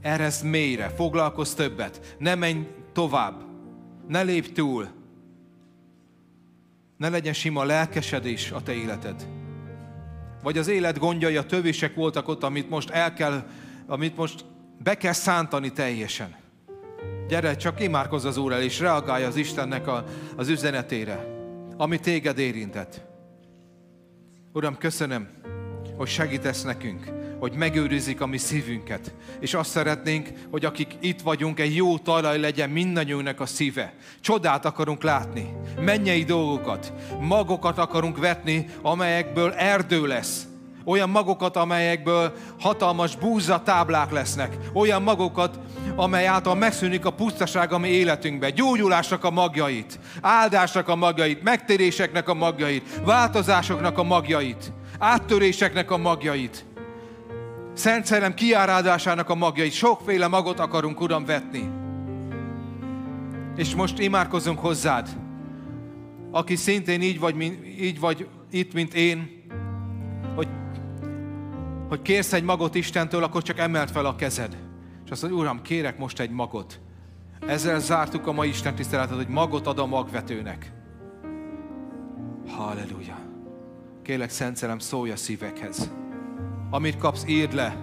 Erez 0.00 0.42
mélyre, 0.42 0.88
foglalkozz 0.88 1.52
többet, 1.52 2.16
ne 2.18 2.34
menj 2.34 2.66
tovább, 2.92 3.42
ne 4.08 4.22
lépj 4.22 4.52
túl, 4.52 4.88
ne 6.96 7.08
legyen 7.08 7.32
sima 7.32 7.64
lelkesedés 7.64 8.50
a 8.50 8.62
te 8.62 8.72
életed. 8.72 9.26
Vagy 10.42 10.58
az 10.58 10.68
élet 10.68 10.98
gondjai, 10.98 11.36
a 11.36 11.46
tövések 11.46 11.94
voltak 11.94 12.28
ott, 12.28 12.42
amit 12.42 12.68
most 12.68 12.90
el 12.90 13.12
kell, 13.12 13.42
amit 13.86 14.16
most 14.16 14.44
be 14.82 14.94
kell 14.96 15.12
szántani 15.12 15.72
teljesen. 15.72 16.36
Gyere, 17.28 17.56
csak 17.56 17.80
imádkozz 17.80 18.24
az 18.24 18.36
Úr 18.36 18.52
el, 18.52 18.62
és 18.62 18.80
reagálj 18.80 19.24
az 19.24 19.36
Istennek 19.36 19.86
a, 19.86 20.04
az 20.36 20.48
üzenetére, 20.48 21.26
ami 21.76 21.98
téged 21.98 22.38
érintett. 22.38 23.02
Uram, 24.52 24.76
köszönöm, 24.76 25.28
hogy 25.96 26.08
segítesz 26.08 26.62
nekünk 26.62 27.23
hogy 27.44 27.56
megőrizik 27.56 28.20
a 28.20 28.26
mi 28.26 28.38
szívünket. 28.38 29.14
És 29.40 29.54
azt 29.54 29.70
szeretnénk, 29.70 30.28
hogy 30.50 30.64
akik 30.64 30.96
itt 31.00 31.20
vagyunk, 31.20 31.60
egy 31.60 31.74
jó 31.74 31.98
talaj 31.98 32.40
legyen 32.40 32.70
mindannyiunknak 32.70 33.40
a 33.40 33.46
szíve. 33.46 33.92
Csodát 34.20 34.64
akarunk 34.64 35.02
látni, 35.02 35.52
mennyei 35.80 36.22
dolgokat, 36.22 36.92
magokat 37.20 37.78
akarunk 37.78 38.18
vetni, 38.18 38.66
amelyekből 38.82 39.52
erdő 39.52 40.06
lesz. 40.06 40.46
Olyan 40.84 41.10
magokat, 41.10 41.56
amelyekből 41.56 42.32
hatalmas 42.60 43.16
búza 43.16 43.62
táblák 43.62 44.10
lesznek. 44.10 44.56
Olyan 44.72 45.02
magokat, 45.02 45.58
amely 45.96 46.26
által 46.26 46.54
megszűnik 46.54 47.04
a 47.04 47.10
pusztaság 47.10 47.72
a 47.72 47.78
mi 47.78 47.88
életünkbe. 47.88 48.50
Gyógyulásnak 48.50 49.24
a 49.24 49.30
magjait, 49.30 49.98
áldásnak 50.20 50.88
a 50.88 50.96
magjait, 50.96 51.42
megtéréseknek 51.42 52.28
a 52.28 52.34
magjait, 52.34 53.00
változásoknak 53.04 53.98
a 53.98 54.02
magjait, 54.02 54.72
áttöréseknek 54.98 55.90
a 55.90 55.96
magjait. 55.96 56.64
Szent 57.74 58.06
Szellem 58.06 58.34
kiárádásának 58.34 59.30
a 59.30 59.34
magjait, 59.34 59.72
sokféle 59.72 60.26
magot 60.26 60.58
akarunk, 60.58 61.00
Uram, 61.00 61.24
vetni. 61.24 61.70
És 63.56 63.74
most 63.74 63.98
imádkozunk 63.98 64.58
hozzád, 64.58 65.08
aki 66.30 66.56
szintén 66.56 67.02
így 67.02 67.18
vagy, 67.18 67.42
így 67.80 68.00
vagy 68.00 68.28
itt, 68.50 68.72
mint 68.72 68.94
én, 68.94 69.44
hogy, 70.34 70.48
hogy 71.88 72.02
kérsz 72.02 72.32
egy 72.32 72.44
magot 72.44 72.74
Istentől, 72.74 73.22
akkor 73.22 73.42
csak 73.42 73.58
emelt 73.58 73.90
fel 73.90 74.06
a 74.06 74.16
kezed. 74.16 74.56
És 75.04 75.10
azt 75.10 75.22
mondja, 75.22 75.40
Uram, 75.40 75.62
kérek 75.62 75.98
most 75.98 76.20
egy 76.20 76.30
magot. 76.30 76.80
Ezzel 77.46 77.80
zártuk 77.80 78.26
a 78.26 78.32
mai 78.32 78.48
Isten 78.48 78.74
tiszteletet, 78.74 79.16
hogy 79.16 79.28
magot 79.28 79.66
ad 79.66 79.78
a 79.78 79.86
magvetőnek. 79.86 80.72
Halleluja. 82.48 83.18
Kérlek, 84.02 84.30
Szent 84.30 84.56
Szellem, 84.56 84.78
szólj 84.78 85.10
a 85.10 85.16
szívekhez 85.16 85.90
amit 86.74 86.98
kapsz, 86.98 87.24
írd 87.26 87.54
le. 87.54 87.76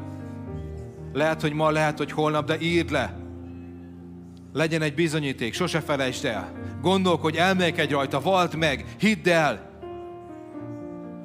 Lehet, 1.13 1.41
hogy 1.41 1.53
ma, 1.53 1.69
lehet, 1.69 1.97
hogy 1.97 2.11
holnap, 2.11 2.45
de 2.45 2.59
írd 2.59 2.91
le. 2.91 3.17
Legyen 4.53 4.81
egy 4.81 4.93
bizonyíték, 4.93 5.53
sose 5.53 5.79
felejtsd 5.79 6.25
el. 6.25 6.51
Gondolkodj, 6.81 7.37
elmélkedj 7.37 7.93
rajta, 7.93 8.21
vald 8.21 8.55
meg, 8.55 8.85
hidd 8.99 9.29
el. 9.29 9.69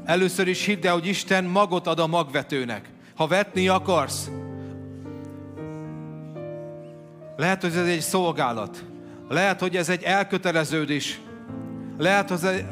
Először 0.05 0.49
is 0.49 0.65
hidd 0.65 0.87
el, 0.87 0.93
hogy 0.93 1.07
Isten 1.07 1.45
magot 1.45 1.87
ad 1.87 1.99
a 1.99 2.07
magvetőnek. 2.07 2.91
Ha 3.17 3.27
vetni 3.27 3.69
akarsz, 3.69 4.31
lehet, 7.37 7.61
hogy 7.63 7.77
ez 7.77 7.87
egy 7.87 8.01
szolgálat. 8.01 8.85
Lehet, 9.29 9.61
hogy 9.61 9.77
ez 9.77 9.89
egy 9.89 10.03
elköteleződés. 10.03 11.21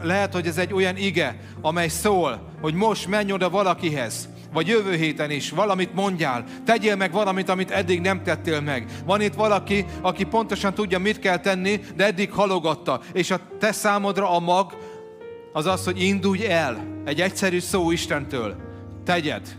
Lehet, 0.02 0.32
hogy, 0.32 0.46
ez 0.46 0.58
egy 0.58 0.72
olyan 0.72 0.96
ige, 0.96 1.40
amely 1.60 1.88
szól, 1.88 2.48
hogy 2.60 2.74
most 2.74 3.08
menj 3.08 3.32
oda 3.32 3.50
valakihez, 3.50 4.28
vagy 4.54 4.68
jövő 4.68 4.94
héten 4.94 5.30
is 5.30 5.50
valamit 5.50 5.94
mondjál, 5.94 6.44
tegyél 6.64 6.96
meg 6.96 7.12
valamit, 7.12 7.48
amit 7.48 7.70
eddig 7.70 8.00
nem 8.00 8.22
tettél 8.22 8.60
meg. 8.60 8.86
Van 9.04 9.20
itt 9.20 9.34
valaki, 9.34 9.84
aki 10.00 10.24
pontosan 10.24 10.74
tudja, 10.74 10.98
mit 10.98 11.18
kell 11.18 11.38
tenni, 11.38 11.80
de 11.96 12.04
eddig 12.04 12.32
halogatta, 12.32 13.00
és 13.12 13.30
a 13.30 13.40
te 13.58 13.72
számodra 13.72 14.30
a 14.30 14.38
mag 14.38 14.76
az 15.52 15.66
az, 15.66 15.84
hogy 15.84 16.02
indulj 16.02 16.46
el. 16.46 16.86
Egy 17.04 17.20
egyszerű 17.20 17.60
szó 17.60 17.90
Istentől. 17.90 18.56
Tegyed. 19.04 19.56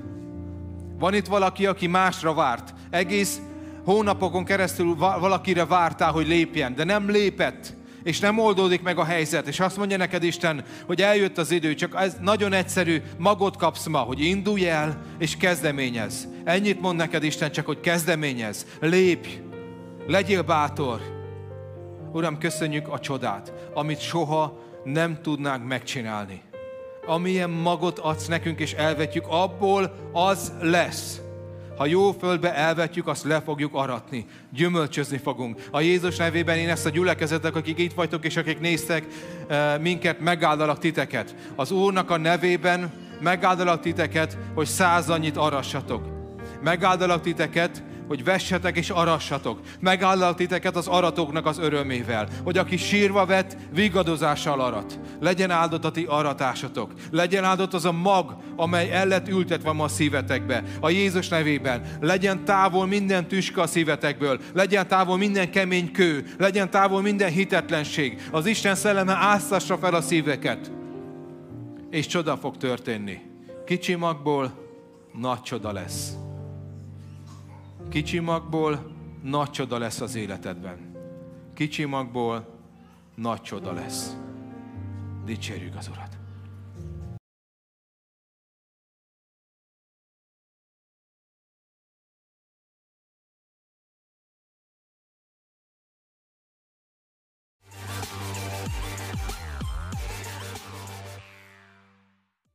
Van 1.00 1.14
itt 1.14 1.26
valaki, 1.26 1.66
aki 1.66 1.88
másra 1.88 2.34
várt. 2.34 2.74
Egész 2.90 3.40
hónapokon 3.86 4.46
keresztül 4.46 4.96
valakire 4.96 5.66
vártál, 5.66 6.12
hogy 6.12 6.28
lépjen, 6.28 6.76
de 6.76 6.84
nem 6.84 7.10
lépett 7.10 7.74
és 8.06 8.20
nem 8.20 8.40
oldódik 8.40 8.82
meg 8.82 8.98
a 8.98 9.04
helyzet, 9.04 9.48
és 9.48 9.60
azt 9.60 9.78
mondja 9.78 9.98
neked 9.98 10.24
Isten, 10.24 10.64
hogy 10.86 11.02
eljött 11.02 11.38
az 11.38 11.52
idő, 11.52 11.74
csak 11.74 11.96
ez 11.96 12.18
nagyon 12.22 12.54
egyszerű, 12.54 13.02
magot 13.18 13.58
kapsz 13.58 13.86
ma, 13.86 13.98
hogy 13.98 14.20
indulj 14.20 14.68
el, 14.68 15.02
és 15.20 15.38
kezdeményez. 15.38 16.28
Ennyit 16.44 16.82
mond 16.82 16.98
neked 16.98 17.24
Isten, 17.24 17.52
csak 17.52 17.66
hogy 17.66 17.80
kezdeményez, 17.80 18.66
lépj, 18.80 19.30
legyél 20.08 20.42
bátor. 20.42 21.02
Uram, 22.12 22.38
köszönjük 22.38 22.88
a 22.88 23.00
csodát, 23.00 23.54
amit 23.74 24.00
soha 24.00 24.64
nem 24.84 25.22
tudnánk 25.22 25.68
megcsinálni. 25.68 26.42
Amilyen 27.06 27.50
magot 27.50 28.00
adsz 28.00 28.28
nekünk, 28.28 28.60
és 28.60 28.74
elvetjük, 28.74 29.26
abból 29.28 30.10
az 30.14 30.54
lesz. 30.62 31.22
Ha 31.78 31.86
jó 31.86 32.12
földbe 32.12 32.56
elvetjük, 32.56 33.08
azt 33.08 33.24
le 33.24 33.42
fogjuk 33.42 33.74
aratni. 33.74 34.26
Gyümölcsözni 34.54 35.18
fogunk. 35.18 35.68
A 35.72 35.82
Jézus 35.82 36.16
nevében 36.16 36.58
én 36.58 36.70
ezt 36.70 36.86
a 36.86 36.90
gyülekezetek, 36.90 37.56
akik 37.56 37.80
itt 37.80 37.94
vagytok, 37.94 38.26
és 38.26 38.38
akik 38.38 38.60
néztek 38.60 39.06
eh, 39.48 39.78
minket, 39.80 40.20
megáldalak 40.20 40.80
titeket. 40.80 41.36
Az 41.56 41.72
Úrnak 41.72 42.10
a 42.10 42.18
nevében 42.18 42.94
megáldalak 43.20 43.82
titeket, 43.82 44.38
hogy 44.54 44.68
százannyit 44.68 45.38
arassatok. 45.38 46.08
Megáldalak 46.64 47.22
titeket, 47.22 47.84
hogy 48.08 48.24
vessetek 48.24 48.78
és 48.78 48.90
arassatok. 48.90 49.60
Megállalt 49.80 50.38
titeket 50.38 50.76
az 50.76 50.88
aratoknak 50.88 51.46
az 51.46 51.58
örömével, 51.60 52.28
hogy 52.44 52.58
aki 52.58 52.78
sírva 52.78 53.26
vett, 53.26 53.58
vigadozással 53.74 54.62
arat. 54.62 55.00
Legyen 55.20 55.52
áldott 55.52 55.86
a 55.86 55.92
ti 55.92 56.06
aratásotok. 56.10 56.92
Legyen 57.12 57.44
áldott 57.44 57.74
az 57.74 57.86
a 57.86 57.92
mag, 57.92 58.38
amely 58.56 58.92
el 58.92 59.08
lett 59.08 59.28
ültetve 59.28 59.72
ma 59.72 59.84
a 59.84 59.88
szívetekbe. 59.88 60.64
A 60.80 60.90
Jézus 60.90 61.28
nevében. 61.28 61.82
Legyen 62.02 62.46
távol 62.46 62.86
minden 62.86 63.28
tüska 63.28 63.62
a 63.62 63.68
szívetekből. 63.68 64.40
Legyen 64.54 64.88
távol 64.88 65.18
minden 65.18 65.52
kemény 65.52 65.92
kő. 65.92 66.26
Legyen 66.38 66.70
távol 66.70 67.02
minden 67.02 67.32
hitetlenség. 67.32 68.22
Az 68.32 68.46
Isten 68.46 68.76
szelleme 68.76 69.14
áztassa 69.14 69.78
fel 69.78 69.94
a 69.94 70.02
szíveket. 70.02 70.72
És 71.90 72.08
csoda 72.08 72.38
fog 72.38 72.58
történni. 72.58 73.20
Kicsi 73.66 73.96
magból 73.96 74.54
nagy 75.14 75.42
csoda 75.42 75.72
lesz. 75.72 76.25
Kicsi 77.96 78.20
magból 78.20 78.92
nagy 79.24 79.50
csoda 79.50 79.78
lesz 79.78 80.02
az 80.02 80.16
életedben. 80.16 80.96
Kicsi 81.54 81.86
magból 81.86 82.60
nagy 83.16 83.42
csoda 83.42 83.74
lesz. 83.74 84.18
Dicsérjük 85.26 85.76
az 85.76 85.88
Urat! 85.88 86.05